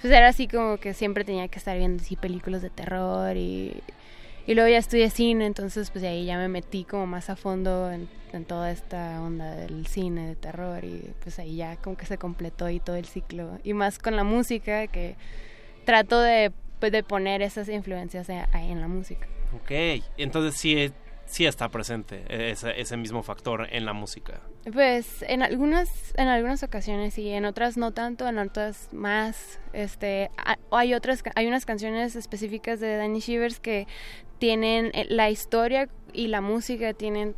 [0.00, 3.72] pues era así como que siempre tenía que estar viendo así películas de terror y
[4.46, 7.90] y luego ya estudié cine, entonces pues ahí ya me metí como más a fondo
[7.92, 8.08] en,
[8.46, 12.70] toda esta onda del cine, de terror y pues ahí ya como que se completó
[12.70, 13.58] y todo el ciclo.
[13.62, 15.16] Y más con la música que
[15.84, 19.26] trato de, pues, de poner esas influencias ahí en la música.
[19.54, 19.70] Ok,
[20.16, 20.90] entonces sí,
[21.32, 24.42] sí está presente ese, ese mismo factor en la música.
[24.70, 29.58] Pues en algunas en algunas ocasiones sí, en otras no tanto, en otras más.
[29.72, 30.30] Este,
[30.70, 33.88] hay otras hay unas canciones específicas de Danny Shivers que
[34.38, 37.34] tienen eh, la historia y la música tienen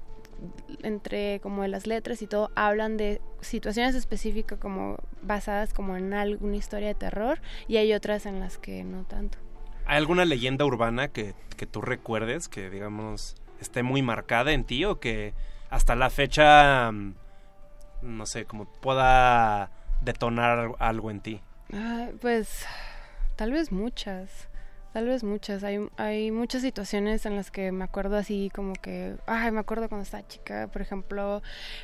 [0.82, 6.56] entre como las letras y todo hablan de situaciones específicas como basadas como en alguna
[6.56, 9.38] historia de terror y hay otras en las que no tanto.
[9.86, 14.84] ¿Hay alguna leyenda urbana que, que tú recuerdes que digamos esté muy marcada en ti
[14.84, 15.34] o que
[15.70, 17.14] hasta la fecha mm,
[18.04, 19.70] no sé, como pueda
[20.02, 21.40] detonar algo en ti?
[21.72, 22.66] Ah, pues
[23.36, 24.48] tal vez muchas.
[24.92, 25.64] Tal vez muchas.
[25.64, 29.88] Hay, hay muchas situaciones en las que me acuerdo así como que, ay, me acuerdo
[29.88, 31.42] cuando estaba chica, por ejemplo,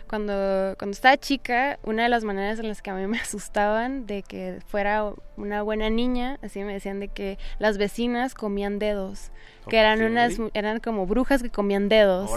[0.09, 4.07] cuando, cuando estaba chica, una de las maneras en las que a mí me asustaban
[4.07, 9.33] de que fuera una buena niña, así me decían de que las vecinas comían dedos
[9.69, 12.31] que eran unas eran como brujas que comían dedos.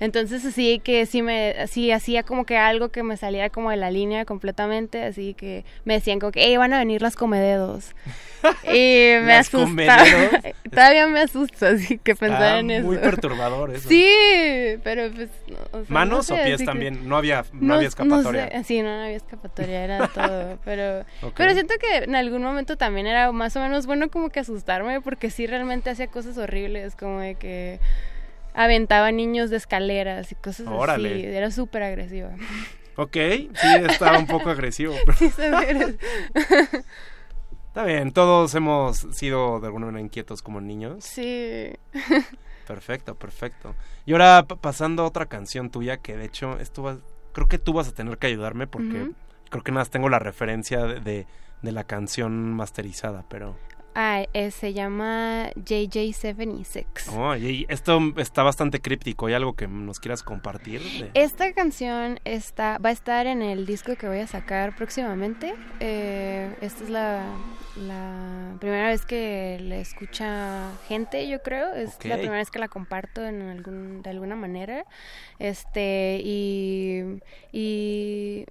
[0.00, 3.76] Entonces así que sí me así hacía como que algo que me saliera como de
[3.76, 7.94] la línea completamente, así que me decían como que, "Hey, van a venir las comededos."
[8.64, 10.04] y me asustaba.
[10.70, 12.86] Todavía me asusta así que pensar en eso.
[12.86, 13.88] Muy perturbador eso.
[13.88, 15.30] Sí, pero pues
[15.88, 18.64] manos o pies también, no había no, había escapatoria.
[18.64, 21.04] Sí, no, había escapatoria, era todo, pero
[21.36, 25.00] pero siento que en algún momento también era más o menos bueno como que asustarme
[25.00, 27.80] porque sí realmente hacía cosas horribles es como de que
[28.54, 31.24] aventaba niños de escaleras y cosas así.
[31.24, 32.30] Era súper agresiva.
[32.94, 34.94] Ok, sí, estaba un poco agresivo.
[37.68, 41.02] Está bien, todos hemos sido de alguna manera inquietos como niños.
[41.02, 41.72] Sí.
[42.66, 43.74] Perfecto, perfecto.
[44.04, 47.00] Y ahora pasando a otra canción tuya que de hecho esto
[47.32, 49.10] creo que tú vas a tener que ayudarme porque
[49.48, 51.26] creo que nada más tengo la referencia de,
[51.62, 53.56] de la canción masterizada, pero...
[53.94, 56.84] Ah, eh, se llama JJ76.
[57.14, 59.26] Oh, y esto está bastante críptico.
[59.26, 61.10] ¿Hay algo que nos quieras compartir?
[61.14, 65.54] Esta canción está, va a estar en el disco que voy a sacar próximamente.
[65.80, 67.26] Eh, esta es la,
[67.76, 71.74] la, primera vez que la escucha gente, yo creo.
[71.74, 74.86] Es la primera vez que la comparto en algún, de alguna manera.
[75.38, 77.20] Este, y,
[77.52, 78.46] y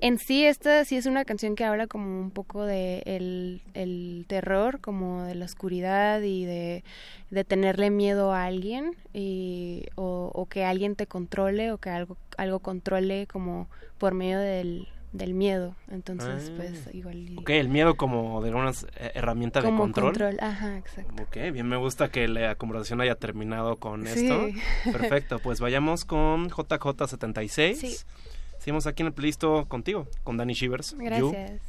[0.00, 4.80] en sí esta sí es una canción que habla como un poco de el, terror,
[4.80, 6.84] como de la oscuridad y de,
[7.44, 13.26] tenerle miedo a alguien y, o, que alguien te controle o que algo, algo controle
[13.26, 13.68] como
[13.98, 15.74] por medio del, miedo.
[15.90, 16.90] Entonces, pues ah.
[16.92, 17.36] igual...
[17.38, 20.12] Ok, el miedo como de una eh, herramienta de control.
[20.12, 20.36] control.
[20.40, 21.22] Ajá, exacto.
[21.22, 24.48] Ok, bien, me gusta que la conversación haya terminado con esto.
[24.92, 27.74] Perfecto, pues vayamos con JJ76.
[27.74, 27.96] Sí.
[28.60, 30.94] Seguimos aquí en el playlist contigo, con Danny Shivers.
[30.98, 31.62] Gracias.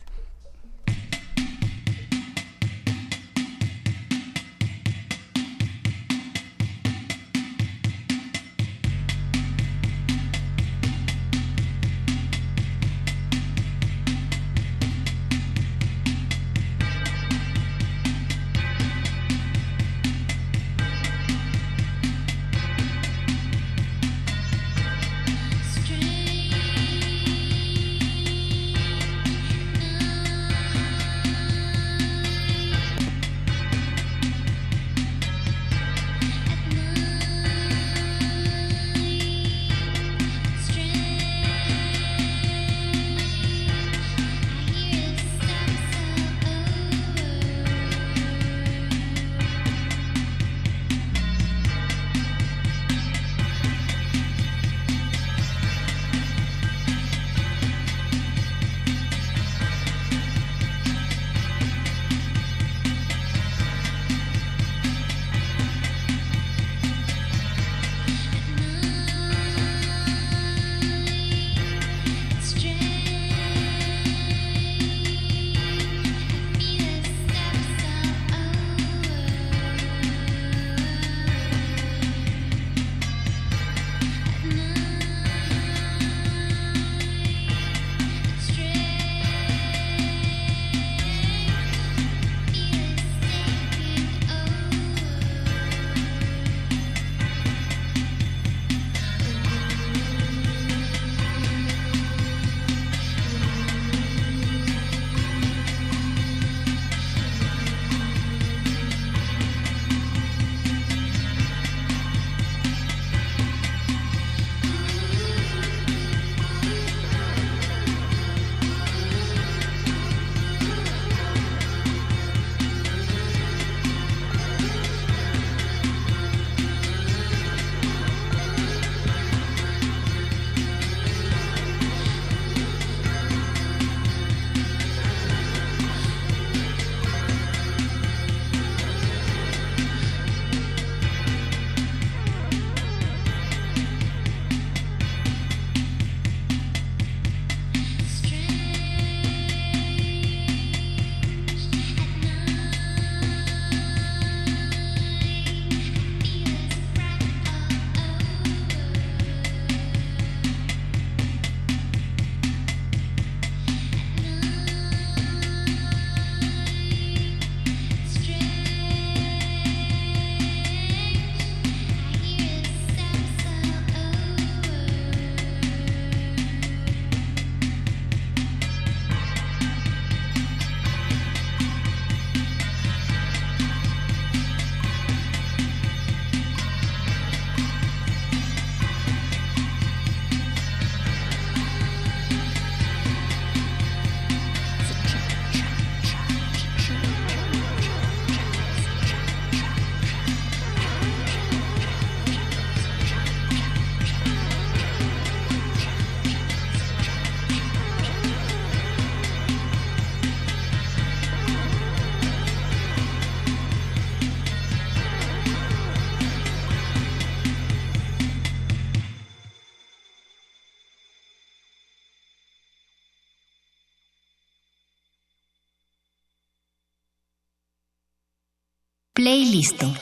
[229.22, 230.01] Playlist.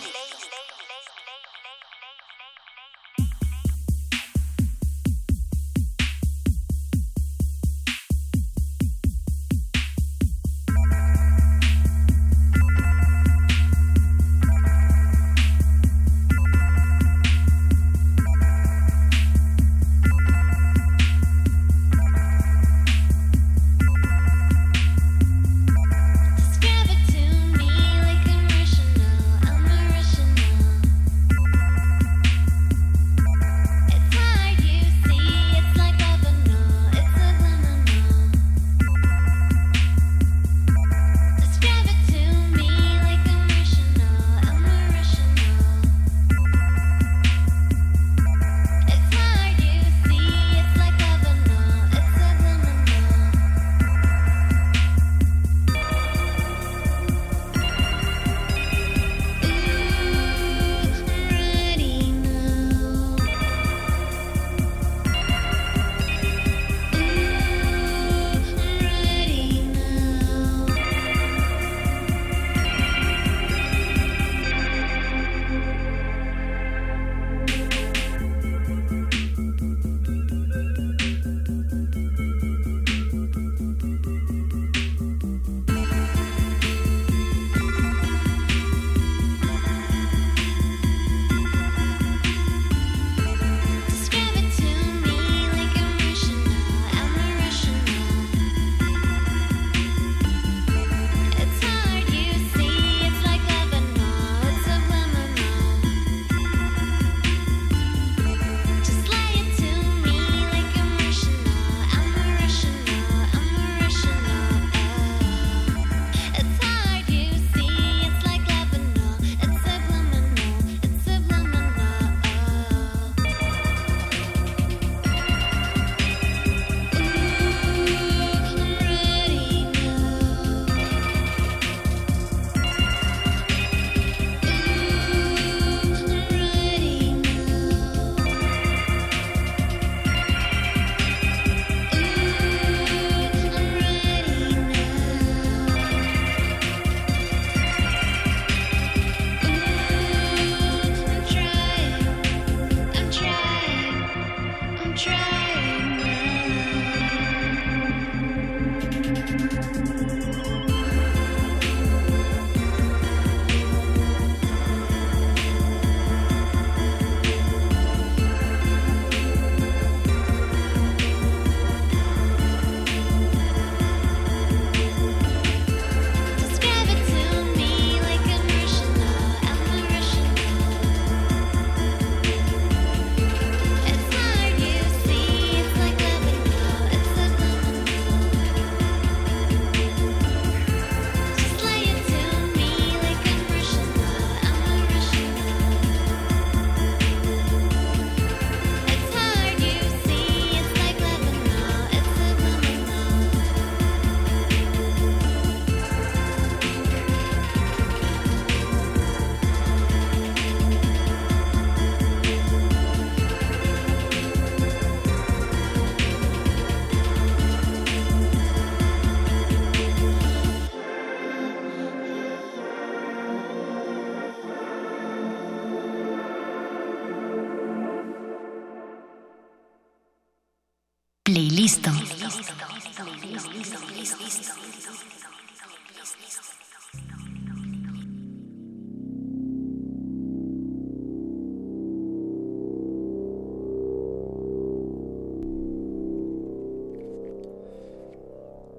[231.78, 232.10] Playlist.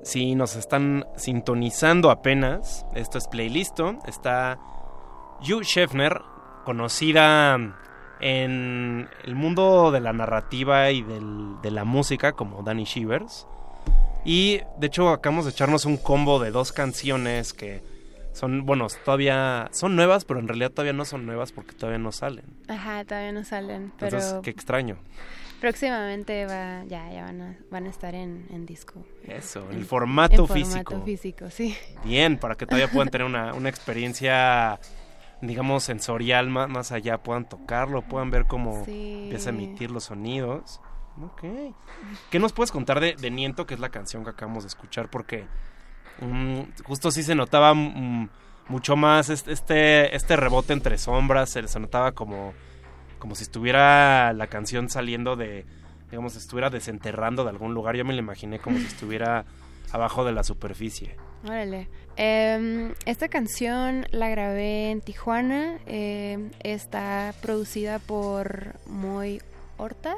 [0.03, 3.99] Si nos están sintonizando apenas, esto es Playlisto.
[4.07, 4.59] Está
[5.41, 6.21] Hugh Scheffner,
[6.65, 7.57] conocida
[8.21, 13.47] en el mundo de la narrativa y de la música como Danny Shivers.
[14.25, 17.83] Y de hecho acabamos de echarnos un combo de dos canciones que
[18.33, 22.13] son, bueno, todavía son nuevas, pero en realidad todavía no son nuevas porque todavía no
[22.13, 22.45] salen.
[22.69, 23.93] Ajá, todavía no salen.
[23.99, 24.97] Pero Entonces, qué extraño.
[25.61, 29.05] Próximamente va, ya, ya van a, van a estar en, disco.
[29.25, 30.85] Eso, en, el formato en físico.
[30.85, 31.77] formato físico, sí.
[32.03, 34.81] Bien, para que todavía puedan tener una, una experiencia,
[35.43, 40.81] digamos, sensorial más, más allá, puedan tocarlo, puedan ver cómo empieza a emitir los sonidos.
[41.23, 41.43] Ok.
[42.31, 45.11] ¿Qué nos puedes contar de, de, Niento, que es la canción que acabamos de escuchar?
[45.11, 45.47] Porque
[46.21, 48.29] um, justo sí se notaba um,
[48.69, 52.55] mucho más este, este rebote entre sombras, se, se notaba como
[53.21, 55.65] como si estuviera la canción saliendo de,
[56.11, 57.95] digamos, estuviera desenterrando de algún lugar.
[57.95, 59.45] Yo me la imaginé como si estuviera
[59.93, 61.17] abajo de la superficie.
[61.45, 61.89] Órale.
[62.23, 65.79] Em, esta canción la grabé en Tijuana.
[65.87, 69.41] Em, está producida por Moy
[69.79, 70.17] Horta,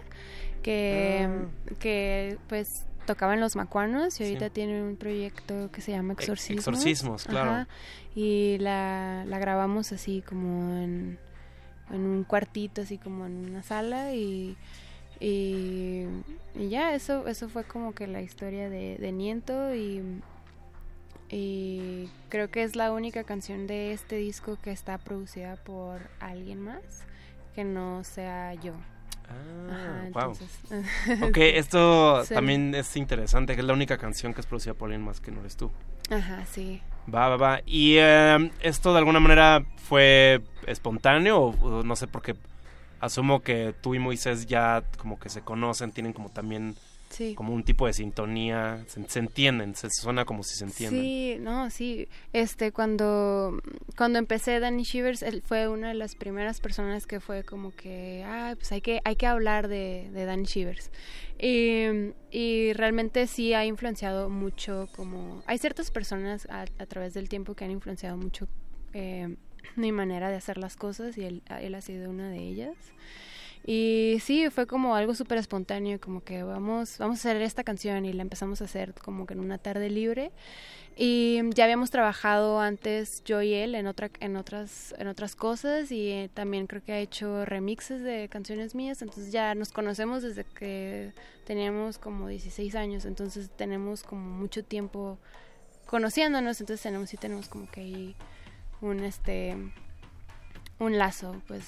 [0.62, 1.74] que, ah.
[1.78, 6.66] que pues tocaba en Los Macuanos y ahorita tiene un proyecto que se llama Exorcismos.
[6.66, 7.66] Exorcismos, claro.
[8.16, 11.18] Y la, la grabamos así como en
[11.92, 14.56] en un cuartito, así como en una sala y,
[15.20, 16.06] y,
[16.68, 20.02] ya, eso, eso fue como que la historia de, de Niento y,
[21.32, 26.60] y creo que es la única canción de este disco que está producida por alguien
[26.60, 26.82] más
[27.54, 28.74] que no sea yo.
[29.70, 30.32] Ah, wow.
[31.28, 35.02] ok, esto también es interesante, que es la única canción que es producida por alguien
[35.04, 35.70] más que no eres tú.
[36.10, 36.82] Ajá, sí.
[37.12, 37.60] Va, va, va.
[37.64, 42.36] ¿Y em, esto de alguna manera fue espontáneo o, no sé, porque
[43.00, 46.76] asumo que tú y Moisés ya como que se conocen, tienen como también
[47.34, 51.02] como un tipo de sintonía, se, entienden, se suena como si se entienden.
[51.02, 52.08] Sí, no, sí.
[52.32, 53.60] Este, cuando,
[53.96, 58.24] cuando empecé Danny Shivers, él fue una de las primeras personas que fue como que,
[58.26, 60.90] ah, pues hay que, hay que hablar de, de Danny Shivers.
[61.38, 65.42] Y, y, realmente sí ha influenciado mucho como...
[65.46, 68.46] Hay ciertas personas a, través del tiempo que han influenciado mucho
[68.92, 69.36] eh,
[69.74, 72.76] mi manera de hacer las cosas y él, él ha sido una de ellas.
[73.64, 78.04] Y sí, fue como algo súper espontáneo, como que vamos, vamos a hacer esta canción
[78.04, 80.32] y la empezamos a hacer como que en una tarde libre.
[80.96, 85.90] Y ya habíamos trabajado antes yo y él en otra en otras en otras cosas
[85.90, 90.22] y eh, también creo que ha hecho remixes de canciones mías, entonces ya nos conocemos
[90.22, 91.14] desde que
[91.46, 95.18] teníamos como 16 años, entonces tenemos como mucho tiempo
[95.86, 98.16] conociéndonos, entonces tenemos sí tenemos como que ahí
[98.82, 99.56] un este
[100.78, 101.64] un lazo, pues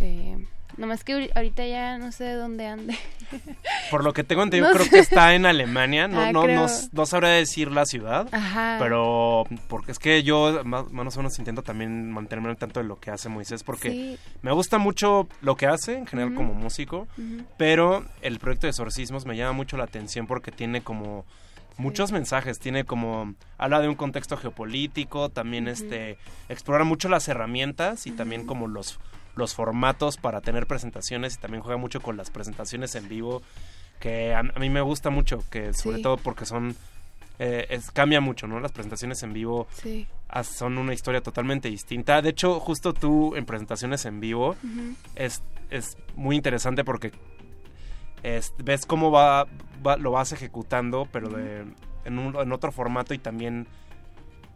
[0.00, 0.36] eh,
[0.76, 2.98] Nomás que ahorita ya no sé dónde ande.
[3.90, 6.06] Por lo que tengo entendido, creo que está en Alemania.
[6.06, 8.28] No, ah, no, no, no, sabré decir la ciudad.
[8.30, 8.76] Ajá.
[8.78, 13.00] Pero porque es que yo más, o menos intento también mantenerme al tanto de lo
[13.00, 13.62] que hace Moisés.
[13.62, 17.08] Porque me gusta mucho lo que hace, en general como músico.
[17.56, 21.24] Pero el proyecto de exorcismos me llama mucho la atención porque tiene como
[21.78, 26.18] muchos mensajes, tiene como habla de un contexto geopolítico, también este
[26.48, 28.98] explora mucho las herramientas y también como los
[29.36, 33.42] los formatos para tener presentaciones y también juega mucho con las presentaciones en vivo,
[34.00, 36.74] que a, mí me gusta mucho, que sobre todo porque son...
[37.38, 38.60] Eh, es, cambia mucho, ¿no?
[38.60, 39.68] Las presentaciones en vivo
[40.42, 42.22] son una historia totalmente distinta.
[42.22, 44.56] De hecho, justo tú en presentaciones en vivo
[45.14, 47.12] es, es muy interesante porque
[48.58, 49.46] ves cómo va,
[49.98, 51.64] lo vas ejecutando, pero de,
[52.04, 53.66] en, un, en otro formato y también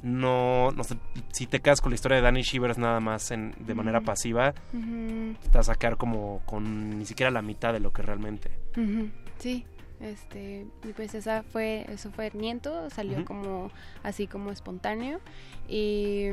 [0.02, 0.96] no, no sé,
[1.32, 4.52] si te quedas con la historia de Danny Shivers nada más en, de manera pasiva,
[4.52, 8.50] te vas a quedar como con ni siquiera la mitad de lo que realmente.
[9.38, 9.64] Sí,
[10.00, 13.70] este, y pues esa fue, eso fue Niento, salió como
[14.02, 15.20] así como espontáneo.
[15.68, 16.30] Y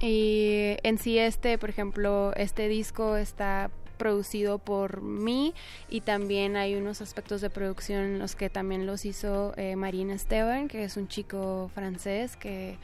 [0.00, 5.54] y en sí este, por ejemplo, este disco está producido por mí
[5.88, 10.14] y también hay unos aspectos de producción en los que también los hizo eh, Marina
[10.14, 12.76] Esteban, que es un chico francés que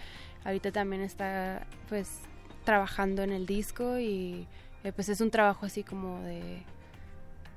[0.45, 2.21] ahorita también está pues
[2.65, 4.47] trabajando en el disco y
[4.85, 6.63] eh, pues es un trabajo así como de,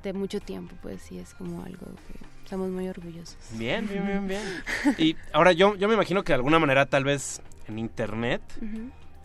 [0.03, 3.38] de mucho tiempo, pues sí es como algo que estamos muy orgullosos.
[3.53, 4.27] Bien, bien, bien,
[4.85, 4.95] bien.
[4.98, 8.41] y ahora yo, yo me imagino que de alguna manera tal vez en internet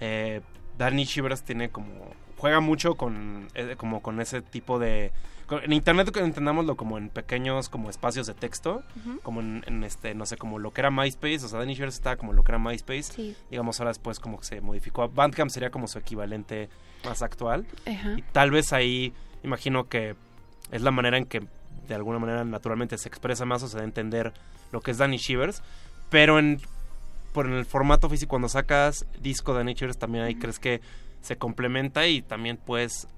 [0.00, 0.40] eh,
[0.76, 1.92] Danny Shivers tiene como
[2.39, 5.12] juega mucho con eh, como con ese tipo de
[5.50, 8.83] en internet entendámoslo como en pequeños como espacios de texto
[9.23, 12.17] como en, este no sé como lo que era MySpace o sea Danny Shivers estaba
[12.17, 15.89] como lo que era MySpace digamos ahora después como que se modificó Bandcamp sería como
[15.89, 16.68] su equivalente
[17.05, 17.67] más actual
[18.17, 20.15] y tal vez ahí imagino que
[20.70, 21.42] es la manera en que
[21.89, 24.34] de alguna manera naturalmente se expresa más o se da a entender
[24.70, 25.62] lo que es Danny Shivers
[26.10, 26.60] pero en
[27.33, 30.83] por en el formato físico cuando sacas disco de Danny Shivers también ahí crees que
[31.20, 33.08] se complementa y también puedes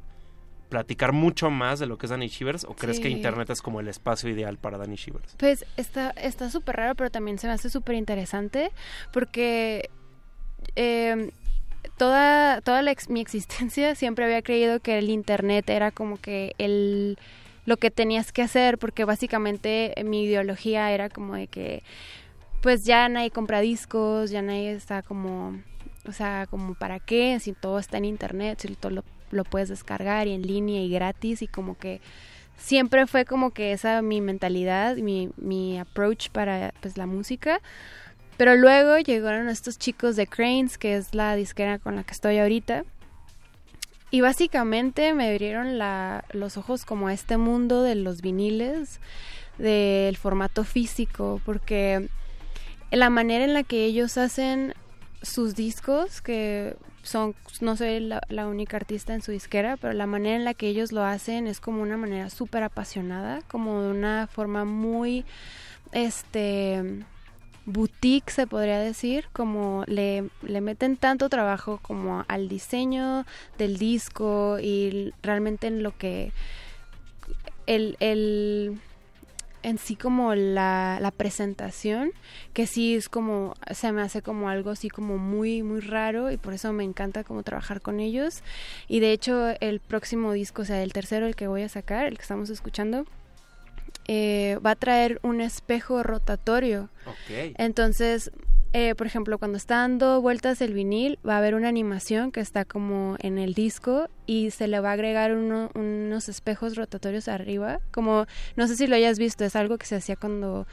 [0.70, 3.80] platicar mucho más de lo que es Danny Shivers o crees que internet es como
[3.80, 5.34] el espacio ideal para Danny Shivers?
[5.36, 8.70] Pues está está súper raro, pero también se me hace súper interesante
[9.12, 9.90] porque
[10.76, 11.30] em,
[11.98, 17.18] toda toda mi existencia siempre había creído que el internet era como que el
[17.66, 21.82] lo que tenías que hacer porque básicamente mi ideología era como de que
[22.62, 25.60] pues ya nadie compra discos, ya nadie está como
[26.06, 30.26] o sea, como para qué, si todo está en internet, si todo lo, puedes descargar
[30.26, 32.00] y en línea y gratis y como que
[32.56, 37.60] siempre fue como que esa mi mentalidad, mi, mi approach para pues la música.
[38.36, 42.38] Pero luego llegaron estos chicos de Cranes, que es la disquera con la que estoy
[42.38, 42.84] ahorita.
[44.10, 48.98] Y básicamente me abrieron la, los ojos como a este mundo de los viniles,
[49.58, 52.08] del formato físico, porque
[52.90, 54.74] la manera en la que ellos hacen
[55.22, 60.36] sus discos, que son, no soy la, única artista en su disquera, pero la manera
[60.36, 64.26] en la que ellos lo hacen es como una manera súper apasionada, como de una
[64.26, 65.24] forma muy,
[65.92, 67.04] este,
[67.66, 73.24] boutique se podría decir, como le, le meten tanto trabajo como al diseño
[73.58, 76.32] del disco y realmente en lo que
[77.66, 78.80] el, el
[79.62, 82.12] en sí como la, la, presentación,
[82.52, 86.36] que sí es como, se me hace como algo así como muy, muy raro y
[86.36, 88.42] por eso me encanta como trabajar con ellos.
[88.88, 92.06] Y de hecho el próximo disco, o sea, el tercero, el que voy a sacar,
[92.06, 93.04] el que estamos escuchando,
[94.06, 96.88] eh, va a traer un espejo rotatorio.
[97.56, 98.32] Entonces
[98.72, 102.40] eh, por ejemplo, cuando está dando vueltas el vinil, va a haber una animación que
[102.40, 107.80] está como en el disco y se le va a agregar unos espejos rotatorios arriba.
[107.90, 108.26] Como,
[108.56, 110.66] no sé si lo hayas visto, es algo que se hacía cuando,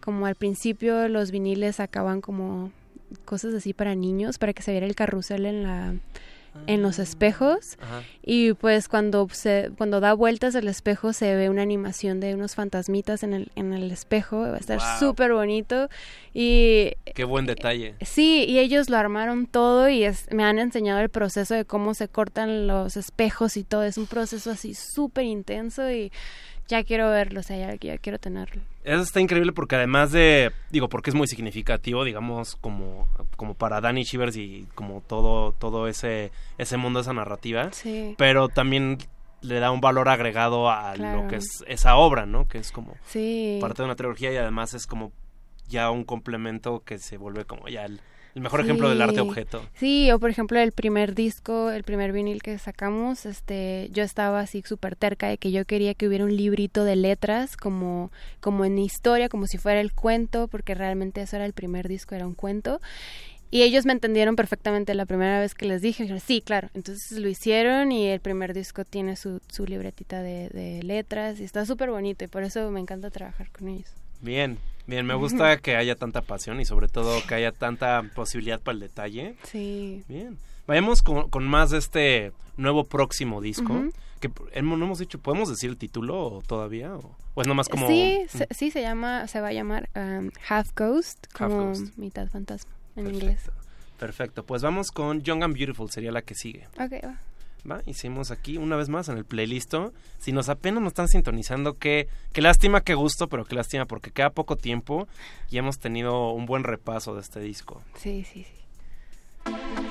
[0.00, 2.72] como al principio los viniles sacaban como
[3.24, 5.94] cosas así para niños, para que se viera el carrusel en la
[6.66, 7.78] en los espejos
[8.22, 12.54] y pues cuando se cuando da vueltas el espejo se ve una animación de unos
[12.54, 15.88] fantasmitas en el en el espejo va a estar súper bonito
[16.34, 17.94] y qué buen detalle.
[18.00, 22.08] Sí y ellos lo armaron todo y me han enseñado el proceso de cómo se
[22.08, 26.12] cortan los espejos y todo es un proceso así súper intenso y
[26.68, 28.62] ya quiero verlo, o sea, ya, ya, quiero tenerlo.
[28.84, 33.80] Eso está increíble porque además de, digo, porque es muy significativo, digamos, como, como para
[33.80, 37.72] Danny Shivers y como todo, todo ese, ese mundo, esa narrativa.
[37.72, 38.14] Sí.
[38.18, 38.98] Pero también
[39.42, 42.48] le da un valor agregado a lo que es esa obra, ¿no?
[42.48, 43.58] Que es como sí.
[43.60, 45.12] parte de una trilogía y además es como
[45.68, 48.00] ya un complemento que se vuelve como ya el
[48.36, 49.62] el mejor ejemplo del arte objeto.
[49.76, 54.40] Sí, o por ejemplo el primer disco, el primer vinil que sacamos, este, yo estaba
[54.40, 58.66] así súper terca de que yo quería que hubiera un librito de letras como, como
[58.66, 62.26] en historia, como si fuera el cuento, porque realmente eso era el primer disco, era
[62.26, 62.82] un cuento.
[63.50, 66.68] Y ellos me entendieron perfectamente la primera vez que les dije, sí, claro.
[66.74, 71.44] Entonces lo hicieron y el primer disco tiene su, su libretita de, de letras y
[71.44, 73.88] está súper bonito y por eso me encanta trabajar con ellos.
[74.20, 78.60] Bien, Bien, me gusta que haya tanta pasión y sobre todo que haya tanta posibilidad
[78.60, 79.36] para el detalle.
[79.44, 80.04] Sí.
[80.08, 80.38] Bien.
[80.66, 83.84] Vayamos con, más de este nuevo próximo disco.
[84.20, 84.30] Que
[84.62, 86.94] no hemos dicho, ¿podemos decir el título todavía?
[86.94, 87.86] ¿O, es nomás como...?
[87.86, 92.72] Sí, se, sí, se llama, se va a llamar um, Half Ghost, como mitad fantasma
[92.96, 93.50] en inglés.
[93.98, 96.66] Perfecto, pues vamos con Young and Beautiful, sería la que sigue.
[96.80, 97.20] Ok, va.
[97.86, 99.74] Hicimos aquí una vez más en el playlist.
[100.18, 104.10] Si nos apenas nos están sintonizando, qué, qué lástima, qué gusto, pero qué lástima porque
[104.10, 105.08] queda poco tiempo
[105.50, 107.82] y hemos tenido un buen repaso de este disco.
[107.96, 109.85] Sí, sí, sí.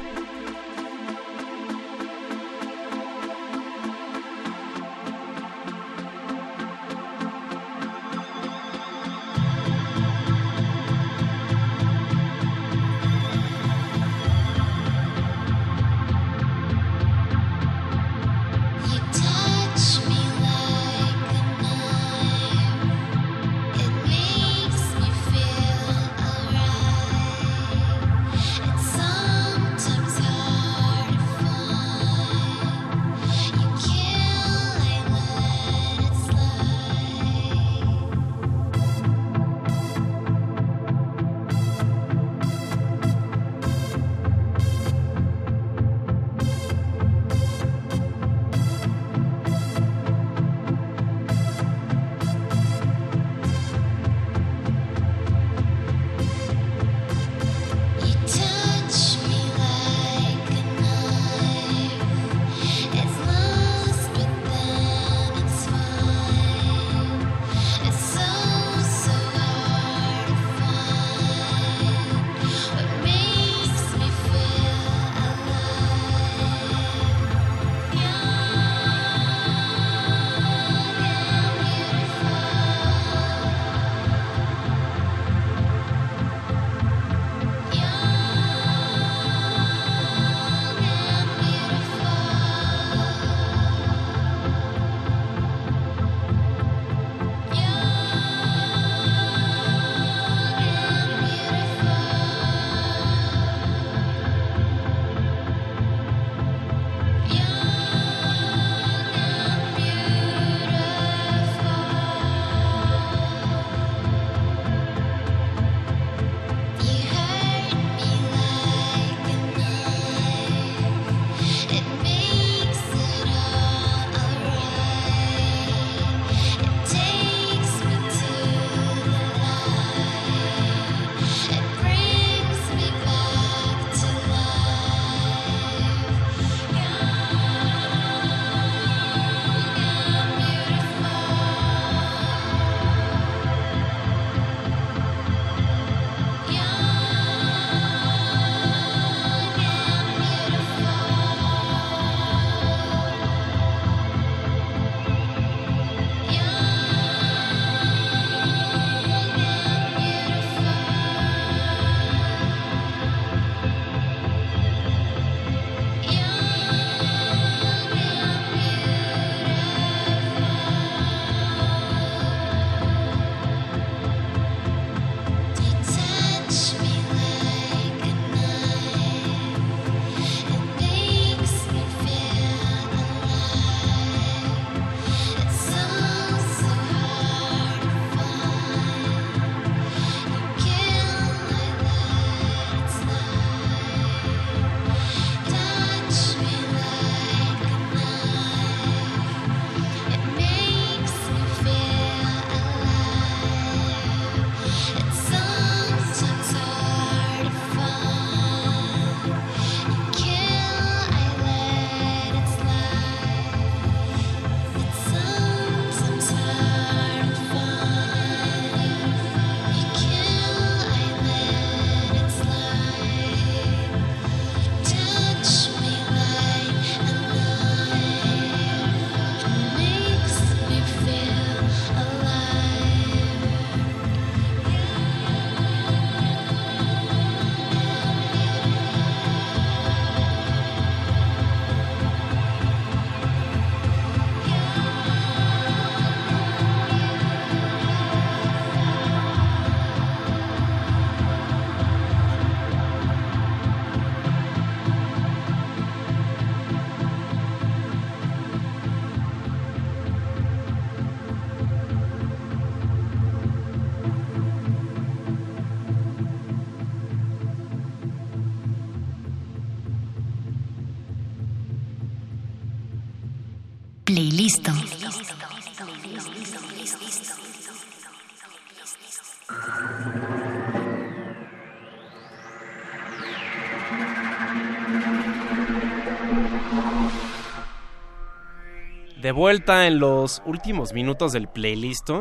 [289.26, 292.12] De vuelta en los últimos minutos del playlist,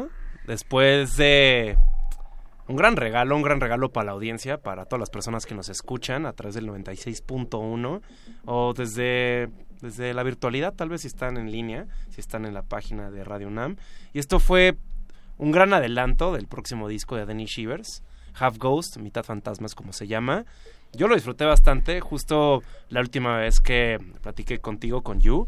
[0.47, 1.77] después de
[2.67, 5.69] un gran regalo, un gran regalo para la audiencia, para todas las personas que nos
[5.69, 8.01] escuchan a través del 96.1
[8.47, 9.51] o desde,
[9.83, 13.23] desde la virtualidad, tal vez si están en línea, si están en la página de
[13.23, 13.77] Radio UNAM.
[14.15, 14.79] Y esto fue
[15.37, 18.03] un gran adelanto del próximo disco de Denny Shivers,
[18.33, 20.47] Half Ghost, mitad fantasmas como se llama.
[20.97, 25.47] Yo lo disfruté bastante, justo la última vez que platiqué contigo con You,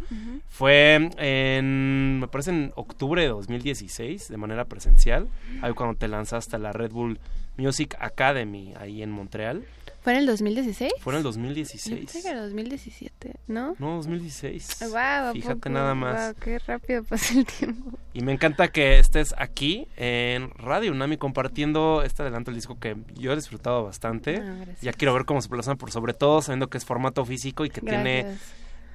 [0.49, 5.28] fue en, me parece en octubre de 2016, de manera presencial,
[5.62, 7.18] ahí cuando te lanzaste a la Red Bull
[7.57, 9.65] Music Academy, ahí en Montreal.
[10.07, 10.93] ¿Fue en el 2016?
[11.01, 11.99] Fue en el 2016.
[11.99, 13.75] Pensé que era 2017, ¿no?
[13.81, 14.78] No, 2016.
[14.83, 16.26] Wow, Fíjate nada más.
[16.26, 17.99] Wow, qué rápido pasa el tiempo.
[18.15, 22.97] Y me encanta que estés aquí en Radio Unami compartiendo este adelanto del disco que
[23.17, 24.36] yo he disfrutado bastante.
[24.36, 27.65] Ah, ya quiero ver cómo se plasma, por sobre todo sabiendo que es formato físico
[27.65, 28.39] y que Gracias.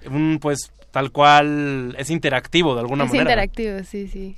[0.06, 3.31] tiene un, pues, tal cual, es interactivo de alguna es manera.
[3.31, 4.38] interactivo, sí, sí.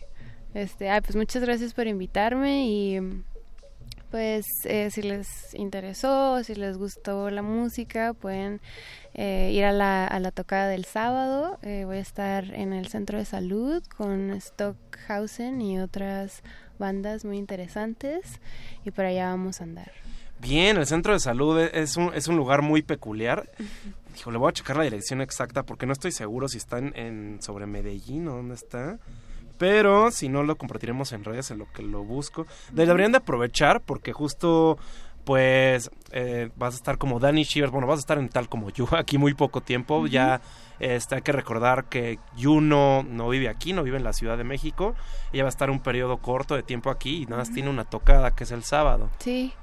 [0.56, 3.00] Este, ay, pues muchas gracias por invitarme y
[4.14, 8.62] pues eh, si les interesó, si les gustó la música, pueden
[9.16, 11.58] eh, ir a la, a la tocada del sábado.
[11.64, 16.44] Eh, voy a estar en el centro de salud con Stockhausen y otras
[16.78, 18.40] bandas muy interesantes
[18.86, 19.92] y por allá vamos a andar.
[20.40, 23.50] Bien, el centro de salud es un, es un lugar muy peculiar.
[24.14, 26.96] Dijo, le voy a checar la dirección exacta porque no estoy seguro si está en,
[26.96, 29.00] en sobre Medellín o dónde está.
[29.64, 32.46] Pero si no lo compartiremos en redes en lo que lo busco.
[32.74, 34.78] Deberían de aprovechar porque justo
[35.24, 38.72] pues eh, vas a estar como Danny Shivers, bueno, vas a estar en tal como
[38.72, 40.10] yo aquí muy poco tiempo, uh -huh.
[40.10, 40.42] ya
[40.82, 44.38] este, hay que recordar que Yu no, no vive aquí, no vive en la Ciudad
[44.38, 44.96] de México,
[45.32, 47.54] ella va a estar un periodo corto de tiempo aquí y nada más uh -huh.
[47.54, 49.10] tiene una tocada que es el sábado.
[49.20, 49.54] Sí,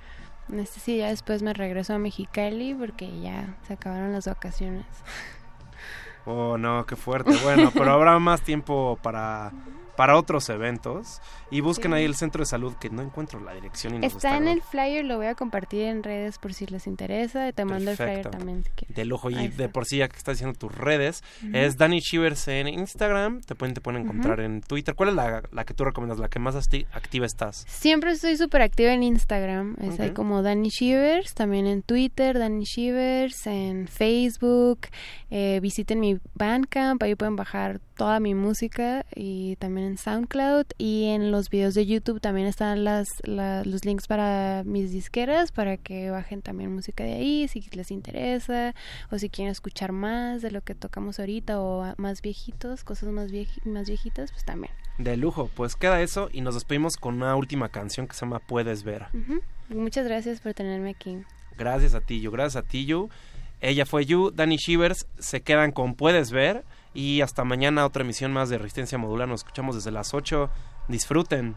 [0.50, 4.86] este, sí, ya después me regreso a Mexicali porque ya se acabaron las vacaciones.
[6.26, 7.36] Oh, no, qué fuerte.
[7.42, 9.52] Bueno, pero habrá más tiempo para,
[10.00, 11.20] para otros eventos.
[11.50, 11.98] Y busquen sí.
[11.98, 13.96] ahí el centro de salud, que no encuentro la dirección.
[13.96, 16.86] Y nos está en el flyer, lo voy a compartir en redes por si les
[16.86, 17.52] interesa.
[17.52, 18.04] Te mando Perfecto.
[18.04, 18.64] el flyer también.
[18.78, 19.28] Si de lujo.
[19.28, 21.56] Y de por sí, ya que estás diciendo tus redes, uh -huh.
[21.58, 23.42] es Danny Shivers en Instagram.
[23.42, 24.46] Te pueden, te pueden encontrar uh -huh.
[24.46, 24.94] en Twitter.
[24.94, 27.66] ¿Cuál es la, la, que tú recomiendas, la que más activa estás?
[27.68, 29.76] Siempre estoy súper activa en Instagram.
[29.82, 30.06] Es okay.
[30.06, 31.34] ahí como Danny Shivers.
[31.34, 33.46] También en Twitter, Danny Shivers.
[33.46, 34.86] En Facebook.
[35.28, 37.02] Eh, visiten mi Bandcamp.
[37.02, 39.04] Ahí pueden bajar toda mi música.
[39.14, 40.64] Y también en SoundCloud.
[40.78, 45.52] Y en los videos de YouTube también están las, la, los links para mis disqueras
[45.52, 48.74] para que bajen también música de ahí si les interesa
[49.10, 53.30] o si quieren escuchar más de lo que tocamos ahorita o más viejitos, cosas más,
[53.30, 54.72] vieji más viejitas, pues también.
[54.96, 58.38] De lujo, pues queda eso y nos despedimos con una última canción que se llama
[58.38, 59.08] Puedes Ver.
[59.12, 59.42] Uh -huh.
[59.68, 61.18] Muchas gracias por tenerme aquí.
[61.58, 63.10] Gracias a ti, Yu, gracias a ti, Yu.
[63.60, 66.64] Ella fue Yu, Danny Shivers, se quedan con Puedes Ver
[66.94, 69.28] y hasta mañana otra emisión más de Resistencia Modular.
[69.28, 70.50] Nos escuchamos desde las 8.
[70.88, 71.56] Disfruten.